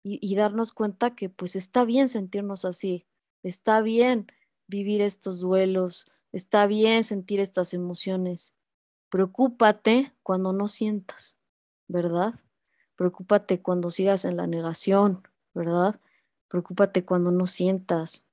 Y, 0.07 0.35
darnos 0.35 0.71
cuenta 0.71 1.15
que 1.15 1.29
pues 1.29 1.55
está 1.55 1.83
bien 1.83 2.07
sentirnos 2.07 2.63
así, 2.63 3.07
está 3.41 3.81
bien 3.81 4.27
vivir 4.67 5.01
estos 5.01 5.39
duelos, 5.39 6.05
está 6.31 6.67
bien 6.67 7.03
sentir 7.03 7.39
estas 7.39 7.73
emociones. 7.73 8.55
Preocúpate 9.09 10.13
cuando 10.21 10.53
no 10.53 10.67
sientas, 10.67 11.37
¿verdad? 11.87 12.39
Preocúpate 12.95 13.61
cuando 13.61 13.91
sigas 13.91 14.25
en 14.25 14.37
la 14.37 14.47
negación, 14.47 15.27
¿verdad? 15.53 15.99
Preocúpate 16.47 17.05
cuando 17.05 17.31
no 17.31 17.47
sientas, 17.47 18.23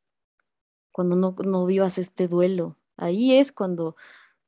cuando 0.92 1.16
no, 1.16 1.34
no 1.44 1.66
vivas 1.66 1.98
este 1.98 2.28
duelo. 2.28 2.76
Ahí 2.96 3.36
es 3.36 3.52
cuando 3.52 3.96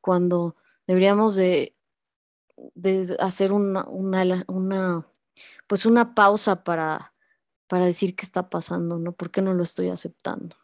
cuando 0.05 0.55
deberíamos 0.87 1.35
de, 1.35 1.75
hacer 3.21 3.53
una, 3.53 3.87
una, 3.89 5.07
pues 5.67 5.87
una 5.87 6.15
pausa 6.15 6.63
para, 6.63 7.15
para 7.69 7.87
decir 7.87 8.15
qué 8.15 8.23
está 8.23 8.51
pasando, 8.51 8.99
¿no? 8.99 9.13
¿Por 9.13 9.31
qué 9.31 9.41
no 9.41 9.55
lo 9.55 9.63
estoy 9.63 9.89
aceptando? 9.89 10.57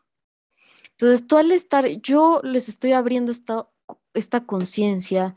Entonces, 0.91 1.27
tú 1.27 1.39
al 1.39 1.53
estar, 1.53 1.87
yo 2.03 2.43
les 2.45 2.69
estoy 2.69 2.93
abriendo 2.93 3.33
esta, 3.33 3.67
esta 4.13 4.45
conciencia, 4.45 5.37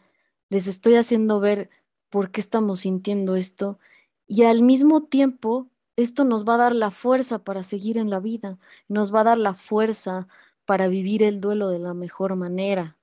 les 0.49 0.67
estoy 0.67 0.95
haciendo 0.95 1.39
ver 1.39 1.69
por 2.09 2.29
qué 2.29 2.41
estamos 2.41 2.81
sintiendo 2.81 3.37
esto 3.37 3.79
y 4.27 4.43
al 4.43 4.63
mismo 4.63 5.03
tiempo 5.03 5.69
esto 5.95 6.23
nos 6.25 6.47
va 6.47 6.55
a 6.55 6.57
dar 6.57 6.75
la 6.75 6.91
fuerza 6.91 7.43
para 7.43 7.63
seguir 7.63 7.97
en 7.97 8.09
la 8.09 8.19
vida, 8.19 8.57
nos 8.87 9.13
va 9.13 9.21
a 9.21 9.25
dar 9.25 9.37
la 9.37 9.55
fuerza 9.55 10.27
para 10.65 10.87
vivir 10.87 11.23
el 11.23 11.41
duelo 11.41 11.69
de 11.69 11.79
la 11.79 11.93
mejor 11.93 12.35
manera 12.35 12.97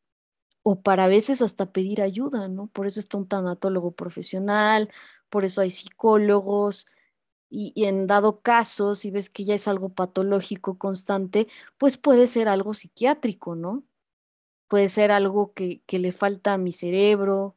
o 0.62 0.82
para 0.82 1.04
a 1.04 1.08
veces 1.08 1.42
hasta 1.42 1.72
pedir 1.72 2.02
ayuda, 2.02 2.48
¿no? 2.48 2.68
Por 2.68 2.86
eso 2.86 3.00
está 3.00 3.16
un 3.18 3.28
tanatólogo 3.28 3.92
profesional, 3.92 4.90
por 5.30 5.44
eso 5.44 5.60
hay 5.62 5.70
psicólogos, 5.70 6.86
y, 7.50 7.84
en 7.84 8.06
dado 8.06 8.40
caso, 8.42 8.94
si 8.94 9.10
ves 9.10 9.28
que 9.30 9.44
ya 9.44 9.54
es 9.54 9.68
algo 9.68 9.90
patológico 9.90 10.78
constante, 10.78 11.48
pues 11.78 11.96
puede 11.98 12.26
ser 12.28 12.48
algo 12.48 12.74
psiquiátrico, 12.74 13.56
¿no? 13.56 13.84
Puede 14.68 14.88
ser 14.88 15.12
algo 15.12 15.52
que, 15.54 15.82
que 15.86 15.98
le 15.98 16.12
falta 16.12 16.54
a 16.54 16.58
mi 16.58 16.72
cerebro, 16.72 17.56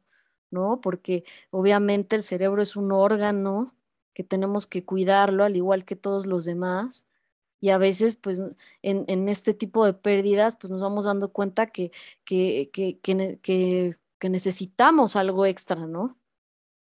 ¿no? 0.50 0.80
Porque 0.80 1.24
obviamente 1.50 2.16
el 2.16 2.22
cerebro 2.22 2.62
es 2.62 2.76
un 2.76 2.92
órgano 2.92 3.74
que 4.14 4.24
tenemos 4.24 4.66
que 4.66 4.84
cuidarlo 4.84 5.44
al 5.44 5.56
igual 5.56 5.84
que 5.84 5.96
todos 5.96 6.26
los 6.26 6.44
demás 6.44 7.06
y 7.64 7.70
a 7.70 7.78
veces 7.78 8.16
pues 8.16 8.42
en, 8.82 9.28
este 9.30 9.54
tipo 9.54 9.86
de 9.86 9.94
pérdidas 9.94 10.56
pues 10.56 10.70
nos 10.70 10.82
vamos 10.82 11.06
dando 11.06 11.32
cuenta 11.32 11.68
que, 11.68 11.92
que, 12.24 12.68
que, 12.72 12.98
que, 13.40 14.28
necesitamos 14.28 15.16
algo 15.16 15.46
extra, 15.46 15.86
¿no? 15.86 16.18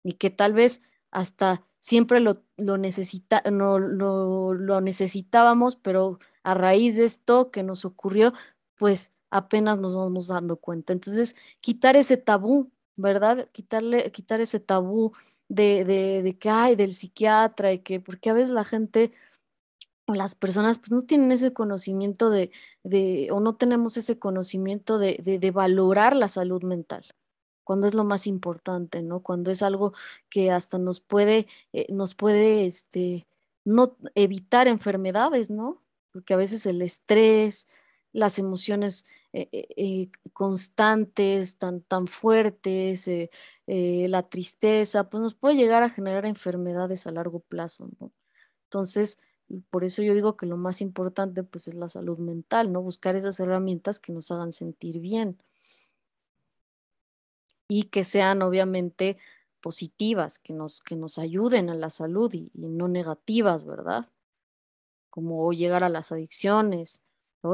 Y 0.03 0.13
que 0.13 0.29
tal 0.29 0.53
vez 0.53 0.81
hasta 1.11 1.65
siempre 1.79 2.21
lo, 2.21 2.41
lo, 2.55 2.77
necesita, 2.77 3.43
no, 3.51 3.79
lo, 3.79 4.53
lo 4.53 4.79
necesitábamos, 4.79 5.75
pero 5.75 6.19
a 6.43 6.53
raíz 6.53 6.95
de 6.95 7.03
esto 7.03 7.51
que 7.51 7.63
nos 7.63 7.83
ocurrió, 7.83 8.33
pues 8.75 9.13
apenas 9.29 9.79
nos 9.79 9.95
vamos 9.95 10.27
dando 10.27 10.55
cuenta. 10.55 10.93
Entonces, 10.93 11.35
quitar 11.59 11.97
ese 11.97 12.15
tabú, 12.15 12.71
¿verdad? 13.01 13.49
Quitarle, 13.51 14.11
quitar 14.11 14.41
ese 14.41 14.59
tabú 14.59 15.13
de, 15.49 15.85
de, 15.85 16.23
de 16.23 16.37
que 16.37 16.49
hay 16.49 16.75
del 16.75 16.93
psiquiatra 16.93 17.73
y 17.73 17.79
que, 17.79 17.99
porque 17.99 18.29
a 18.29 18.33
veces 18.33 18.51
la 18.51 18.63
gente 18.63 19.11
las 20.15 20.35
personas 20.35 20.79
pues 20.79 20.91
no 20.91 21.03
tienen 21.03 21.31
ese 21.31 21.53
conocimiento 21.53 22.29
de, 22.29 22.51
de 22.83 23.29
o 23.31 23.39
no 23.39 23.55
tenemos 23.55 23.97
ese 23.97 24.19
conocimiento 24.19 24.97
de, 24.97 25.17
de, 25.23 25.51
valorar 25.51 26.15
la 26.15 26.27
salud 26.27 26.63
mental. 26.63 27.03
cuando 27.63 27.87
es 27.87 27.93
lo 27.93 28.03
más 28.03 28.27
importante, 28.27 29.01
¿no? 29.01 29.21
Cuando 29.21 29.51
es 29.51 29.61
algo 29.61 29.93
que 30.29 30.51
hasta 30.51 30.77
nos 30.77 30.99
puede, 30.99 31.47
eh, 31.73 31.87
nos 31.89 32.15
puede, 32.15 32.65
este, 32.65 33.27
no 33.65 33.95
evitar 34.15 34.67
enfermedades, 34.67 35.49
¿no? 35.51 35.81
Porque 36.11 36.33
a 36.33 36.37
veces 36.37 36.65
el 36.65 36.81
estrés, 36.81 37.67
las 38.13 38.39
emociones 38.39 39.05
eh, 39.33 39.49
eh, 39.51 40.09
constantes, 40.33 41.57
tan, 41.57 41.81
tan 41.81 42.07
fuertes, 42.07 43.09
la 43.67 44.23
tristeza, 44.23 45.09
pues 45.09 45.21
nos 45.21 45.33
puede 45.35 45.55
llegar 45.55 45.83
a 45.83 45.89
generar 45.89 46.25
enfermedades 46.25 47.07
a 47.07 47.11
largo 47.11 47.39
plazo. 47.39 47.89
Entonces, 48.65 49.19
por 49.69 49.83
eso 49.83 50.01
yo 50.01 50.13
digo 50.13 50.37
que 50.37 50.45
lo 50.45 50.57
más 50.57 50.81
importante 50.81 51.43
pues 51.43 51.67
es 51.67 51.75
la 51.75 51.89
salud 51.89 52.19
mental, 52.19 52.71
¿no? 52.71 52.81
Buscar 52.81 53.15
esas 53.15 53.39
herramientas 53.39 53.99
que 53.99 54.13
nos 54.13 54.31
hagan 54.31 54.51
sentir 54.51 54.99
bien 54.99 55.37
y 57.67 57.83
que 57.83 58.03
sean 58.03 58.41
obviamente 58.41 59.17
positivas, 59.61 60.39
que 60.39 60.53
nos, 60.53 60.81
que 60.81 60.95
nos 60.95 61.17
ayuden 61.17 61.69
a 61.69 61.75
la 61.75 61.89
salud 61.89 62.33
y, 62.33 62.51
no 62.53 62.87
negativas, 62.87 63.65
¿verdad? 63.65 64.09
Como 65.09 65.51
llegar 65.53 65.83
a 65.83 65.89
las 65.89 66.11
adicciones, 66.11 67.05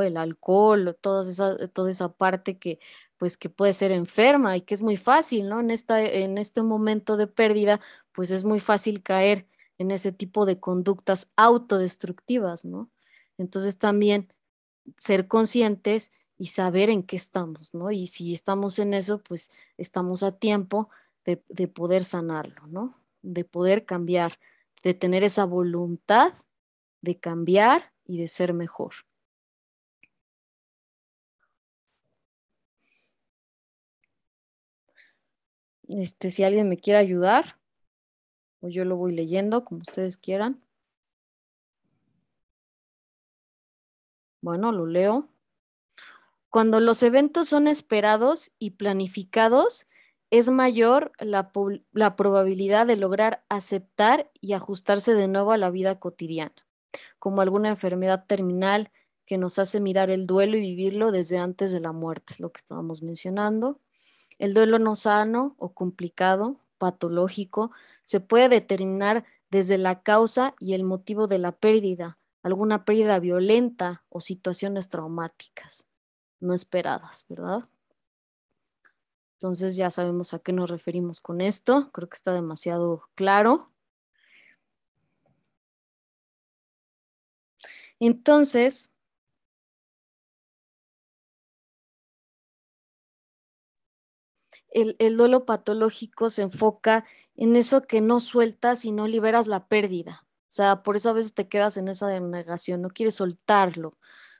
el 0.03 0.17
alcohol, 0.17 0.97
toda 1.01 1.29
esa, 1.29 1.67
toda 1.69 1.91
esa 1.91 2.11
parte 2.13 2.57
que, 2.57 2.79
pues, 3.17 3.37
que 3.37 3.49
puede 3.49 3.73
ser 3.73 3.91
enferma 3.91 4.57
y 4.57 4.61
que 4.61 4.73
es 4.73 4.81
muy 4.81 4.97
fácil, 4.97 5.49
¿no? 5.49 5.59
En, 5.59 5.71
esta, 5.71 6.01
en 6.03 6.37
este 6.37 6.61
momento 6.61 7.17
de 7.17 7.27
pérdida, 7.27 7.79
pues 8.11 8.31
es 8.31 8.43
muy 8.43 8.59
fácil 8.59 9.03
caer 9.03 9.47
en 9.77 9.91
ese 9.91 10.11
tipo 10.11 10.45
de 10.45 10.59
conductas 10.59 11.31
autodestructivas, 11.35 12.65
¿no? 12.65 12.89
Entonces 13.37 13.77
también 13.77 14.33
ser 14.97 15.27
conscientes 15.27 16.13
y 16.37 16.47
saber 16.47 16.89
en 16.89 17.03
qué 17.03 17.15
estamos, 17.15 17.73
¿no? 17.73 17.91
Y 17.91 18.07
si 18.07 18.33
estamos 18.33 18.79
en 18.79 18.93
eso, 18.93 19.21
pues 19.23 19.51
estamos 19.77 20.23
a 20.23 20.31
tiempo 20.33 20.89
de, 21.25 21.43
de 21.49 21.67
poder 21.67 22.05
sanarlo, 22.05 22.67
¿no? 22.67 22.95
De 23.21 23.43
poder 23.43 23.85
cambiar, 23.85 24.39
de 24.83 24.93
tener 24.93 25.23
esa 25.23 25.45
voluntad 25.45 26.33
de 27.01 27.19
cambiar 27.19 27.93
y 28.05 28.17
de 28.17 28.27
ser 28.27 28.53
mejor. 28.53 28.93
Este, 35.87 36.31
si 36.31 36.43
alguien 36.43 36.69
me 36.69 36.77
quiere 36.77 36.99
ayudar, 36.99 37.57
o 38.61 38.69
yo 38.69 38.85
lo 38.85 38.97
voy 38.97 39.13
leyendo 39.13 39.63
como 39.63 39.81
ustedes 39.81 40.17
quieran. 40.17 40.59
Bueno, 44.41 44.71
lo 44.71 44.85
leo. 44.85 45.29
Cuando 46.49 46.79
los 46.79 47.03
eventos 47.03 47.49
son 47.49 47.67
esperados 47.67 48.51
y 48.59 48.71
planificados, 48.71 49.87
es 50.29 50.49
mayor 50.49 51.11
la, 51.19 51.51
la, 51.91 52.15
probabilidad 52.15 52.85
de 52.87 52.97
lograr 52.97 53.43
aceptar 53.49 54.31
y 54.41 54.53
ajustarse 54.53 55.13
de 55.13 55.27
nuevo 55.27 55.51
a 55.51 55.57
la 55.57 55.69
vida 55.69 55.99
cotidiana, 55.99 56.55
como 57.19 57.41
alguna 57.41 57.69
enfermedad 57.69 58.25
terminal 58.27 58.91
que 59.25 59.37
nos 59.37 59.59
hace 59.59 59.79
mirar 59.79 60.09
el 60.09 60.25
duelo 60.27 60.57
y 60.57 60.61
vivirlo 60.61 61.11
desde 61.11 61.37
antes 61.37 61.71
de 61.71 61.79
la 61.79 61.91
muerte, 61.91 62.33
es 62.33 62.39
lo 62.39 62.51
que 62.51 62.59
estábamos 62.59 63.03
mencionando. 63.03 63.79
El 64.39 64.53
duelo 64.53 64.79
no 64.79 64.95
sano 64.95 65.55
o 65.57 65.73
complicado 65.73 66.59
patológico 66.77 67.71
se 68.03 68.19
puede 68.19 68.49
determinar 68.49 69.25
desde 69.49 69.77
la 69.77 70.01
causa 70.03 70.55
y 70.59 70.73
el 70.73 70.83
motivo 70.83 71.27
de 71.27 71.39
la 71.39 71.51
pérdida, 71.51 72.17
alguna 72.43 72.85
pérdida 72.85 73.19
violenta 73.19 74.03
o 74.09 74.21
situaciones 74.21 74.89
traumáticas 74.89 75.87
no 76.39 76.53
esperadas, 76.53 77.25
¿verdad? 77.27 77.67
Entonces 79.37 79.75
ya 79.75 79.91
sabemos 79.91 80.33
a 80.33 80.39
qué 80.39 80.51
nos 80.51 80.69
referimos 80.69 81.21
con 81.21 81.41
esto. 81.41 81.91
Creo 81.91 82.09
que 82.09 82.15
está 82.15 82.33
demasiado 82.33 83.09
claro. 83.15 83.71
Entonces, 87.99 88.93
el, 94.71 95.17
duelo 95.17 95.45
patológico 95.45 96.29
se 96.29 96.43
enfoca 96.43 97.05
en 97.35 97.55
eso 97.55 97.83
que 97.83 98.01
no 98.01 98.19
sueltas 98.19 98.85
y 98.85 98.91
no 98.91 99.07
liberas 99.07 99.47
la 99.47 99.67
pérdida. 99.67 100.25
O 100.43 100.51
sea, 100.51 100.83
por 100.83 100.95
eso 100.95 101.09
a 101.09 101.13
veces 101.13 101.33
te 101.33 101.47
quedas 101.47 101.77
en 101.77 101.87
esa 101.87 102.07
denegación, 102.07 102.81
no 102.81 102.89
quieres 102.89 103.15
soltarlo, 103.15 103.97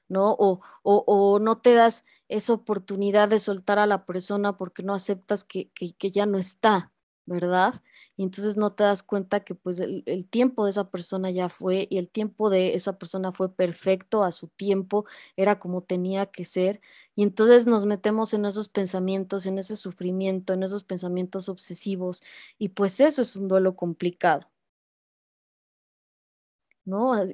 ¿no? 0.08 0.32
O, 0.34 0.62
o, 0.84 1.04
o 1.06 1.40
no 1.40 1.60
te 1.60 1.74
das 1.74 2.06
esa 2.30 2.54
oportunidad 2.54 3.30
de 3.30 3.40
soltar 3.40 3.80
a 3.80 3.88
la 3.88 4.06
persona 4.06 4.58
porque 4.58 4.84
no 4.84 4.94
aceptas 4.94 5.44
que, 5.44 5.70
que 5.72 6.12
ya 6.12 6.26
no 6.26 6.38
está, 6.38 6.92
¿verdad? 7.28 7.76
y 8.18 8.24
entonces 8.24 8.58
no 8.58 8.74
te 8.74 8.84
das 8.84 9.04
cuenta 9.04 9.42
que 9.42 9.56
pues 9.56 9.80
el, 9.80 10.04
tiempo 10.30 10.66
de 10.66 10.72
esa 10.72 10.90
persona 10.90 11.30
ya 11.32 11.50
fue 11.50 11.88
y 11.90 12.00
el 12.00 12.10
tiempo 12.10 12.50
de 12.50 12.74
esa 12.76 12.98
persona 12.98 13.32
fue 13.32 13.54
perfecto 13.54 14.24
a 14.24 14.32
su 14.32 14.48
tiempo, 14.48 15.06
era 15.38 15.60
como 15.60 15.84
tenía 15.84 16.26
que 16.26 16.44
ser 16.44 16.82
y 17.16 17.24
entonces 17.24 17.68
nos 17.68 17.86
metemos 17.86 18.34
en 18.34 18.46
esos 18.46 18.70
pensamientos, 18.70 19.46
en 19.46 19.60
ese 19.60 19.76
sufrimiento, 19.76 20.54
en 20.54 20.64
esos 20.64 20.84
pensamientos 20.84 21.48
obsesivos 21.50 22.24
y 22.58 22.70
pues 22.70 23.00
eso 23.00 23.22
es 23.22 23.36
un 23.36 23.48
duelo 23.48 23.76
complicado. 23.76 24.48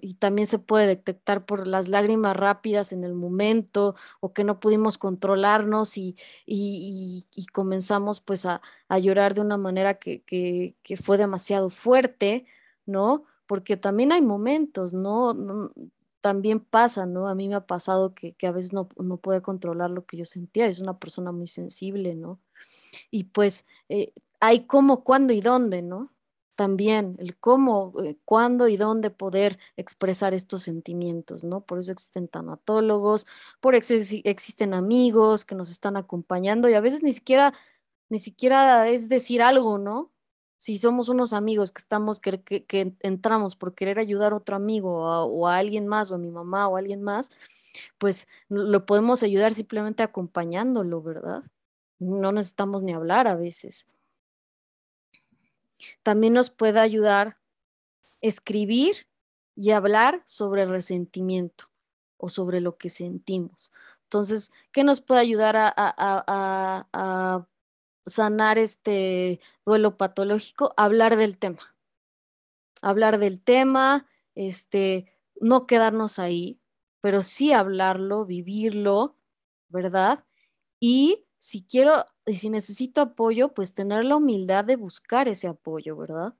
Y 0.02 0.16
también 0.16 0.48
se 0.48 0.58
puede 0.58 0.88
detectar 0.88 1.46
por 1.46 1.68
las 1.68 1.88
lágrimas 1.88 2.36
rápidas 2.36 2.92
en 2.92 3.04
el 3.04 3.14
momento 3.14 3.96
o 4.20 4.34
que 4.34 4.44
no 4.44 4.60
pudimos 4.60 4.98
controlarnos 4.98 5.98
y, 5.98 6.16
comenzamos 7.52 8.20
pues 8.20 8.46
a, 8.46 8.62
llorar 9.00 9.36
de 9.36 9.42
una 9.42 9.58
manera 9.58 9.96
que, 9.96 10.76
fue 11.04 11.18
demasiado 11.18 11.70
fuerte, 11.70 12.46
¿no? 12.86 13.26
Porque 13.46 13.78
también 13.78 14.12
hay 14.12 14.22
momentos, 14.22 14.94
¿no? 14.94 15.72
también 16.22 16.62
pasa, 16.62 17.06
¿no? 17.06 17.28
A 17.28 17.36
mí 17.36 17.50
me 17.50 17.56
ha 17.56 17.66
pasado 17.66 18.14
que, 18.16 18.36
a 18.48 18.52
veces 18.52 18.72
no, 18.72 18.88
no 18.98 19.18
puede 19.18 19.42
controlar 19.42 19.92
lo 19.92 20.06
que 20.06 20.18
yo 20.18 20.26
sentía, 20.26 20.68
es 20.68 20.80
una 20.80 20.98
persona 20.98 21.34
muy 21.34 21.48
sensible, 21.48 22.16
¿no? 22.16 22.40
Y 23.12 23.26
pues 23.26 23.68
eh, 23.90 24.14
hay 24.40 24.66
cómo, 24.66 25.04
cuándo 25.04 25.34
y 25.34 25.42
dónde, 25.42 25.82
¿no? 25.82 26.13
También 26.56 27.16
el 27.20 27.38
cómo, 27.38 27.94
eh, 28.04 28.18
cuándo 28.26 28.68
y 28.68 28.78
dónde 28.78 29.10
poder 29.10 29.60
expresar 29.78 30.34
estos 30.34 30.64
sentimientos, 30.64 31.44
¿no? 31.44 31.62
Por 31.62 31.80
eso 31.80 31.92
existen 31.92 32.28
tanatólogos, 32.28 33.26
por 33.60 33.76
eso 33.76 33.94
existen 34.24 34.74
amigos 34.74 35.46
que 35.46 35.56
nos 35.56 35.72
están 35.72 35.98
acompañando 35.98 36.70
y 36.70 36.74
a 36.74 36.82
veces 36.82 37.04
ni 37.04 37.14
siquiera, 37.14 37.54
ni 38.10 38.20
siquiera 38.20 38.90
es 38.90 39.10
decir 39.10 39.42
algo, 39.42 39.78
¿no? 39.78 40.12
Si 40.60 40.78
somos 40.78 41.10
unos 41.10 41.34
amigos 41.34 41.72
que 41.72 41.82
estamos, 41.82 42.20
que, 42.20 42.42
que, 42.44 42.96
entramos 43.02 43.56
por 43.56 43.76
querer 43.76 44.00
ayudar 44.00 44.34
a 44.34 44.38
otro 44.38 44.56
amigo 44.56 44.92
o 45.26 45.48
a, 45.48 45.58
alguien 45.58 45.88
más, 45.88 46.12
o 46.12 46.16
a 46.16 46.18
mi 46.18 46.32
mamá 46.32 46.68
o 46.70 46.78
a 46.78 46.80
alguien 46.80 47.04
más, 47.04 47.32
pues 47.98 48.28
lo 48.50 48.86
podemos 48.86 49.24
ayudar 49.24 49.54
simplemente 49.54 50.04
acompañándolo, 50.04 51.02
¿verdad? 51.02 51.44
No 52.00 52.32
necesitamos 52.32 52.84
ni 52.84 52.94
hablar 52.94 53.28
a 53.28 53.36
veces. 53.36 53.88
También 56.04 56.34
nos 56.34 56.50
puede 56.50 56.80
ayudar 56.80 57.38
escribir 58.24 59.08
y 59.56 59.72
hablar 59.72 60.24
sobre 60.26 60.64
el 60.64 60.70
resentimiento 60.70 61.66
o 62.18 62.30
sobre 62.30 62.62
lo 62.62 62.78
que 62.78 62.90
sentimos. 62.90 63.72
Entonces, 64.06 64.52
¿qué 64.72 64.84
nos 64.84 65.02
puede 65.02 65.22
ayudar 65.22 65.56
a, 65.58 67.48
sanar 68.06 68.58
este 68.58 69.40
duelo 69.66 69.98
patológico? 69.98 70.74
Hablar 70.78 71.18
del 71.18 71.38
tema. 71.38 71.76
Hablar 72.82 73.18
del 73.18 73.42
tema, 73.42 74.08
este, 74.36 75.14
no 75.40 75.68
quedarnos 75.68 76.20
ahí, 76.20 76.60
pero 77.02 77.22
sí 77.22 77.54
hablarlo, 77.54 78.26
vivirlo, 78.26 79.18
¿verdad? 79.70 80.26
Y 80.80 81.26
si 81.38 81.64
quiero, 81.66 82.06
si 82.28 82.50
necesito 82.50 83.02
apoyo, 83.02 83.54
pues 83.54 83.74
tener 83.74 84.06
la 84.06 84.18
humildad 84.18 84.66
de 84.66 84.76
buscar 84.76 85.28
ese 85.28 85.48
apoyo, 85.48 85.98
¿verdad? 85.98 86.34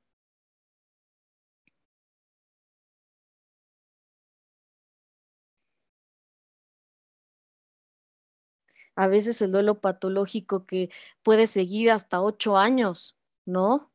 A 8.96 9.08
veces 9.08 9.42
el 9.42 9.52
duelo 9.52 9.80
patológico 9.82 10.66
que 10.66 10.90
puede 11.24 11.48
seguir 11.48 11.92
hasta 11.92 12.22
ocho 12.22 12.58
años, 12.58 13.18
¿no? 13.46 13.92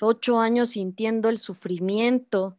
Ocho 0.00 0.40
años 0.40 0.70
sintiendo 0.70 1.28
el 1.28 1.38
sufrimiento 1.38 2.58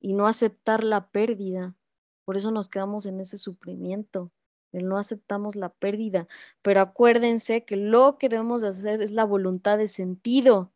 y 0.00 0.14
no 0.14 0.26
aceptar 0.28 0.84
la 0.84 1.10
pérdida. 1.10 1.76
Por 2.24 2.36
eso 2.36 2.50
nos 2.52 2.68
quedamos 2.68 3.06
en 3.06 3.20
ese 3.20 3.38
sufrimiento 3.38 4.32
no 4.72 4.98
aceptamos 4.98 5.56
la 5.56 5.70
pérdida. 5.70 6.28
Pero 6.62 6.80
acuérdense 6.80 7.64
que 7.64 7.76
lo 7.76 8.18
que 8.18 8.28
debemos 8.28 8.62
hacer 8.62 9.02
es 9.02 9.12
la 9.12 9.24
voluntad 9.24 9.78
de 9.78 9.88
sentido, 9.88 10.72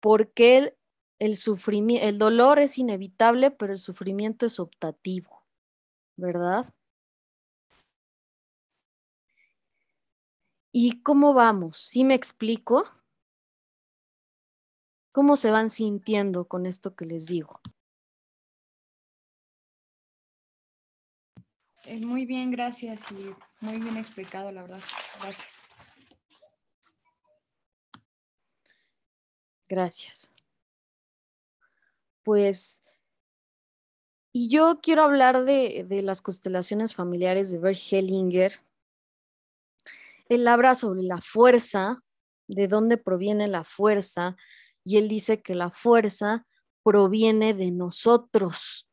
porque 0.00 0.56
el, 0.58 0.76
el, 1.18 1.36
sufrimiento, 1.36 2.06
el 2.06 2.18
dolor 2.18 2.58
es 2.58 2.78
inevitable, 2.78 3.50
pero 3.50 3.72
el 3.72 3.78
sufrimiento 3.78 4.46
es 4.46 4.58
optativo, 4.58 5.44
¿verdad? 6.16 6.72
¿Y 10.74 11.02
cómo 11.02 11.34
vamos? 11.34 11.76
¿Sí 11.76 12.02
me 12.02 12.14
explico? 12.14 12.84
¿Cómo 15.12 15.36
se 15.36 15.50
van 15.50 15.68
sintiendo 15.68 16.48
con 16.48 16.64
esto 16.64 16.96
que 16.96 17.04
les 17.04 17.26
digo? 17.26 17.60
Eh, 21.84 21.98
muy 21.98 22.26
bien, 22.26 22.50
gracias 22.50 23.04
y 23.10 23.34
muy 23.60 23.78
bien 23.78 23.96
explicado, 23.96 24.52
la 24.52 24.62
verdad. 24.62 24.80
Gracias. 25.20 25.62
Gracias. 29.68 30.32
Pues, 32.22 32.82
y 34.32 34.48
yo 34.48 34.80
quiero 34.80 35.02
hablar 35.02 35.44
de, 35.44 35.84
de 35.88 36.02
las 36.02 36.22
constelaciones 36.22 36.94
familiares 36.94 37.50
de 37.50 37.58
Bert 37.58 37.78
Hellinger. 37.90 38.52
Él 40.28 40.46
habla 40.46 40.74
sobre 40.74 41.02
la 41.02 41.18
fuerza, 41.18 42.02
de 42.46 42.68
dónde 42.68 42.96
proviene 42.96 43.48
la 43.48 43.64
fuerza, 43.64 44.36
y 44.84 44.98
él 44.98 45.08
dice 45.08 45.42
que 45.42 45.54
la 45.54 45.70
fuerza 45.70 46.46
proviene 46.84 47.54
de 47.54 47.70
nosotros, 47.70 48.88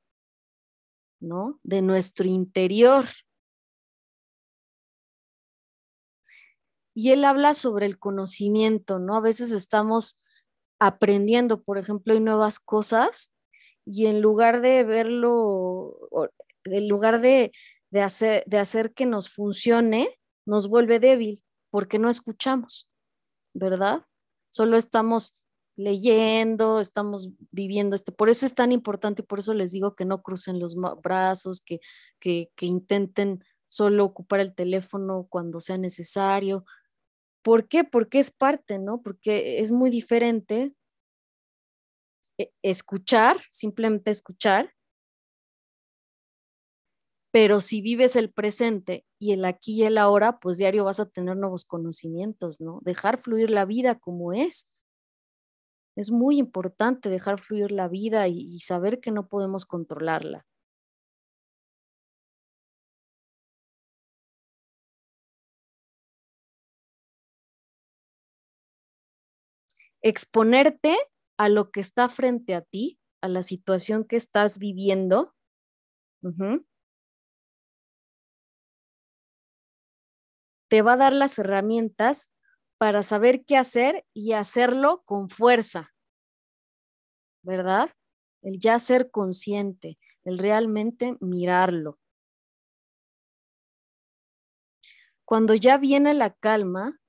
¿no? 1.20 1.60
De 1.64 1.82
nuestro 1.82 2.26
interior. 2.26 3.06
Y 6.94 7.12
él 7.12 7.24
habla 7.24 7.54
sobre 7.54 7.86
el 7.86 7.98
conocimiento, 7.98 9.00
¿no? 9.00 9.16
A 9.16 9.22
veces 9.22 9.52
estamos 9.52 10.20
aprendiendo, 10.80 11.62
por 11.62 11.78
ejemplo, 11.78 12.14
hay 12.14 12.20
nuevas 12.20 12.60
cosas 12.60 13.34
y 13.86 14.06
en 14.06 14.22
lugar 14.22 14.62
de 14.62 14.84
verlo, 14.84 15.98
en 16.66 16.88
lugar 16.88 17.22
de, 17.22 17.52
hacer, 18.02 18.44
de 18.46 18.60
hacer 18.60 18.94
que 18.94 19.06
nos 19.06 19.30
funcione, 19.30 20.20
nos 20.46 20.68
vuelve 20.68 21.00
débil 21.00 21.44
porque 21.70 22.00
no 22.00 22.10
escuchamos, 22.10 22.90
¿verdad? 23.54 24.06
Solo 24.52 24.78
estamos 24.78 25.36
leyendo, 25.80 26.80
estamos 26.80 27.30
viviendo 27.52 27.96
este. 27.96 28.12
Por 28.12 28.30
eso 28.30 28.46
es 28.46 28.54
tan 28.54 28.72
importante 28.72 29.22
y 29.22 29.26
por 29.26 29.40
eso 29.40 29.54
les 29.54 29.72
digo 29.72 29.96
que 29.96 30.06
no 30.06 30.22
crucen 30.22 30.60
los 30.60 30.76
brazos, 31.02 31.62
que, 31.62 31.80
que, 32.20 32.52
que 32.56 32.66
intenten 32.66 33.44
solo 33.68 34.04
ocupar 34.06 34.42
el 34.42 34.54
teléfono 34.54 35.28
cuando 35.30 35.60
sea 35.60 35.78
necesario. 35.78 36.66
¿Por 37.44 37.68
qué? 37.68 37.84
Porque 37.84 38.20
es 38.20 38.32
parte, 38.32 38.80
¿no? 38.80 39.02
Porque 39.02 39.60
es 39.60 39.72
muy 39.72 39.90
diferente 39.90 40.74
e, 42.38 42.52
escuchar, 42.62 43.38
simplemente 43.50 44.12
escuchar, 44.12 44.74
pero 47.32 47.62
si 47.62 47.82
vives 47.82 48.16
el 48.16 48.32
presente 48.32 49.06
y 49.20 49.32
el 49.34 49.46
aquí 49.46 49.76
y 49.76 49.84
el 49.84 49.98
ahora, 49.98 50.40
pues 50.40 50.58
diario 50.58 50.84
vas 50.84 51.00
a 51.00 51.08
tener 51.08 51.38
nuevos 51.38 51.64
conocimientos, 51.64 52.60
¿no? 52.60 52.80
Dejar 52.84 53.20
fluir 53.20 53.50
la 53.52 53.66
vida 53.66 54.00
como 54.00 54.34
es 54.34 54.68
es 56.00 56.12
muy 56.12 56.40
importante 56.40 57.10
dejar 57.10 57.40
fluir 57.40 57.74
la 57.74 57.90
vida 57.90 58.30
y, 58.30 58.58
saber 58.62 59.02
que 59.02 59.12
no 59.12 59.28
podemos 59.28 59.66
controlarla. 59.66 60.46
Exponerte 70.02 70.96
a 71.38 71.50
lo 71.50 71.70
que 71.72 71.82
está 71.82 72.08
frente 72.08 72.56
a 72.56 72.62
ti, 72.62 72.98
a 73.22 73.28
la 73.28 73.44
situación 73.44 74.06
que 74.06 74.16
estás 74.16 74.58
viviendo. 74.58 75.36
Te 80.70 80.82
va 80.82 80.94
a 80.94 80.98
dar 80.98 81.12
las 81.12 81.38
herramientas 81.40 82.32
para 82.80 83.04
saber 83.04 83.44
qué 83.44 83.58
hacer 83.58 84.06
y 84.14 84.32
hacerlo 84.32 85.04
con 85.04 85.30
fuerza, 85.30 85.94
¿verdad? 87.44 87.90
El 88.42 88.58
ya 88.58 88.80
ser 88.80 89.12
consciente, 89.12 90.00
el 90.24 90.38
realmente 90.38 91.18
mirarlo. 91.20 92.00
Cuando 95.26 95.56
ya 95.56 95.78
viene 95.78 96.14
la 96.14 96.34
calma, 96.34 97.00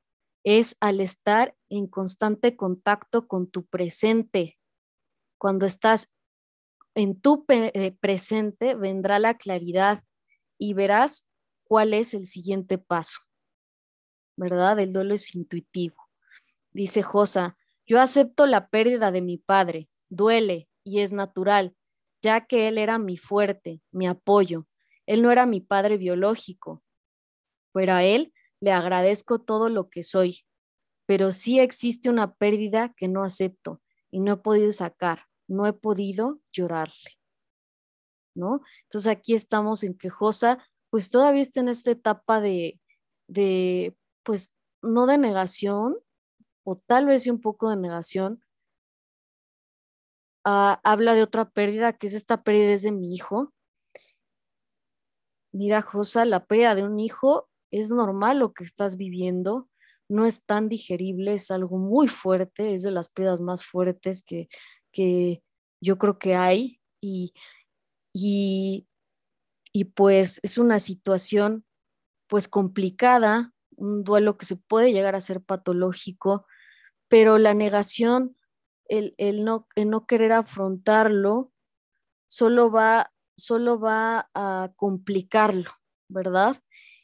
es 0.44 0.76
al 0.80 1.00
estar 1.00 1.56
en 1.68 1.86
constante 1.86 2.56
contacto 2.56 3.28
con 3.28 3.48
tu 3.48 3.64
presente. 3.64 4.58
Cuando 5.38 5.66
estás 5.66 6.12
en 6.94 7.20
tu 7.20 7.44
eh, 7.48 7.96
presente, 8.00 8.74
vendrá 8.74 9.20
la 9.20 9.36
claridad 9.36 10.02
y 10.58 10.74
verás 10.74 11.28
cuál 11.62 11.94
es 11.94 12.12
el 12.12 12.26
siguiente 12.26 12.76
paso. 12.76 13.29
¿Verdad? 14.40 14.78
El 14.78 14.92
duelo 14.92 15.14
es 15.14 15.34
intuitivo. 15.34 16.08
Dice 16.72 17.02
Josa, 17.02 17.58
yo 17.86 18.00
acepto 18.00 18.46
la 18.46 18.68
pérdida 18.68 19.12
de 19.12 19.20
mi 19.20 19.36
padre, 19.36 19.90
duele 20.08 20.70
y 20.82 21.00
es 21.00 21.12
natural, 21.12 21.76
ya 22.22 22.46
que 22.46 22.66
él 22.66 22.78
era 22.78 22.98
mi 22.98 23.18
fuerte, 23.18 23.82
mi 23.90 24.06
apoyo. 24.06 24.66
Él 25.04 25.20
no 25.20 25.30
era 25.30 25.44
mi 25.44 25.60
padre 25.60 25.98
biológico, 25.98 26.82
pero 27.72 27.92
a 27.92 28.02
él 28.02 28.32
le 28.60 28.72
agradezco 28.72 29.40
todo 29.40 29.68
lo 29.68 29.90
que 29.90 30.02
soy. 30.02 30.46
Pero 31.04 31.32
sí 31.32 31.60
existe 31.60 32.08
una 32.08 32.34
pérdida 32.34 32.94
que 32.96 33.08
no 33.08 33.24
acepto 33.24 33.82
y 34.10 34.20
no 34.20 34.32
he 34.32 34.36
podido 34.38 34.72
sacar, 34.72 35.26
no 35.48 35.66
he 35.66 35.74
podido 35.74 36.40
llorarle. 36.50 37.18
¿No? 38.34 38.62
Entonces 38.84 39.10
aquí 39.12 39.34
estamos 39.34 39.84
en 39.84 39.98
que 39.98 40.08
Josa, 40.08 40.66
pues 40.88 41.10
todavía 41.10 41.42
está 41.42 41.60
en 41.60 41.68
esta 41.68 41.90
etapa 41.90 42.40
de, 42.40 42.80
de 43.26 43.96
pues 44.22 44.52
no 44.82 45.06
de 45.06 45.18
negación, 45.18 45.96
o 46.64 46.76
tal 46.76 47.06
vez 47.06 47.26
un 47.26 47.40
poco 47.40 47.70
de 47.70 47.76
negación, 47.76 48.42
ah, 50.44 50.80
habla 50.84 51.14
de 51.14 51.22
otra 51.22 51.50
pérdida, 51.50 51.92
que 51.92 52.06
es 52.06 52.14
esta 52.14 52.42
pérdida 52.42 52.76
de 52.76 52.92
mi 52.92 53.14
hijo. 53.14 53.52
Mira, 55.52 55.82
Josa, 55.82 56.24
la 56.24 56.46
pérdida 56.46 56.74
de 56.74 56.84
un 56.84 56.98
hijo 57.00 57.48
es 57.72 57.90
normal 57.90 58.38
lo 58.38 58.52
que 58.52 58.64
estás 58.64 58.96
viviendo, 58.96 59.68
no 60.08 60.26
es 60.26 60.44
tan 60.44 60.68
digerible, 60.68 61.34
es 61.34 61.50
algo 61.50 61.78
muy 61.78 62.08
fuerte, 62.08 62.74
es 62.74 62.82
de 62.82 62.90
las 62.90 63.10
pérdidas 63.10 63.40
más 63.40 63.64
fuertes 63.64 64.22
que, 64.22 64.48
que 64.92 65.42
yo 65.80 65.98
creo 65.98 66.18
que 66.18 66.34
hay 66.34 66.80
y, 67.00 67.32
y, 68.12 68.88
y 69.72 69.84
pues 69.84 70.40
es 70.42 70.58
una 70.58 70.80
situación 70.80 71.64
pues 72.28 72.48
complicada, 72.48 73.52
un 73.80 74.04
duelo 74.04 74.36
que 74.36 74.46
se 74.46 74.56
puede 74.56 74.92
llegar 74.92 75.14
a 75.14 75.20
ser 75.20 75.42
patológico, 75.42 76.46
pero 77.08 77.38
la 77.38 77.54
negación, 77.54 78.36
el, 78.86 79.14
no, 79.44 79.66
no 79.76 80.06
querer 80.06 80.32
afrontarlo, 80.32 81.52
solo 82.28 82.70
va, 82.70 83.12
solo 83.36 83.80
va 83.80 84.30
a 84.34 84.72
complicarlo, 84.76 85.70
¿verdad? 86.08 86.56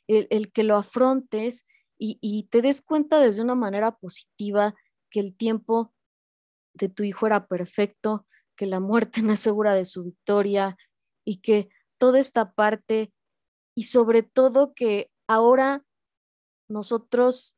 El, 0.07 0.53
que 0.53 0.62
lo 0.62 0.77
afrontes 0.77 1.64
y, 1.99 2.18
y, 2.20 2.45
te 2.45 2.62
des 2.62 2.83
cuenta 2.83 3.18
desde 3.18 3.43
una 3.43 3.57
manera 3.57 3.97
positiva 3.97 4.74
que 5.11 5.20
el 5.20 5.37
tiempo 5.37 5.93
de 6.74 6.89
tu 6.89 7.03
hijo 7.03 7.27
era 7.27 7.47
perfecto, 7.47 8.27
que 8.55 8.66
la 8.66 8.81
muerte 8.81 9.22
no 9.22 9.33
es 9.33 9.41
segura 9.41 9.74
de 9.74 9.85
su 9.85 10.05
victoria 10.05 10.77
y 11.24 11.41
que 11.41 11.68
toda 11.99 12.18
esta 12.18 12.53
parte 12.53 13.12
y 13.74 13.85
sobre 13.85 14.22
todo 14.22 14.74
que 14.74 15.11
ahora 15.27 15.86
nosotros 16.69 17.57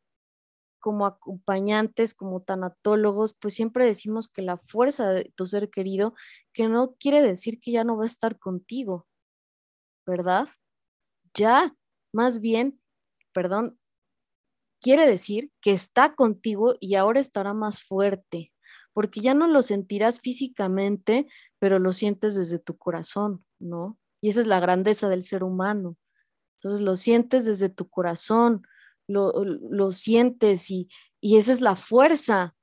como 0.80 1.06
acompañantes, 1.06 2.14
como 2.14 2.42
tanatólogos, 2.42 3.34
pues 3.34 3.54
siempre 3.54 3.84
decimos 3.84 4.28
que 4.28 4.42
la 4.42 4.59
fuerza 4.59 5.09
de 5.11 5.32
tu 5.34 5.46
ser 5.46 5.70
querido, 5.70 6.14
que 6.52 6.68
no 6.68 6.94
quiere 6.94 7.22
decir 7.22 7.61
que 7.61 7.72
ya 7.72 7.84
no 7.84 7.96
va 7.96 8.04
a 8.04 8.06
estar 8.06 8.38
contigo, 8.38 9.06
¿verdad? 10.06 10.48
Ya, 11.34 11.74
más 12.12 12.40
bien, 12.40 12.80
perdón, 13.32 13.78
quiere 14.80 15.06
decir 15.06 15.50
que 15.61 15.72
está 15.72 16.14
contigo 16.14 16.76
y 16.80 16.94
ahora 16.94 17.20
estará 17.20 17.54
más 17.54 17.82
fuerte, 17.82 18.52
porque 18.92 19.20
ya 19.20 19.34
no 19.34 19.46
lo 19.46 19.62
sentirás 19.62 20.20
físicamente, 20.20 21.26
pero 21.59 21.78
lo 21.78 21.92
sientes 21.92 22.36
desde 22.36 22.59
tu 22.59 22.76
corazón, 22.78 23.44
¿no? 23.59 23.98
Y 24.20 24.30
esa 24.30 24.40
es 24.40 24.46
la 24.46 24.61
grandeza 24.61 25.09
del 25.09 25.22
ser 25.22 25.44
humano. 25.44 25.96
Entonces 26.59 26.80
lo 26.80 26.96
sientes 26.96 27.44
desde 27.46 27.68
tu 27.68 27.88
corazón, 27.88 28.62
lo, 29.09 29.92
sientes 29.92 30.70
y, 30.70 30.88
y 31.20 31.38
esa 31.38 31.52
es 31.52 31.61
la 31.61 31.76
fuerza 31.76 32.54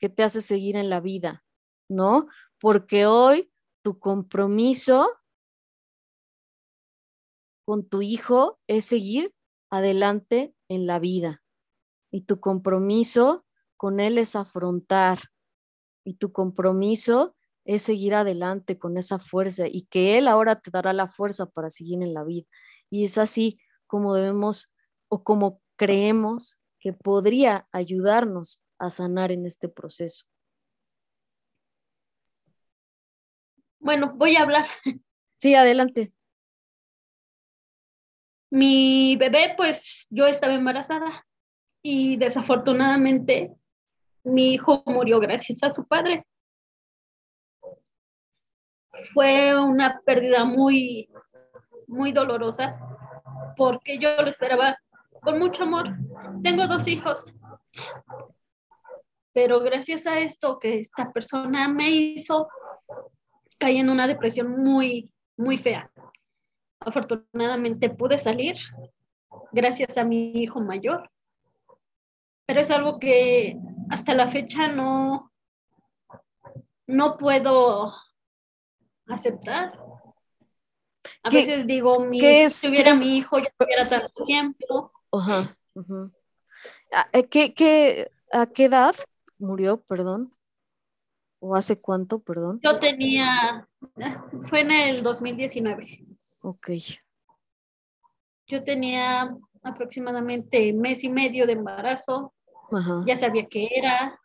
que 0.00 0.08
te 0.08 0.24
hace 0.24 0.40
seguir 0.40 0.76
en 0.76 0.90
la 0.90 1.00
vida, 1.00 1.44
¿no? 1.88 2.26
Porque 2.60 3.06
hoy 3.06 3.52
tu 3.82 3.98
compromiso 3.98 5.08
con 7.64 7.88
tu 7.88 8.02
hijo 8.02 8.58
es 8.66 8.84
seguir 8.86 9.34
adelante 9.70 10.54
en 10.68 10.86
la 10.86 10.98
vida 10.98 11.42
y 12.10 12.22
tu 12.22 12.40
compromiso 12.40 13.46
con 13.76 14.00
él 14.00 14.18
es 14.18 14.36
afrontar 14.36 15.18
y 16.04 16.14
tu 16.14 16.32
compromiso 16.32 17.36
es 17.64 17.82
seguir 17.82 18.14
adelante 18.14 18.78
con 18.78 18.96
esa 18.96 19.18
fuerza 19.18 19.66
y 19.68 19.82
que 19.82 20.18
él 20.18 20.28
ahora 20.28 20.60
te 20.60 20.70
dará 20.70 20.92
la 20.92 21.06
fuerza 21.06 21.46
para 21.46 21.70
seguir 21.70 22.02
en 22.02 22.12
la 22.12 22.24
vida. 22.24 22.46
Y 22.90 23.04
es 23.04 23.18
así 23.18 23.60
como 23.86 24.14
debemos 24.14 24.72
o 25.08 25.22
como 25.24 25.61
creemos 25.76 26.60
que 26.78 26.92
podría 26.92 27.68
ayudarnos 27.72 28.62
a 28.78 28.90
sanar 28.90 29.30
en 29.30 29.46
este 29.46 29.68
proceso. 29.68 30.26
Bueno, 33.78 34.12
voy 34.14 34.36
a 34.36 34.42
hablar. 34.42 34.66
Sí, 35.40 35.56
adelante. 35.56 36.12
Mi 38.50 39.16
bebé, 39.16 39.54
pues 39.56 40.06
yo 40.10 40.26
estaba 40.26 40.54
embarazada 40.54 41.26
y 41.82 42.16
desafortunadamente 42.16 43.52
mi 44.24 44.54
hijo 44.54 44.82
murió 44.86 45.18
gracias 45.18 45.62
a 45.64 45.70
su 45.70 45.84
padre. 45.84 46.24
Fue 49.12 49.58
una 49.58 50.00
pérdida 50.04 50.44
muy, 50.44 51.08
muy 51.88 52.12
dolorosa 52.12 52.78
porque 53.56 53.98
yo 53.98 54.14
lo 54.22 54.28
esperaba 54.28 54.78
con 55.22 55.38
mucho 55.38 55.62
amor. 55.62 55.96
Tengo 56.42 56.66
dos 56.66 56.86
hijos, 56.88 57.34
pero 59.32 59.60
gracias 59.60 60.06
a 60.06 60.18
esto 60.18 60.58
que 60.58 60.80
esta 60.80 61.12
persona 61.12 61.68
me 61.68 61.88
hizo, 61.90 62.48
caí 63.58 63.78
en 63.78 63.88
una 63.88 64.06
depresión 64.06 64.50
muy, 64.50 65.10
muy 65.36 65.56
fea. 65.56 65.90
Afortunadamente 66.80 67.88
pude 67.90 68.18
salir 68.18 68.56
gracias 69.52 69.96
a 69.96 70.04
mi 70.04 70.32
hijo 70.32 70.60
mayor, 70.60 71.10
pero 72.44 72.60
es 72.60 72.70
algo 72.70 72.98
que 72.98 73.56
hasta 73.90 74.14
la 74.14 74.26
fecha 74.26 74.68
no, 74.68 75.32
no 76.86 77.16
puedo 77.16 77.94
aceptar. 79.06 79.78
A 81.22 81.30
veces 81.30 81.66
digo, 81.66 82.00
mi, 82.00 82.20
si 82.48 82.66
tuviera 82.66 82.94
mi 82.94 83.16
hijo, 83.16 83.38
ya 83.38 83.52
tuviera 83.56 83.88
tanto 83.88 84.24
tiempo. 84.24 84.92
Ajá, 85.12 85.56
¿A, 86.90 87.22
qué, 87.22 88.10
¿A 88.32 88.46
qué 88.46 88.64
edad 88.64 88.94
murió, 89.38 89.82
perdón? 89.82 90.34
¿O 91.40 91.54
hace 91.54 91.80
cuánto, 91.80 92.20
perdón? 92.20 92.60
Yo 92.62 92.78
tenía, 92.78 93.68
fue 94.44 94.60
en 94.60 94.70
el 94.70 95.02
2019. 95.02 96.04
Ok. 96.42 96.70
Yo 98.46 98.62
tenía 98.62 99.36
aproximadamente 99.62 100.72
mes 100.72 101.04
y 101.04 101.08
medio 101.08 101.46
de 101.46 101.54
embarazo. 101.54 102.32
Ajá. 102.70 103.02
Ya 103.06 103.16
sabía 103.16 103.46
qué 103.46 103.68
era. 103.74 104.18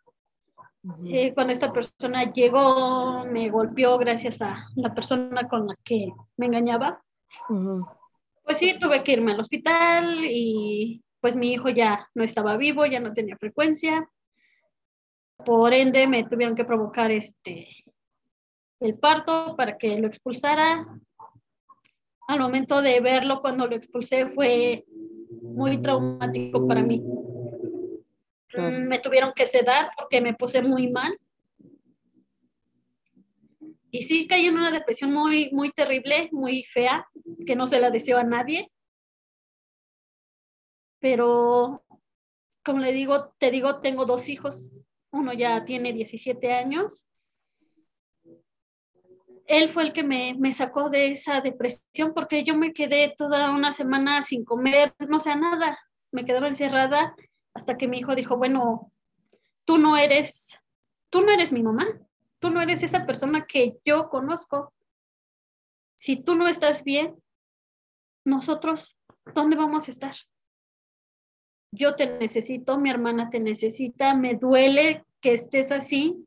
Eh, 1.06 1.34
cuando 1.34 1.52
esta 1.52 1.72
persona 1.72 2.32
llegó, 2.32 3.24
me 3.26 3.50
golpeó 3.50 3.98
gracias 3.98 4.40
a 4.40 4.68
la 4.76 4.94
persona 4.94 5.48
con 5.48 5.66
la 5.66 5.74
que 5.84 6.12
me 6.36 6.46
engañaba. 6.46 7.02
Pues 8.48 8.60
sí, 8.60 8.78
tuve 8.80 9.04
que 9.04 9.12
irme 9.12 9.32
al 9.32 9.40
hospital 9.40 10.20
y 10.24 11.02
pues 11.20 11.36
mi 11.36 11.52
hijo 11.52 11.68
ya 11.68 12.08
no 12.14 12.24
estaba 12.24 12.56
vivo, 12.56 12.86
ya 12.86 12.98
no 12.98 13.12
tenía 13.12 13.36
frecuencia. 13.36 14.08
Por 15.44 15.74
ende, 15.74 16.08
me 16.08 16.24
tuvieron 16.24 16.56
que 16.56 16.64
provocar 16.64 17.10
este 17.10 17.68
el 18.80 18.98
parto 18.98 19.54
para 19.54 19.76
que 19.76 19.98
lo 19.98 20.06
expulsara. 20.06 20.98
Al 22.26 22.40
momento 22.40 22.80
de 22.80 22.98
verlo, 23.00 23.42
cuando 23.42 23.66
lo 23.66 23.76
expulsé, 23.76 24.28
fue 24.28 24.86
muy 25.42 25.82
traumático 25.82 26.66
para 26.66 26.80
mí. 26.80 27.04
Me 28.56 28.98
tuvieron 28.98 29.34
que 29.36 29.44
sedar 29.44 29.90
porque 29.94 30.22
me 30.22 30.32
puse 30.32 30.62
muy 30.62 30.88
mal. 30.88 31.20
Y 33.90 34.04
sí 34.04 34.26
caí 34.26 34.46
en 34.46 34.56
una 34.56 34.70
depresión 34.70 35.12
muy, 35.12 35.50
muy 35.52 35.70
terrible, 35.70 36.30
muy 36.32 36.62
fea, 36.62 37.06
que 37.46 37.56
no 37.56 37.66
se 37.66 37.80
la 37.80 37.90
deseo 37.90 38.18
a 38.18 38.24
nadie. 38.24 38.70
Pero, 41.00 41.84
como 42.64 42.80
le 42.80 42.92
digo, 42.92 43.34
te 43.38 43.50
digo, 43.50 43.80
tengo 43.80 44.04
dos 44.04 44.28
hijos. 44.28 44.72
Uno 45.10 45.32
ya 45.32 45.64
tiene 45.64 45.92
17 45.92 46.52
años. 46.52 47.08
Él 49.46 49.68
fue 49.68 49.84
el 49.84 49.92
que 49.92 50.02
me, 50.02 50.34
me 50.38 50.52
sacó 50.52 50.90
de 50.90 51.12
esa 51.12 51.40
depresión 51.40 52.12
porque 52.14 52.44
yo 52.44 52.54
me 52.54 52.74
quedé 52.74 53.14
toda 53.16 53.50
una 53.50 53.72
semana 53.72 54.22
sin 54.22 54.44
comer, 54.44 54.94
no 55.08 55.20
sé, 55.20 55.34
nada. 55.36 55.78
Me 56.12 56.24
quedaba 56.24 56.48
encerrada 56.48 57.14
hasta 57.54 57.76
que 57.78 57.88
mi 57.88 57.98
hijo 57.98 58.14
dijo, 58.14 58.36
bueno, 58.36 58.92
tú 59.64 59.78
no 59.78 59.96
eres, 59.96 60.62
tú 61.10 61.22
no 61.22 61.30
eres 61.30 61.52
mi 61.52 61.62
mamá, 61.62 61.86
tú 62.38 62.50
no 62.50 62.60
eres 62.60 62.82
esa 62.82 63.06
persona 63.06 63.46
que 63.46 63.78
yo 63.84 64.08
conozco. 64.10 64.72
Si 65.96 66.16
tú 66.16 66.34
no 66.34 66.46
estás 66.46 66.84
bien, 66.84 67.16
nosotros, 68.28 68.96
¿dónde 69.34 69.56
vamos 69.56 69.88
a 69.88 69.90
estar? 69.90 70.14
Yo 71.72 71.94
te 71.94 72.06
necesito, 72.18 72.78
mi 72.78 72.90
hermana 72.90 73.28
te 73.30 73.40
necesita, 73.40 74.14
me 74.14 74.34
duele 74.34 75.04
que 75.20 75.32
estés 75.32 75.72
así, 75.72 76.24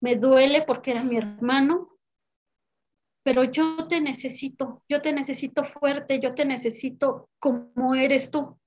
me 0.00 0.16
duele 0.16 0.62
porque 0.62 0.90
era 0.90 1.02
mi 1.02 1.16
hermano, 1.16 1.86
pero 3.22 3.44
yo 3.44 3.88
te 3.88 4.00
necesito, 4.00 4.82
yo 4.88 5.00
te 5.00 5.12
necesito 5.12 5.64
fuerte, 5.64 6.20
yo 6.20 6.34
te 6.34 6.44
necesito 6.44 7.28
como 7.38 7.94
eres 7.94 8.30
tú 8.30 8.58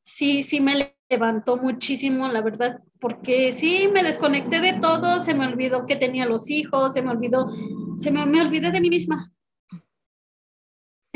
sí, 0.00 0.42
sí 0.42 0.60
me 0.60 0.96
levantó 1.08 1.56
muchísimo, 1.56 2.28
la 2.28 2.42
verdad, 2.42 2.80
porque 3.00 3.52
sí 3.52 3.88
me 3.92 4.02
desconecté 4.02 4.60
de 4.60 4.74
todo, 4.74 5.20
se 5.20 5.34
me 5.34 5.46
olvidó 5.46 5.86
que 5.86 5.96
tenía 5.96 6.26
los 6.26 6.50
hijos, 6.50 6.94
se 6.94 7.02
me 7.02 7.10
olvidó, 7.10 7.50
se 7.96 8.10
me, 8.10 8.24
me 8.26 8.40
olvidé 8.40 8.70
de 8.70 8.80
mí 8.80 8.90
misma. 8.90 9.32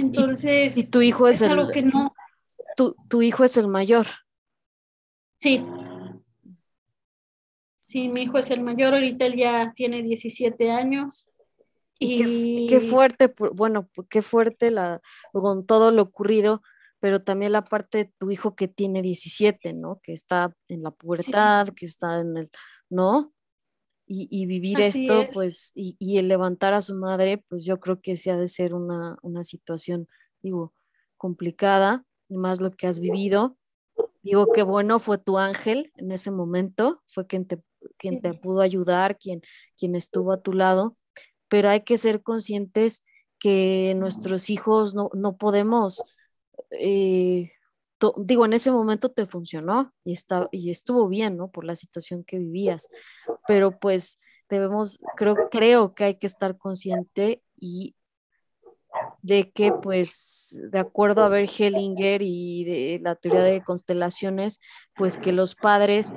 Entonces, 0.06 0.76
y, 0.76 0.90
tu 0.90 1.02
hijo 1.02 1.28
es, 1.28 1.42
algo 1.42 1.68
que 1.68 1.82
no. 1.82 2.14
Tu, 2.76 2.94
tu 3.08 3.22
hijo 3.22 3.44
es 3.44 3.56
el 3.56 3.68
mayor. 3.68 4.06
Sí. 5.36 5.62
Sí, 7.80 8.08
mi 8.08 8.22
hijo 8.22 8.38
es 8.38 8.50
el 8.50 8.62
mayor, 8.62 8.94
ahorita 8.94 9.26
él 9.26 9.36
ya 9.36 9.72
tiene 9.76 10.02
17 10.02 10.70
años. 10.70 11.28
Y, 11.98 12.66
qué, 12.66 12.80
fuerte, 12.80 13.32
bueno, 13.52 13.90
qué 14.08 14.22
fuerte 14.22 14.70
la, 14.70 15.02
con 15.32 15.66
todo 15.66 15.90
lo 15.90 16.02
ocurrido, 16.02 16.62
pero 16.98 17.22
también 17.22 17.52
la 17.52 17.64
parte 17.64 17.98
de 17.98 18.12
tu 18.18 18.30
hijo 18.30 18.56
que 18.56 18.68
tiene 18.68 19.02
17, 19.02 19.74
¿no? 19.74 20.00
Que 20.02 20.14
está 20.14 20.56
en 20.68 20.82
la 20.82 20.92
pubertad, 20.92 21.68
que 21.76 21.84
está 21.84 22.20
en 22.20 22.36
el, 22.38 22.50
¿no? 22.88 23.33
Y, 24.06 24.44
vivir 24.44 24.80
esto, 24.80 25.28
pues, 25.32 25.72
y, 25.74 26.18
el 26.18 26.28
levantar 26.28 26.74
a 26.74 26.82
su 26.82 26.94
madre, 26.94 27.42
pues 27.48 27.64
yo 27.64 27.80
creo 27.80 28.02
que 28.02 28.16
sí 28.16 28.28
ha 28.28 28.36
de 28.36 28.48
ser 28.48 28.74
una, 28.74 29.16
situación, 29.42 30.08
digo, 30.42 30.74
complicada, 31.16 32.04
y 32.28 32.36
más 32.36 32.60
lo 32.60 32.70
que 32.70 32.86
has 32.86 33.00
vivido. 33.00 33.56
Digo 34.22 34.52
que 34.52 34.62
bueno, 34.62 34.98
fue 34.98 35.16
tu 35.18 35.38
ángel 35.38 35.90
en 35.96 36.12
ese 36.12 36.30
momento, 36.30 37.02
fue 37.06 37.26
quien 37.26 37.46
te, 37.46 37.62
quien 37.96 38.20
te 38.20 38.34
pudo 38.34 38.60
ayudar, 38.60 39.18
quien, 39.18 39.40
quien 39.76 39.94
estuvo 39.94 40.32
a 40.32 40.42
tu 40.42 40.52
lado, 40.52 40.96
pero 41.48 41.70
hay 41.70 41.80
que 41.80 41.96
ser 41.96 42.22
conscientes 42.22 43.04
que 43.38 43.94
nuestros 43.96 44.50
hijos 44.50 44.94
no, 44.94 45.10
no 45.14 45.36
podemos 45.36 46.02
eh, 46.70 47.52
digo, 48.18 48.44
en 48.44 48.52
ese 48.52 48.70
momento 48.70 49.10
te 49.10 49.26
funcionó 49.26 49.92
y, 50.04 50.12
está, 50.12 50.48
y 50.52 50.70
estuvo 50.70 51.08
bien, 51.08 51.36
¿no? 51.36 51.50
Por 51.50 51.64
la 51.64 51.76
situación 51.76 52.24
que 52.24 52.38
vivías, 52.38 52.88
pero 53.46 53.78
pues 53.78 54.20
debemos, 54.48 55.00
creo, 55.16 55.48
creo 55.50 55.94
que 55.94 56.04
hay 56.04 56.14
que 56.16 56.26
estar 56.26 56.58
consciente 56.58 57.42
y 57.56 57.94
de 59.22 59.50
que, 59.50 59.72
pues, 59.72 60.60
de 60.70 60.78
acuerdo 60.78 61.22
a 61.22 61.28
ver 61.28 61.48
Hellinger 61.48 62.22
y 62.22 62.64
de 62.64 63.00
la 63.02 63.16
teoría 63.16 63.42
de 63.42 63.62
constelaciones, 63.62 64.60
pues 64.94 65.16
que 65.18 65.32
los 65.32 65.54
padres 65.54 66.14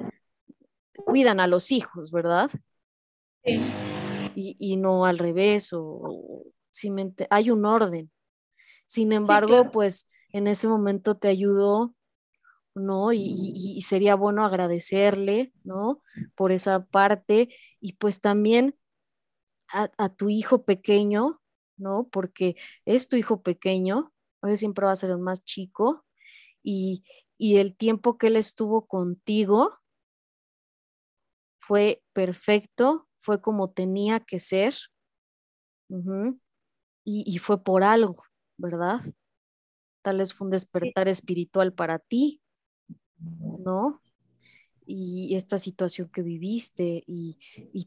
cuidan 1.05 1.39
a 1.39 1.47
los 1.47 1.71
hijos, 1.71 2.11
¿verdad? 2.11 2.51
Y, 4.36 4.78
no 4.78 5.05
al 5.05 5.17
revés, 5.17 5.71
o, 5.73 6.43
simplemente 6.69 7.28
hay 7.30 7.49
un 7.49 7.65
orden. 7.65 8.11
Sin 8.86 9.11
embargo, 9.11 9.71
pues 9.71 10.07
en 10.32 10.47
ese 10.47 10.67
momento 10.67 11.17
te 11.17 11.28
ayudó, 11.28 11.95
¿no? 12.75 13.11
Y, 13.13 13.82
sería 13.82 14.15
bueno 14.15 14.45
agradecerle, 14.45 15.53
¿no? 15.63 16.01
Por 16.36 16.51
esa 16.51 16.86
parte 16.86 17.49
y 17.80 17.93
pues 17.93 18.21
también 18.21 18.78
a, 19.69 20.09
tu 20.09 20.30
hijo 20.30 20.63
pequeño, 20.63 21.41
¿no? 21.78 22.07
Porque 22.11 22.55
es 22.86 23.07
tu 23.07 23.15
hijo 23.15 23.41
pequeño, 23.41 24.13
hoy 24.41 24.57
siempre 24.57 24.86
va 24.86 24.91
a 24.91 24.95
ser 24.95 25.09
el 25.11 25.19
más 25.19 25.43
chico 25.43 26.05
y, 26.63 27.03
el 27.39 27.75
tiempo 27.75 28.17
que 28.17 28.28
él 28.28 28.36
estuvo 28.36 28.88
contigo 28.88 29.78
fue 31.59 32.01
perfecto, 32.13 33.07
fue 33.19 33.41
como 33.41 33.69
tenía 33.71 34.19
que 34.19 34.39
ser 34.39 34.75
y, 37.03 37.38
fue 37.38 37.63
por 37.63 37.84
algo, 37.84 38.23
¿verdad? 38.57 39.01
Tal 40.08 40.20
vez 40.20 40.34
fue 40.34 40.45
un 40.45 40.51
despertar 40.51 41.10
espiritual 41.10 41.74
para 41.74 41.99
ti, 41.99 42.41
¿no? 43.20 44.01
Y 44.86 45.36
esta 45.36 45.58
situación 45.58 46.08
que 46.08 46.22
viviste 46.22 47.03
y, 47.05 47.38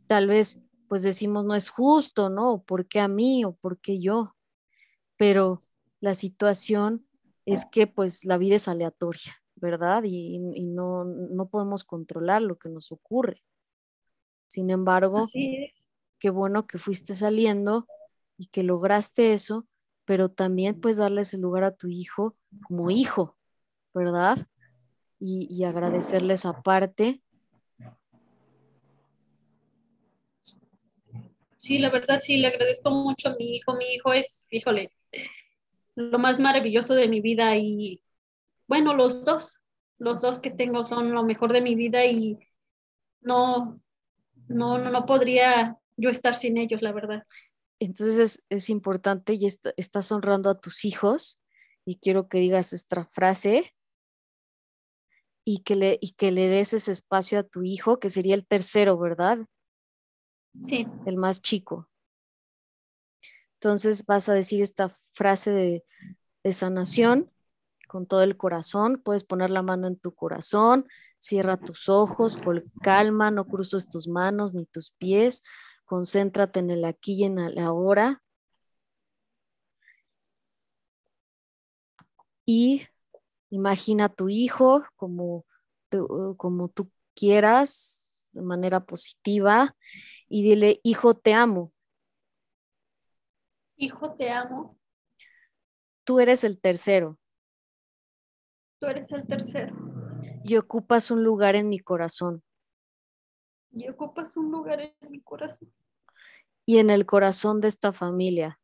tal 0.07 0.27
vez 0.27 0.61
pues 0.87 1.03
decimos 1.03 1.47
no 1.47 1.55
es 1.55 1.71
justo, 1.71 2.29
¿no? 2.29 2.63
¿Por 2.63 2.87
qué 2.89 3.01
a 3.01 3.09
mí 3.09 3.43
o 3.47 3.53
por 3.55 3.81
qué 3.81 4.01
yo? 4.01 4.37
Pero 5.17 5.65
la 5.99 6.15
situación 6.15 7.07
es 7.47 7.65
que 7.65 7.87
pues 7.87 8.27
la 8.27 8.37
vida 8.37 8.57
es 8.57 8.69
aleatoria 8.69 9.43
¿verdad? 9.55 10.03
Y, 10.05 10.39
no, 10.39 11.05
no, 11.05 11.49
podemos 11.49 11.85
controlar 11.85 12.43
lo 12.43 12.59
que 12.59 12.69
nos 12.69 12.93
ocurre. 12.93 13.43
Sin 14.47 14.69
embargo, 14.69 15.23
qué 16.19 16.29
bueno 16.29 16.67
que 16.67 16.77
fuiste 16.77 17.15
saliendo 17.15 17.87
y 18.37 18.49
que 18.49 18.63
lograste 18.63 19.33
eso, 19.33 19.67
pero 20.05 20.29
también 20.29 20.81
pues 20.81 20.97
darle 20.97 21.23
ese 21.23 21.39
lugar 21.39 21.65
a 21.65 21.75
tu 21.75 21.89
hijo 21.89 22.37
como 22.63 22.91
hijo, 22.91 23.37
¿verdad? 23.95 24.39
Y, 25.19 25.47
y 25.51 25.65
agradecerle 25.65 26.35
esa 26.35 26.63
parte. 26.63 27.23
Sí, 31.57 31.79
la 31.79 31.91
verdad 31.91 32.21
sí, 32.21 32.39
le 32.39 32.47
agradezco 32.47 32.91
mucho 32.91 33.29
a 33.29 33.37
mi 33.37 33.57
hijo. 33.57 33.75
Mi 33.75 33.85
hijo 33.95 34.13
es, 34.15 34.49
híjole, 34.51 34.91
lo 35.95 36.19
más 36.19 36.41
maravilloso 36.41 36.95
de 36.95 37.09
mi 37.09 37.21
vida 37.21 37.57
y 37.57 38.03
bueno, 38.67 38.95
los 38.95 39.25
dos, 39.25 39.61
los 39.99 40.23
dos 40.23 40.39
que 40.39 40.51
tengo 40.51 40.85
son 40.85 41.13
lo 41.13 41.25
mejor 41.25 41.53
de 41.53 41.61
mi 41.61 41.75
vida 41.75 42.07
y 42.07 42.39
no, 43.21 43.81
no, 44.49 44.79
no, 44.79 45.07
podría 45.07 45.77
yo 45.97 46.09
estar 46.09 46.35
sin 46.35 46.57
ellos, 46.57 46.81
la 46.81 46.93
verdad. 46.93 47.25
Entonces 47.81 48.45
es, 48.51 48.69
importante 48.69 49.35
y 49.35 49.47
estás 49.47 50.13
honrando 50.13 50.51
a 50.51 50.61
tus 50.61 50.85
hijos 50.85 51.41
y 51.87 51.97
quiero 51.97 52.29
que 52.29 52.39
digas 52.39 52.75
esta 52.75 53.07
frase 53.07 53.75
y 55.47 55.63
que, 55.63 55.77
le, 55.77 55.99
y 56.01 56.13
que 56.13 56.31
le 56.31 56.47
des 56.47 56.75
ese 56.75 56.93
espacio 56.93 57.39
a 57.39 57.43
tu 57.43 57.63
hijo, 57.63 57.99
que 57.99 58.11
sería 58.11 58.35
el 58.35 58.47
tercero, 58.47 58.99
¿verdad? 58.99 59.39
Sí. 60.63 60.87
El 61.07 61.17
más 61.17 61.41
chico. 61.41 61.89
Entonces 63.55 64.05
vas 64.05 64.29
a 64.29 64.35
decir 64.35 64.63
esta 64.63 64.99
frase 65.15 65.51
de, 65.51 65.85
de 66.45 66.53
sanación 66.53 67.31
con 67.89 68.07
todo 68.07 68.23
el 68.23 68.37
corazón. 68.37 69.01
Puedes 69.03 69.25
poner 69.25 69.51
la 69.51 69.63
mano 69.63 69.87
en 69.87 69.97
tu 69.97 70.15
corazón, 70.15 70.87
cierra 71.19 71.57
tus 71.57 71.89
ojos 71.89 72.37
con 72.37 72.61
calma, 72.83 73.31
no 73.31 73.47
cruces 73.47 73.89
tus 73.89 74.07
manos 74.07 74.53
ni 74.53 74.67
tus 74.67 74.91
pies. 74.91 75.43
Concéntrate 75.91 76.61
en 76.61 76.71
el 76.71 76.85
aquí 76.85 77.15
y 77.15 77.25
en 77.25 77.41
el 77.41 77.59
ahora. 77.59 78.23
Y 82.47 82.87
imagina 83.49 84.05
a 84.05 84.09
tu 84.09 84.29
hijo 84.29 84.85
como, 84.95 85.45
como 86.37 86.69
tú 86.69 86.93
quieras, 87.17 88.31
de 88.31 88.41
manera 88.41 88.79
positiva, 88.79 89.75
y 90.29 90.45
dile, 90.45 90.79
hijo, 90.85 91.15
te 91.15 91.35
amo. 91.35 91.73
Hijo, 93.75 94.15
te 94.15 94.31
amo. 94.31 94.79
Tú 96.05 96.21
eres 96.21 96.45
el 96.45 96.61
tercero. 96.61 97.19
Tú 98.79 98.87
eres 98.87 99.11
el 99.11 99.27
tercero. 99.27 99.75
Y 100.45 100.57
ocupas 100.57 101.11
un 101.11 101.25
lugar 101.25 101.57
en 101.57 101.69
mi 101.69 101.81
corazón. 101.81 102.45
Y 103.73 103.89
ocupas 103.89 104.37
un 104.37 104.51
lugar 104.51 104.81
en 104.81 105.11
mi 105.11 105.21
corazón. 105.21 105.73
Y 106.67 106.79
en 106.79 106.91
el 106.91 107.07
corazón 107.07 107.61
de 107.61 107.69
esta 107.69 107.93
familia. 107.93 108.61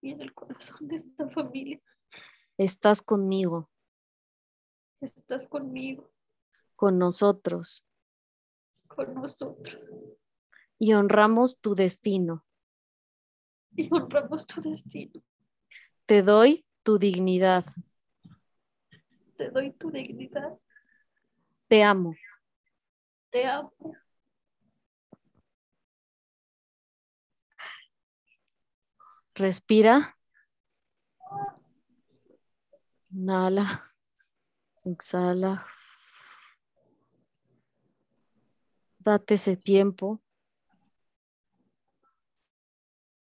Y 0.00 0.10
en 0.10 0.20
el 0.20 0.34
corazón 0.34 0.88
de 0.88 0.96
esta 0.96 1.28
familia. 1.28 1.80
Estás 2.58 3.02
conmigo. 3.02 3.70
Estás 5.00 5.48
conmigo. 5.48 6.10
Con 6.74 6.98
nosotros. 6.98 7.84
Con 8.88 9.14
nosotros. 9.14 9.80
Y 10.78 10.92
honramos 10.94 11.58
tu 11.58 11.74
destino. 11.74 12.44
Y 13.74 13.88
honramos 13.92 14.46
tu 14.46 14.60
destino. 14.60 15.22
Te 16.06 16.22
doy 16.22 16.64
tu 16.82 16.98
dignidad 16.98 17.64
te 19.36 19.50
doy 19.50 19.70
tu 19.72 19.90
dignidad. 19.90 20.58
Te 21.68 21.82
amo. 21.82 22.14
Te 23.36 23.44
amo. 23.44 23.70
Respira. 29.34 30.16
Inhala. 33.10 33.92
Exhala. 34.86 35.66
Date 39.00 39.34
ese 39.34 39.58
tiempo. 39.58 40.22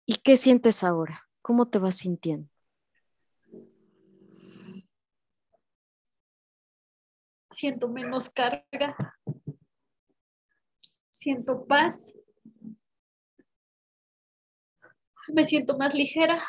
¿Y 0.05 0.15
qué 0.15 0.35
sientes 0.35 0.83
ahora? 0.83 1.29
¿Cómo 1.41 1.69
te 1.69 1.79
vas 1.79 1.95
sintiendo? 1.95 2.49
siento 7.49 7.87
menos 7.89 8.29
carga, 8.29 8.95
siento 11.21 11.67
paz, 11.67 12.15
me 15.27 15.43
siento 15.43 15.77
más 15.77 15.93
ligera. 15.93 16.43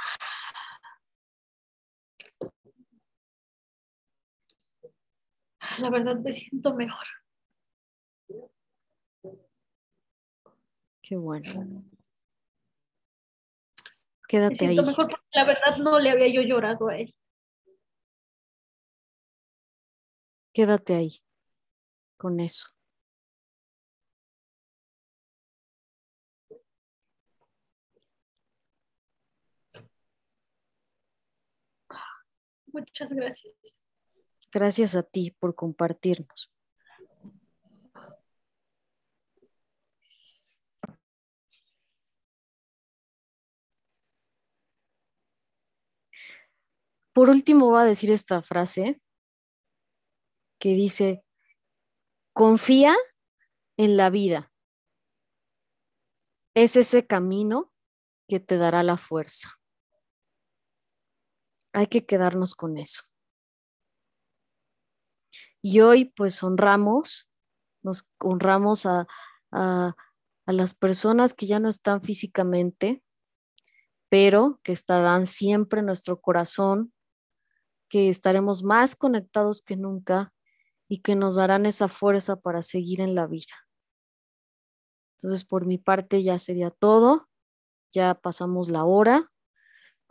La 5.79 5.91
verdad 5.91 6.17
me 6.17 6.33
siento 6.33 6.75
mejor. 6.75 7.07
Qué 11.03 11.17
bueno. 11.17 11.85
Quédate 14.27 14.53
me 14.53 14.57
siento 14.57 14.87
mejor 14.87 15.09
porque 15.09 15.27
la 15.35 15.45
verdad 15.45 15.77
no 15.77 15.99
le 15.99 16.11
había 16.11 16.29
yo 16.29 16.41
llorado 16.41 16.89
a 16.89 16.97
él. 16.97 17.15
Quédate 20.55 20.95
ahí 20.95 21.23
con 22.17 22.41
eso. 22.41 22.69
Muchas 32.73 33.13
gracias. 33.13 33.55
Gracias 34.51 34.97
a 34.97 35.03
ti 35.03 35.31
por 35.39 35.55
compartirnos. 35.55 36.53
Por 47.13 47.29
último, 47.29 47.69
voy 47.69 47.83
a 47.83 47.85
decir 47.85 48.11
esta 48.11 48.43
frase 48.43 49.01
que 50.59 50.71
dice, 50.71 51.25
confía 52.33 52.97
en 53.77 53.97
la 53.97 54.09
vida. 54.09 54.51
Es 56.55 56.77
ese 56.77 57.07
camino 57.07 57.71
que 58.29 58.41
te 58.41 58.57
dará 58.57 58.83
la 58.83 58.97
fuerza. 58.97 59.62
Hay 61.73 61.87
que 61.87 62.05
quedarnos 62.05 62.55
con 62.55 62.79
eso. 62.79 63.03
Y 65.63 65.81
hoy 65.81 66.07
pues 66.07 66.43
honramos, 66.43 67.31
nos 67.83 68.09
honramos 68.19 68.85
a, 68.85 69.07
a, 69.53 69.95
las 70.47 70.75
personas 70.75 71.35
que 71.35 71.47
ya 71.47 71.61
no 71.61 71.69
están 71.69 72.03
físicamente, 72.03 73.03
pero 74.09 74.61
que 74.63 74.73
estarán 74.73 75.25
siempre 75.27 75.81
en 75.81 75.87
nuestro 75.87 76.21
corazón, 76.21 76.93
que 77.89 78.09
estaremos 78.09 78.63
más 78.63 78.97
conectados 78.97 79.63
que 79.63 79.77
nunca 79.77 80.35
y 80.89 81.01
que 81.01 81.15
nos 81.15 81.37
darán 81.37 81.65
esa 81.65 81.89
fuerza 81.89 82.37
para 82.37 82.63
seguir 82.63 83.01
en 83.01 83.15
la 83.15 83.27
vida. 83.27 83.55
Entonces, 85.17 85.45
por 85.45 85.65
mi 85.65 85.79
parte 85.79 86.23
ya 86.23 86.39
sería 86.39 86.71
todo. 86.71 87.29
Ya 87.93 88.15
pasamos 88.15 88.69
la 88.69 88.85
hora, 88.85 89.32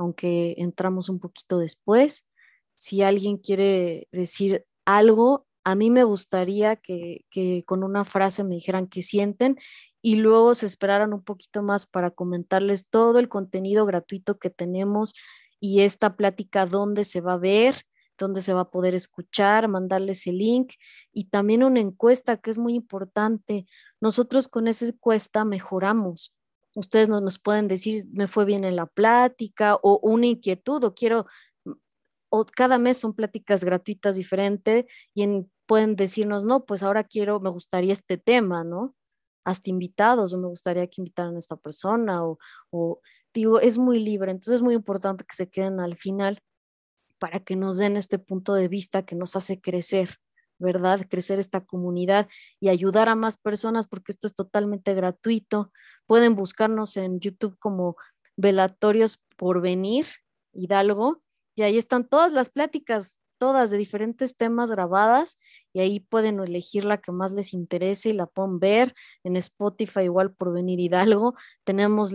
aunque 0.01 0.55
entramos 0.57 1.09
un 1.09 1.19
poquito 1.19 1.59
después. 1.59 2.27
Si 2.75 3.03
alguien 3.03 3.37
quiere 3.37 4.07
decir 4.11 4.65
algo, 4.83 5.45
a 5.63 5.75
mí 5.75 5.91
me 5.91 6.03
gustaría 6.03 6.75
que, 6.75 7.23
con 7.67 7.83
una 7.83 8.03
frase 8.03 8.43
me 8.43 8.55
dijeran 8.55 8.87
qué 8.87 9.03
sienten 9.03 9.57
y 10.01 10.15
luego 10.15 10.55
se 10.55 10.65
esperaran 10.65 11.13
un 11.13 11.23
poquito 11.23 11.61
más 11.61 11.85
para 11.85 12.09
comentarles 12.09 12.87
todo 12.89 13.19
el 13.19 13.29
contenido 13.29 13.85
gratuito 13.85 14.39
que 14.39 14.49
tenemos 14.49 15.13
y 15.59 15.81
esta 15.81 16.15
plática 16.15 16.65
dónde 16.65 17.03
se 17.03 17.21
va 17.21 17.33
a 17.33 17.37
ver 17.37 17.75
donde 18.17 18.43
se 18.43 18.53
va 18.53 18.61
a 18.61 18.69
poder 18.69 18.93
escuchar, 18.93 19.67
mandarles 19.67 20.27
el 20.27 20.37
link 20.37 20.73
y 21.11 21.29
también 21.29 21.63
una 21.63 21.79
encuesta 21.79 22.37
que 22.37 22.51
es 22.51 22.59
muy 22.59 22.75
importante. 22.75 23.65
Nosotros 23.99 24.47
con 24.47 24.67
esa 24.67 24.85
encuesta 24.85 25.43
mejoramos. 25.43 26.31
Ustedes 26.75 27.09
nos, 27.09 27.21
nos 27.21 27.39
pueden 27.39 27.67
decir, 27.67 28.03
me 28.13 28.27
fue 28.27 28.45
bien 28.45 28.63
en 28.63 28.75
la 28.75 28.85
plática 28.85 29.75
o 29.81 29.99
una 30.03 30.27
inquietud 30.27 30.83
o 30.83 30.93
quiero, 30.93 31.25
o 32.29 32.45
cada 32.45 32.77
mes 32.77 32.97
son 32.97 33.13
pláticas 33.13 33.63
gratuitas 33.63 34.15
diferentes 34.15 34.85
y 35.13 35.25
pueden 35.65 35.95
decirnos, 35.95 36.45
no, 36.45 36.65
pues 36.65 36.83
ahora 36.83 37.03
quiero, 37.03 37.39
me 37.39 37.49
gustaría 37.49 37.93
este 37.93 38.17
tema, 38.17 38.63
¿no? 38.63 38.95
Hasta 39.45 39.69
invitados 39.69 40.33
o 40.33 40.37
me 40.37 40.47
gustaría 40.47 40.87
que 40.87 41.01
invitaran 41.01 41.35
a 41.35 41.39
esta 41.39 41.55
persona 41.55 42.23
o 42.23 43.01
digo, 43.33 43.59
es 43.59 43.77
muy 43.77 43.99
libre. 43.99 44.31
Entonces 44.31 44.55
es 44.55 44.61
muy 44.61 44.75
importante 44.75 45.23
que 45.25 45.35
se 45.35 45.49
queden 45.49 45.79
al 45.79 45.95
final 45.95 46.39
para 47.19 47.39
que 47.39 47.55
nos 47.55 47.77
den 47.77 47.97
este 47.97 48.19
punto 48.19 48.53
de 48.53 48.67
vista 48.67 49.05
que 49.05 49.15
nos 49.15 49.35
hace 49.35 49.61
crecer, 49.61 50.09
¿verdad? 50.61 51.05
Crecer 51.09 51.39
esta 51.39 51.65
comunidad 51.65 52.29
y 52.59 52.69
ayudar 52.69 53.09
a 53.09 53.15
más 53.15 53.37
personas 53.37 53.87
porque 53.87 54.11
esto 54.11 54.27
es 54.27 54.33
totalmente 54.33 54.93
gratuito. 54.93 55.71
Pueden 56.05 56.35
buscarnos 56.35 56.95
en 56.97 57.19
YouTube 57.19 57.57
como 57.59 57.97
Velatorios 58.37 59.21
por 59.35 59.61
Venir, 59.61 60.05
Hidalgo, 60.53 61.21
y 61.55 61.63
ahí 61.63 61.77
están 61.77 62.07
todas 62.07 62.31
las 62.31 62.49
pláticas, 62.49 63.19
todas 63.37 63.71
de 63.71 63.77
diferentes 63.77 64.37
temas 64.37 64.71
grabadas, 64.71 65.39
y 65.73 65.79
ahí 65.79 65.99
pueden 65.99 66.39
elegir 66.39 66.85
la 66.85 66.97
que 66.97 67.11
más 67.11 67.33
les 67.33 67.53
interese 67.53 68.09
y 68.09 68.13
la 68.13 68.27
pueden 68.27 68.59
ver 68.59 68.93
en 69.23 69.35
Spotify, 69.35 70.01
igual 70.01 70.33
por 70.33 70.53
Venir 70.53 70.79
Hidalgo. 70.79 71.35
Tenemos, 71.63 72.13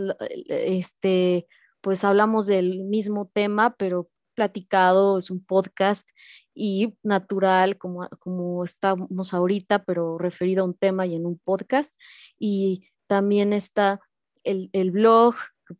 este, 0.48 1.46
pues 1.80 2.04
hablamos 2.04 2.46
del 2.46 2.84
mismo 2.84 3.30
tema, 3.32 3.74
pero 3.76 4.08
platicado, 4.34 5.18
es 5.18 5.30
un 5.30 5.44
podcast 5.44 6.08
y 6.56 6.96
natural 7.02 7.76
como, 7.76 8.08
como 8.18 8.64
estamos 8.64 9.34
ahorita, 9.34 9.84
pero 9.84 10.16
referido 10.16 10.62
a 10.62 10.66
un 10.66 10.72
tema 10.74 11.04
y 11.06 11.14
en 11.14 11.26
un 11.26 11.38
podcast. 11.38 11.94
Y 12.38 12.88
también 13.06 13.52
está 13.52 14.00
el, 14.42 14.70
el 14.72 14.90
blog, 14.90 15.34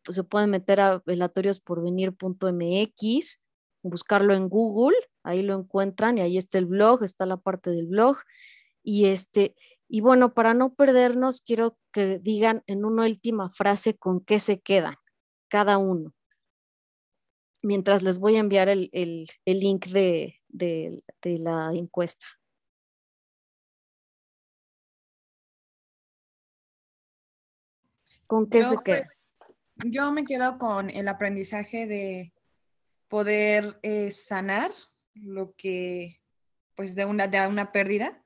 se 0.08 0.22
pueden 0.22 0.50
meter 0.50 0.80
a 0.80 1.02
velatoriosporvenir.mx, 1.06 3.42
buscarlo 3.82 4.34
en 4.34 4.50
Google, 4.50 4.98
ahí 5.22 5.40
lo 5.42 5.58
encuentran 5.58 6.18
y 6.18 6.20
ahí 6.20 6.36
está 6.36 6.58
el 6.58 6.66
blog, 6.66 7.02
está 7.02 7.24
la 7.24 7.38
parte 7.38 7.70
del 7.70 7.86
blog. 7.86 8.18
Y 8.82 9.06
este, 9.06 9.56
y 9.88 10.02
bueno, 10.02 10.34
para 10.34 10.52
no 10.52 10.74
perdernos, 10.74 11.40
quiero 11.40 11.78
que 11.90 12.18
digan 12.18 12.62
en 12.66 12.84
una 12.84 13.04
última 13.04 13.48
frase 13.50 13.96
con 13.96 14.20
qué 14.20 14.40
se 14.40 14.60
quedan 14.60 14.96
cada 15.48 15.78
uno 15.78 16.12
mientras 17.66 18.02
les 18.02 18.18
voy 18.18 18.36
a 18.36 18.40
enviar 18.40 18.68
el, 18.68 18.90
link 19.44 19.86
de, 19.86 20.34
la 21.22 21.70
encuesta. 21.74 22.26
¿Con 28.26 28.48
qué 28.48 28.64
se 28.64 28.76
queda? 28.84 29.08
Yo 29.84 30.10
me 30.10 30.24
quedo 30.24 30.58
con 30.58 30.90
el 30.90 31.06
aprendizaje 31.06 31.86
de 31.86 32.32
poder 33.08 33.78
eh, 33.82 34.10
sanar 34.10 34.70
lo 35.14 35.54
que, 35.54 36.20
pues, 36.74 36.94
de 36.94 37.04
una, 37.04 37.28
de 37.28 37.46
una 37.46 37.72
pérdida 37.72 38.22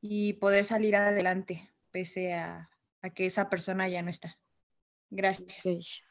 y 0.00 0.34
poder 0.34 0.64
salir 0.64 0.96
adelante 0.96 1.70
pese 1.90 2.34
a, 2.34 2.70
que 3.14 3.26
esa 3.26 3.50
persona 3.50 3.88
ya 3.88 4.02
no 4.02 4.10
está. 4.10 4.38
Gracias. 5.10 6.02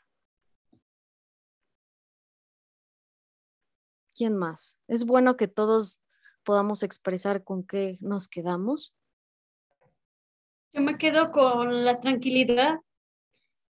¿Quién 4.19 4.35
más? 4.35 4.77
Es 4.89 5.05
bueno 5.05 5.37
que 5.37 5.47
todos 5.47 6.01
podamos 6.43 6.83
expresar 6.83 7.45
con 7.45 7.65
qué 7.65 7.97
nos 8.01 8.27
quedamos. 8.27 8.93
Yo 10.73 10.81
me 10.81 10.97
quedo 10.97 11.31
con 11.31 11.85
la 11.85 12.01
tranquilidad. 12.01 12.81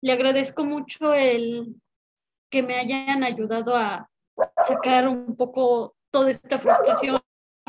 Le 0.03 0.13
agradezco 0.13 0.65
mucho 0.65 1.13
el 1.15 1.75
que 2.49 2.63
me 2.63 2.79
hayan 2.79 3.25
ayudado 3.25 3.75
a 3.75 4.09
sacar 4.59 5.09
un 5.09 5.35
poco 5.35 5.97
toda 6.13 6.31
esta 6.31 6.61
frustración, 6.61 7.21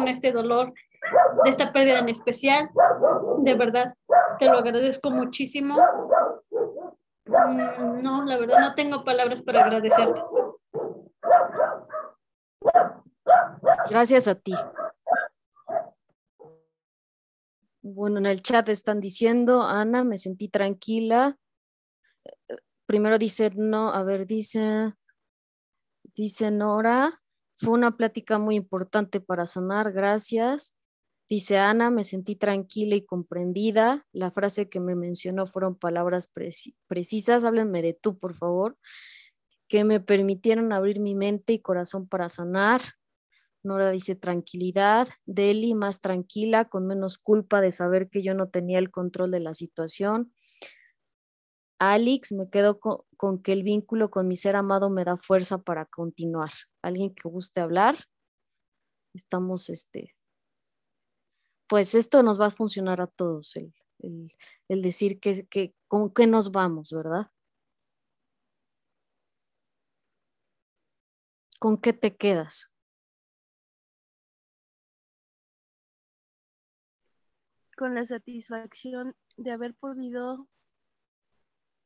este 0.06 0.32
dolor 0.32 0.72
de 1.46 1.50
esta 1.50 1.74
pérdida 1.74 1.98
en 1.98 2.10
especial. 2.10 2.70
De 3.40 3.56
verdad, 3.56 3.96
te 4.38 4.46
lo 4.46 4.60
agradezco 4.60 5.10
muchísimo. 5.10 5.78
Mm, 7.26 8.04
no, 8.04 8.24
la 8.24 8.38
verdad 8.38 8.60
no 8.60 8.76
tengo 8.76 9.04
palabras 9.04 9.42
para 9.42 9.64
agradecerte. 9.64 10.22
Gracias 13.90 14.28
a 14.28 14.36
ti. 14.36 14.54
Bueno, 17.82 18.18
en 18.18 18.26
el 18.26 18.42
chat 18.42 18.68
están 18.70 19.00
diciendo, 19.00 19.62
Ana, 19.62 20.04
me 20.04 20.18
sentí 20.18 20.50
tranquila. 20.50 21.38
Primero 22.86 23.18
dice, 23.18 23.52
no, 23.56 23.90
a 23.90 24.04
ver, 24.04 24.26
dice, 24.26 24.94
dice 26.14 26.52
Nora, 26.52 27.22
fue 27.56 27.74
una 27.74 27.96
plática 27.96 28.40
muy 28.40 28.56
importante 28.56 29.20
para 29.20 29.46
sanar, 29.46 29.92
gracias. 29.94 30.76
Dice 31.30 31.58
Ana, 31.58 31.90
me 31.90 32.04
sentí 32.04 32.36
tranquila 32.36 32.96
y 32.96 33.06
comprendida. 33.06 34.06
La 34.14 34.32
frase 34.32 34.70
que 34.70 34.80
me 34.80 34.96
mencionó 34.96 35.46
fueron 35.46 35.76
palabras 35.76 36.32
precisas. 36.88 37.44
Háblenme 37.44 37.82
de 37.82 37.94
tú, 37.94 38.18
por 38.18 38.34
favor. 38.34 38.78
Que 39.68 39.84
me 39.84 40.00
permitieron 40.00 40.72
abrir 40.72 41.00
mi 41.00 41.16
mente 41.16 41.54
y 41.54 41.60
corazón 41.60 42.08
para 42.08 42.30
sanar. 42.30 42.82
Nora 43.64 43.92
dice 43.92 44.16
tranquilidad, 44.16 45.10
Deli 45.26 45.74
más 45.74 46.00
tranquila, 46.00 46.66
con 46.66 46.88
menos 46.88 47.18
culpa 47.18 47.60
de 47.60 47.72
saber 47.72 48.10
que 48.10 48.24
yo 48.24 48.34
no 48.34 48.50
tenía 48.50 48.80
el 48.80 48.92
control 48.92 49.32
de 49.32 49.42
la 49.42 49.54
situación. 49.54 50.32
Alex, 51.80 52.32
me 52.32 52.50
quedo 52.50 52.80
con, 52.80 53.42
que 53.44 53.54
el 53.54 53.64
vínculo 53.64 54.10
con 54.10 54.28
mi 54.28 54.36
ser 54.36 54.56
amado 54.56 54.90
me 54.90 55.04
da 55.04 55.18
fuerza 55.18 55.60
para 55.60 55.86
continuar. 55.86 56.52
¿Alguien 56.82 57.14
que 57.14 57.30
guste 57.30 57.60
hablar? 57.60 57.98
Estamos, 59.14 59.70
este, 59.70 60.16
pues 61.68 61.94
esto 61.94 62.24
nos 62.24 62.40
va 62.40 62.48
a 62.48 62.52
funcionar 62.52 63.02
a 63.02 63.08
todos, 63.08 63.56
el, 63.56 64.82
decir 64.82 65.20
que, 65.20 65.46
que, 65.48 65.76
con 65.88 66.14
qué 66.14 66.26
nos 66.26 66.52
vamos, 66.52 66.92
¿verdad? 66.92 67.28
¿Con 71.60 71.78
qué 71.78 71.94
te 71.94 72.16
quedas? 72.16 72.72
con 77.78 77.94
la 77.94 78.04
satisfacción 78.04 79.16
de 79.38 79.52
haber 79.52 79.76
podido 79.76 80.48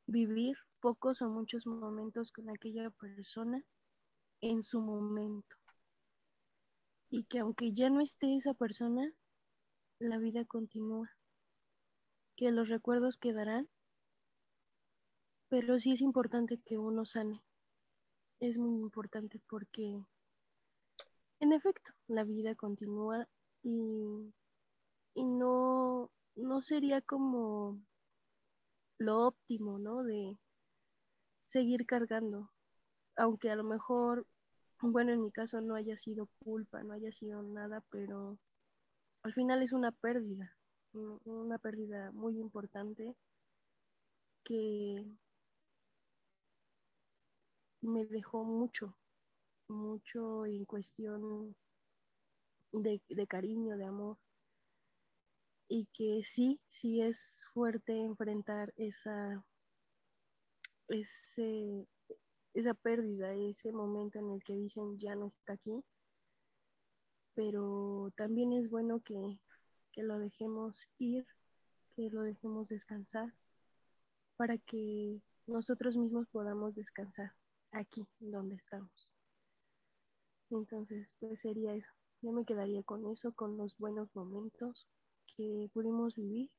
vivir 0.08 0.56
pocos 0.80 1.22
o 1.22 1.28
muchos 1.28 1.68
momentos 1.68 2.32
con 2.32 2.50
aquella 2.50 2.90
persona 2.92 3.62
en 4.40 4.64
su 4.64 4.80
momento. 4.80 5.58
Y 7.10 7.26
que 7.26 7.40
aunque 7.40 7.74
ya 7.74 7.90
no 7.90 8.00
esté 8.00 8.38
esa 8.38 8.54
persona, 8.54 9.12
la 10.00 10.18
vida 10.18 10.46
continúa. 10.46 11.12
Que 12.38 12.52
los 12.52 12.70
recuerdos 12.70 13.18
quedarán, 13.18 13.68
pero 15.50 15.78
sí 15.78 15.92
es 15.92 16.00
importante 16.00 16.58
que 16.66 16.78
uno 16.78 17.06
sane. 17.06 17.44
Es 18.42 18.58
muy 18.58 18.82
importante 18.82 19.40
porque, 19.48 20.04
en 21.40 21.54
efecto, 21.54 21.94
la 22.08 22.26
vida 22.26 22.56
continúa 22.56 23.26
y 23.64 24.34
y 25.14 25.24
no, 25.24 26.12
no 26.36 26.62
sería 26.62 27.02
como 27.02 27.80
lo 28.98 29.28
óptimo, 29.28 29.80
¿no? 29.80 30.04
De 30.04 30.38
seguir 31.48 31.86
cargando, 31.86 32.52
aunque 33.16 33.50
a 33.50 33.56
lo 33.56 33.64
mejor, 33.64 34.26
bueno, 34.82 35.12
en 35.12 35.22
mi 35.22 35.32
caso 35.32 35.60
no 35.62 35.76
haya 35.76 35.98
sido 35.98 36.30
culpa, 36.40 36.84
no 36.84 36.94
haya 36.94 37.12
sido 37.12 37.42
nada, 37.44 37.84
pero 37.90 38.38
al 39.24 39.34
final 39.34 39.62
es 39.64 39.74
una 39.74 39.92
pérdida, 39.92 40.56
una 40.94 41.58
pérdida 41.58 42.12
muy 42.12 42.40
importante 42.40 43.16
que 44.44 45.06
me 47.82 48.06
dejó 48.06 48.44
mucho, 48.44 48.96
mucho 49.68 50.46
en 50.46 50.66
cuestión 50.66 51.56
de, 52.72 53.02
cariño, 53.28 53.78
de 53.78 53.86
amor. 53.86 54.18
Y 55.68 55.88
que 55.94 56.24
sí, 56.26 56.60
sí 56.68 57.02
es 57.02 57.20
fuerte 57.54 57.98
enfrentar 57.98 58.74
esa, 58.78 59.44
ese, 60.90 61.88
esa 62.54 62.74
pérdida, 62.74 63.34
ese 63.34 63.72
momento 63.72 64.20
en 64.20 64.32
el 64.32 64.44
que 64.44 64.56
dicen 64.56 65.00
ya 65.00 65.16
no 65.16 65.28
está 65.28 65.54
aquí, 65.54 65.84
pero 67.34 68.12
también 68.18 68.52
es 68.54 68.70
bueno 68.70 69.00
que, 69.00 69.40
que 69.94 70.04
lo 70.04 70.20
dejemos 70.20 70.88
ir, 71.00 71.26
que 71.96 72.10
lo 72.10 72.24
dejemos 72.24 72.68
descansar, 72.68 73.34
para 74.36 74.58
que 74.58 75.22
nosotros 75.48 75.96
mismos 75.96 76.28
podamos 76.28 76.76
descansar 76.76 77.34
aquí 77.72 78.08
donde 78.20 78.56
estamos. 78.56 79.12
Entonces, 80.50 81.14
pues 81.20 81.40
sería 81.40 81.74
eso. 81.74 81.92
Yo 82.22 82.32
me 82.32 82.46
quedaría 82.46 82.84
con 82.84 83.10
eso, 83.10 83.32
con 83.34 83.58
los 83.58 83.78
buenos 83.78 84.14
momentos, 84.16 84.88
que 85.36 85.70
pudimos 85.74 86.16
vivir 86.16 86.52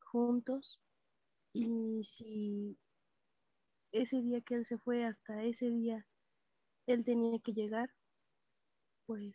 juntos 0.00 0.80
y 1.52 2.02
si 2.04 2.76
ese 3.92 4.20
día 4.22 4.40
que 4.40 4.54
él 4.54 4.66
se 4.66 4.78
fue 4.78 5.04
hasta 5.04 5.44
ese 5.44 5.70
día 5.70 6.06
él 6.86 7.04
tenía 7.04 7.38
que 7.40 7.52
llegar, 7.52 7.90
pues 9.06 9.34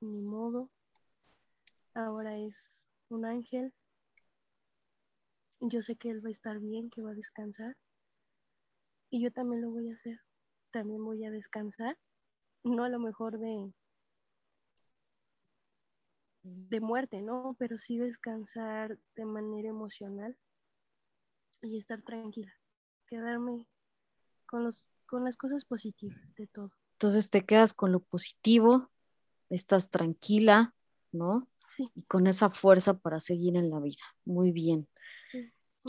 ni 0.00 0.22
modo. 0.22 0.70
Ahora 1.94 2.38
es 2.38 2.56
un 3.10 3.24
ángel. 3.24 3.74
Yo 5.60 5.82
sé 5.82 5.96
que 5.96 6.10
él 6.10 6.24
va 6.24 6.28
a 6.28 6.32
estar 6.32 6.58
bien, 6.58 6.88
que 6.88 7.02
va 7.02 7.10
a 7.10 7.14
descansar. 7.14 7.76
Y 9.10 9.22
yo 9.22 9.30
también 9.32 9.62
lo 9.62 9.70
voy 9.70 9.90
a 9.90 9.94
hacer. 9.94 10.20
también 10.70 11.04
voy 11.04 11.24
a 11.24 11.30
descansar, 11.30 11.96
no 12.62 12.84
a 12.84 12.88
lo 12.88 12.98
mejor 12.98 13.38
de, 13.38 13.72
de 16.42 16.80
muerte, 16.80 17.22
¿no? 17.22 17.56
Pero 17.58 17.78
sí 17.78 17.98
descansar 17.98 18.98
de 19.16 19.24
manera 19.24 19.68
emocional 19.68 20.36
y 21.62 21.78
estar 21.78 22.02
tranquila, 22.02 22.52
quedarme 23.06 23.66
con, 24.46 24.64
los, 24.64 24.86
con 25.06 25.24
las 25.24 25.36
cosas 25.36 25.64
positivas 25.64 26.34
de 26.36 26.46
todo. 26.48 26.70
Entonces 26.92 27.30
te 27.30 27.44
quedas 27.44 27.72
con 27.72 27.92
lo 27.92 28.00
positivo, 28.00 28.90
estás 29.50 29.90
tranquila, 29.90 30.74
¿no? 31.12 31.48
Sí. 31.76 31.90
Y 31.94 32.02
con 32.04 32.26
esa 32.26 32.48
fuerza 32.48 32.98
para 32.98 33.20
seguir 33.20 33.56
en 33.56 33.70
la 33.70 33.80
vida. 33.80 34.02
Muy 34.24 34.52
bien. 34.52 34.88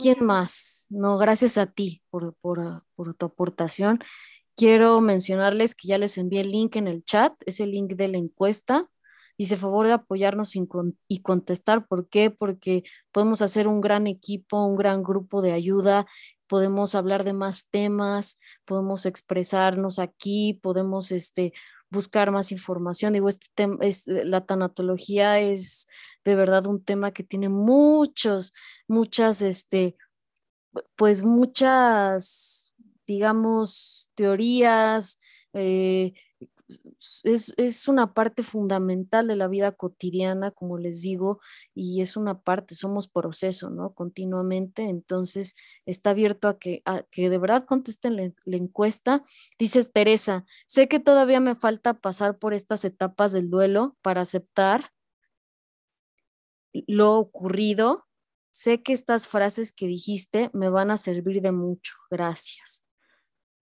¿Quién 0.00 0.24
más? 0.24 0.86
No, 0.88 1.18
gracias 1.18 1.58
a 1.58 1.66
ti 1.66 2.02
por, 2.08 2.34
por, 2.40 2.84
tu 3.18 3.26
aportación. 3.26 4.00
Quiero 4.56 5.00
mencionarles 5.02 5.74
que 5.74 5.88
ya 5.88 5.98
les 5.98 6.16
envié 6.16 6.40
el 6.40 6.52
link 6.52 6.76
en 6.76 6.88
el 6.88 7.04
chat, 7.04 7.34
es 7.44 7.60
el 7.60 7.72
link 7.72 7.92
de 7.92 8.08
la 8.08 8.16
encuesta. 8.16 8.88
Dice 9.36 9.58
favor 9.58 9.86
de 9.86 9.92
apoyarnos 9.92 10.54
y 10.56 11.20
contestar. 11.20 11.86
¿Por 11.86 12.08
qué? 12.08 12.30
Porque 12.30 12.84
podemos 13.12 13.42
hacer 13.42 13.68
un 13.68 13.82
gran 13.82 14.06
equipo, 14.06 14.64
un 14.64 14.76
gran 14.76 15.02
grupo 15.02 15.42
de 15.42 15.52
ayuda, 15.52 16.06
podemos 16.46 16.94
hablar 16.94 17.22
de 17.22 17.34
más 17.34 17.68
temas, 17.70 18.38
podemos 18.64 19.04
expresarnos 19.04 19.98
aquí, 19.98 20.58
podemos 20.62 21.12
este, 21.12 21.52
buscar 21.90 22.30
más 22.30 22.52
información. 22.52 23.12
Digo, 23.12 23.28
este 23.28 23.48
tema, 23.54 23.76
es, 23.82 24.04
la 24.06 24.46
tanatología 24.46 25.40
es 25.40 25.86
de 26.24 26.34
verdad 26.34 26.66
un 26.66 26.84
tema 26.84 27.12
que 27.12 27.22
tiene 27.24 27.48
muchos, 27.48 28.52
muchas, 28.88 29.42
este, 29.42 29.96
pues 30.96 31.22
muchas, 31.22 32.72
digamos, 33.06 34.10
teorías, 34.14 35.18
eh, 35.52 36.12
es, 37.24 37.88
una 37.88 38.14
parte 38.14 38.42
fundamental 38.42 39.26
de 39.26 39.36
la 39.36 39.48
vida 39.48 39.72
cotidiana, 39.72 40.50
como 40.50 40.78
les 40.78 41.02
digo, 41.02 41.40
y 41.74 42.00
es 42.00 42.16
una 42.16 42.40
parte, 42.40 42.74
somos 42.74 43.08
proceso, 43.08 43.70
¿no? 43.70 43.92
Continuamente, 43.94 44.84
entonces 44.84 45.54
está 45.86 46.10
abierto 46.10 46.48
a 46.48 46.58
que, 46.58 46.82
a 46.84 47.02
que 47.10 47.30
de 47.30 47.38
verdad 47.38 47.64
contesten 47.64 48.16
la, 48.16 48.32
la 48.44 48.56
encuesta. 48.56 49.24
Dice 49.58 49.84
Teresa, 49.84 50.44
sé 50.66 50.88
que 50.88 51.00
todavía 51.00 51.40
me 51.40 51.56
falta 51.56 51.94
pasar 51.94 52.38
por 52.38 52.54
estas 52.54 52.84
etapas 52.84 53.32
del 53.32 53.50
duelo 53.50 53.96
para 54.02 54.22
aceptar 54.22 54.92
lo 56.72 57.18
ocurrido. 57.18 58.06
Sé 58.52 58.82
que 58.82 58.92
estas 58.92 59.28
frases 59.28 59.72
que 59.72 59.86
dijiste 59.86 60.50
me 60.52 60.68
van 60.68 60.90
a 60.90 60.96
servir 60.96 61.40
de 61.40 61.52
mucho. 61.52 61.94
Gracias. 62.10 62.84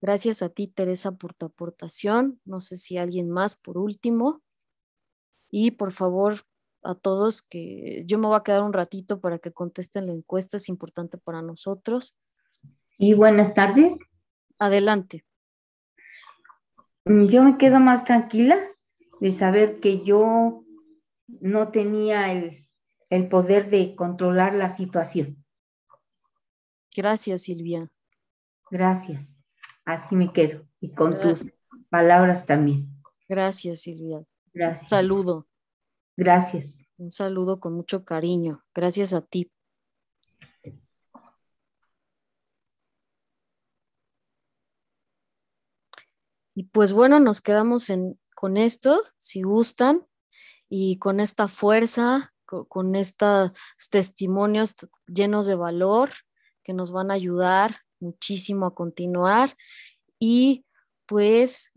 Gracias 0.01 0.41
a 0.41 0.49
ti, 0.49 0.67
Teresa, 0.67 1.11
por 1.11 1.33
tu 1.33 1.45
aportación. 1.45 2.39
No 2.45 2.61
sé 2.61 2.77
si 2.77 2.97
alguien 2.97 3.29
más 3.29 3.55
por 3.55 3.77
último. 3.77 4.41
Y 5.51 5.71
por 5.71 5.91
favor, 5.91 6.37
a 6.83 6.95
todos 6.95 7.41
que 7.41 8.03
yo 8.05 8.19
me 8.19 8.27
voy 8.27 8.37
a 8.37 8.43
quedar 8.43 8.63
un 8.63 8.73
ratito 8.73 9.19
para 9.19 9.39
que 9.39 9.51
contesten 9.51 10.07
la 10.07 10.13
encuesta, 10.13 10.57
es 10.57 10.69
importante 10.69 11.17
para 11.17 11.41
nosotros. 11.41 12.15
Y 12.97 13.13
buenas 13.13 13.53
tardes. 13.53 13.97
Adelante. 14.57 15.25
Mm, 17.05 17.25
yo 17.27 17.43
me 17.43 17.57
quedo 17.57 17.79
más 17.79 18.03
tranquila 18.03 18.57
de 19.19 19.31
saber 19.31 19.79
que 19.79 20.03
yo 20.03 20.63
no 21.27 21.71
tenía 21.71 22.31
el, 22.31 22.68
el 23.09 23.27
poder 23.27 23.69
de 23.69 23.95
controlar 23.95 24.53
la 24.55 24.69
situación. 24.69 25.43
Gracias, 26.95 27.43
Silvia. 27.43 27.89
Gracias. 28.69 29.35
Así 29.85 30.15
me 30.15 30.31
quedo. 30.31 30.67
Y 30.79 30.93
con 30.93 31.19
tus 31.19 31.45
palabras 31.89 32.45
también. 32.45 32.89
Gracias, 33.27 33.81
Silvia. 33.81 34.23
Gracias. 34.53 34.83
Un 34.83 34.89
saludo. 34.89 35.47
Gracias. 36.15 36.77
Un 36.97 37.11
saludo 37.11 37.59
con 37.59 37.73
mucho 37.73 38.03
cariño. 38.03 38.63
Gracias 38.73 39.13
a 39.13 39.21
ti. 39.21 39.51
Y 46.53 46.63
pues 46.63 46.91
bueno, 46.91 47.21
nos 47.21 47.39
quedamos 47.39 47.89
en, 47.89 48.19
con 48.35 48.57
esto, 48.57 49.01
si 49.15 49.43
gustan, 49.43 50.05
y 50.67 50.97
con 50.99 51.21
esta 51.21 51.47
fuerza, 51.47 52.33
con, 52.49 52.95
estos 52.95 53.51
testimonios 53.89 54.75
llenos 55.07 55.45
de 55.45 55.55
valor 55.55 56.09
que 56.63 56.73
nos 56.73 56.91
van 56.91 57.11
a 57.11 57.15
ayudar 57.15 57.81
muchísimo 57.99 58.65
a 58.65 58.75
continuar. 58.75 59.55
Y 60.19 60.65
pues, 61.05 61.71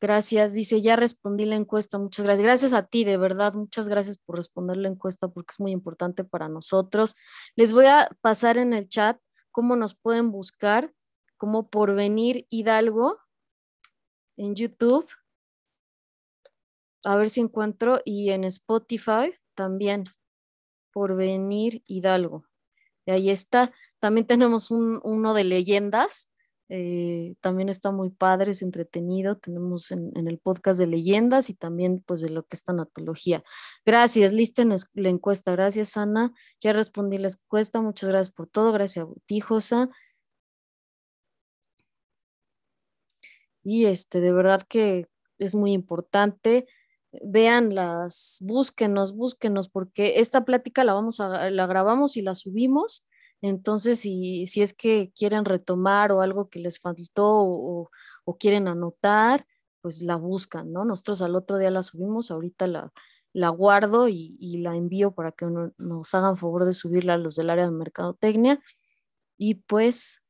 gracias, 0.00 0.54
dice, 0.54 0.80
ya 0.80 0.96
respondí 0.96 1.44
la 1.44 1.56
encuesta, 1.56 1.98
muchas 1.98 2.24
gracias. 2.24 2.44
Gracias 2.44 2.72
a 2.72 2.86
ti, 2.86 3.04
de 3.04 3.16
verdad, 3.16 3.54
muchas 3.54 3.88
gracias 3.88 4.16
por 4.18 4.36
responder 4.36 4.76
la 4.76 4.88
encuesta 4.88 5.28
porque 5.28 5.52
es 5.52 5.60
muy 5.60 5.72
importante 5.72 6.24
para 6.24 6.48
nosotros. 6.48 7.14
Les 7.56 7.72
voy 7.72 7.86
a 7.86 8.08
pasar 8.20 8.56
en 8.58 8.72
el 8.72 8.88
chat 8.88 9.20
cómo 9.50 9.76
nos 9.76 9.94
pueden 9.94 10.30
buscar, 10.30 10.92
como 11.36 11.68
por 11.68 11.94
venir 11.94 12.46
Hidalgo 12.48 13.18
en 14.36 14.54
YouTube. 14.54 15.08
A 17.04 17.16
ver 17.16 17.28
si 17.28 17.40
encuentro 17.40 18.00
y 18.04 18.30
en 18.30 18.44
Spotify 18.44 19.32
también 19.58 20.04
por 20.92 21.16
venir 21.16 21.82
Hidalgo. 21.88 22.44
Y 23.04 23.10
ahí 23.10 23.30
está. 23.30 23.72
También 23.98 24.24
tenemos 24.24 24.70
un, 24.70 25.00
uno 25.02 25.34
de 25.34 25.42
leyendas. 25.42 26.30
Eh, 26.68 27.34
también 27.40 27.68
está 27.68 27.90
muy 27.90 28.10
padre, 28.10 28.52
es 28.52 28.62
entretenido. 28.62 29.36
Tenemos 29.36 29.90
en, 29.90 30.12
el 30.14 30.38
podcast 30.38 30.78
de 30.78 30.86
leyendas 30.86 31.50
y 31.50 31.54
también 31.54 32.04
pues 32.06 32.20
de 32.20 32.30
lo 32.30 32.44
que 32.44 32.54
es 32.54 32.62
tanatología. 32.62 33.42
Gracias, 33.84 34.32
lista 34.32 34.62
la 34.94 35.08
encuesta. 35.08 35.50
Gracias, 35.50 35.96
Ana. 35.96 36.32
Ya 36.60 36.72
respondí 36.72 37.18
la 37.18 37.28
encuesta. 37.28 37.80
Muchas 37.80 38.10
gracias 38.10 38.32
por 38.32 38.46
todo. 38.46 38.70
Gracias 38.70 39.04
a. 39.72 39.88
Y 43.64 43.86
este, 43.86 44.20
de 44.20 44.32
verdad 44.32 44.62
que 44.62 45.08
es 45.38 45.56
muy 45.56 45.72
importante. 45.72 46.68
Vean 47.22 47.74
las, 47.74 48.38
búsquenos, 48.42 49.14
búsquenos, 49.14 49.68
porque 49.68 50.20
esta 50.20 50.44
plática 50.44 50.84
la 50.84 50.94
vamos 50.94 51.20
a, 51.20 51.50
la 51.50 51.66
grabamos 51.66 52.16
y 52.16 52.22
la 52.22 52.34
subimos 52.34 53.04
entonces, 53.40 54.00
si, 54.00 54.46
si 54.46 54.62
es 54.62 54.74
que 54.74 55.12
quieren 55.16 55.44
retomar 55.44 56.12
o 56.12 56.22
algo 56.22 56.48
que 56.48 56.58
les 56.58 56.78
faltó 56.80 57.26
o, 57.26 57.90
quieren 58.38 58.68
anotar, 58.68 59.46
pues 59.80 60.02
la 60.02 60.16
buscan, 60.16 60.72
¿no? 60.72 60.84
Nosotros 60.84 61.22
al 61.22 61.34
otro 61.34 61.56
día 61.58 61.70
la 61.70 61.82
subimos, 61.82 62.30
ahorita 62.30 62.66
la, 62.66 62.92
la 63.32 63.48
guardo 63.48 64.08
y, 64.08 64.58
la 64.58 64.76
envío 64.76 65.12
para 65.12 65.32
que 65.32 65.46
nos 65.46 66.14
hagan 66.14 66.36
favor 66.36 66.64
de 66.66 66.74
subirla 66.74 67.14
a 67.14 67.18
los 67.18 67.36
del 67.36 67.50
área 67.50 67.64
de 67.64 67.70
mercadotecnia. 67.72 68.60
Y 69.38 69.56
pues 69.56 70.24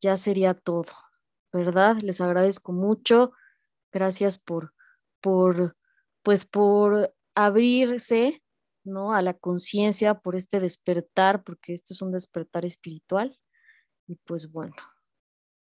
ya 0.00 0.16
sería 0.16 0.54
todo, 0.54 0.84
¿verdad? 1.52 1.98
Les 2.02 2.20
agradezco 2.20 2.72
mucho. 2.72 3.32
Gracias 3.92 4.38
por, 4.38 4.74
por, 5.20 5.76
pues 6.22 6.44
por 6.44 7.14
abrirse 7.34 8.42
¿no? 8.84 9.12
A 9.12 9.22
la 9.22 9.34
conciencia 9.34 10.14
por 10.14 10.36
este 10.36 10.60
despertar, 10.60 11.42
porque 11.44 11.72
esto 11.72 11.94
es 11.94 12.02
un 12.02 12.12
despertar 12.12 12.64
espiritual. 12.64 13.38
Y 14.06 14.16
pues 14.16 14.50
bueno, 14.50 14.74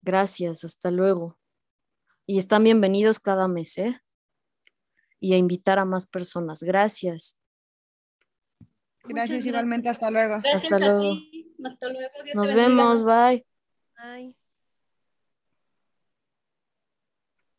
gracias, 0.02 0.64
hasta 0.64 0.92
luego. 0.92 1.38
Y 2.26 2.38
están 2.38 2.64
bienvenidos 2.64 3.20
cada 3.20 3.48
mes, 3.48 3.78
¿eh? 3.78 4.02
Y 5.20 5.34
a 5.34 5.38
invitar 5.38 5.80
a 5.80 5.86
más 5.86 6.06
personas. 6.06 6.62
Gracias. 6.62 7.40
Gracias 9.04 9.46
igualmente, 9.46 9.90
hasta 9.90 10.12
luego. 10.12 10.40
Gracias 10.42 10.66
hasta 10.66 10.80
luego. 10.80 11.14
Hasta 11.64 11.90
luego. 11.90 12.12
Nos 12.36 12.54
vemos, 12.54 13.04
bye. 13.04 13.46
Bye. 13.98 14.47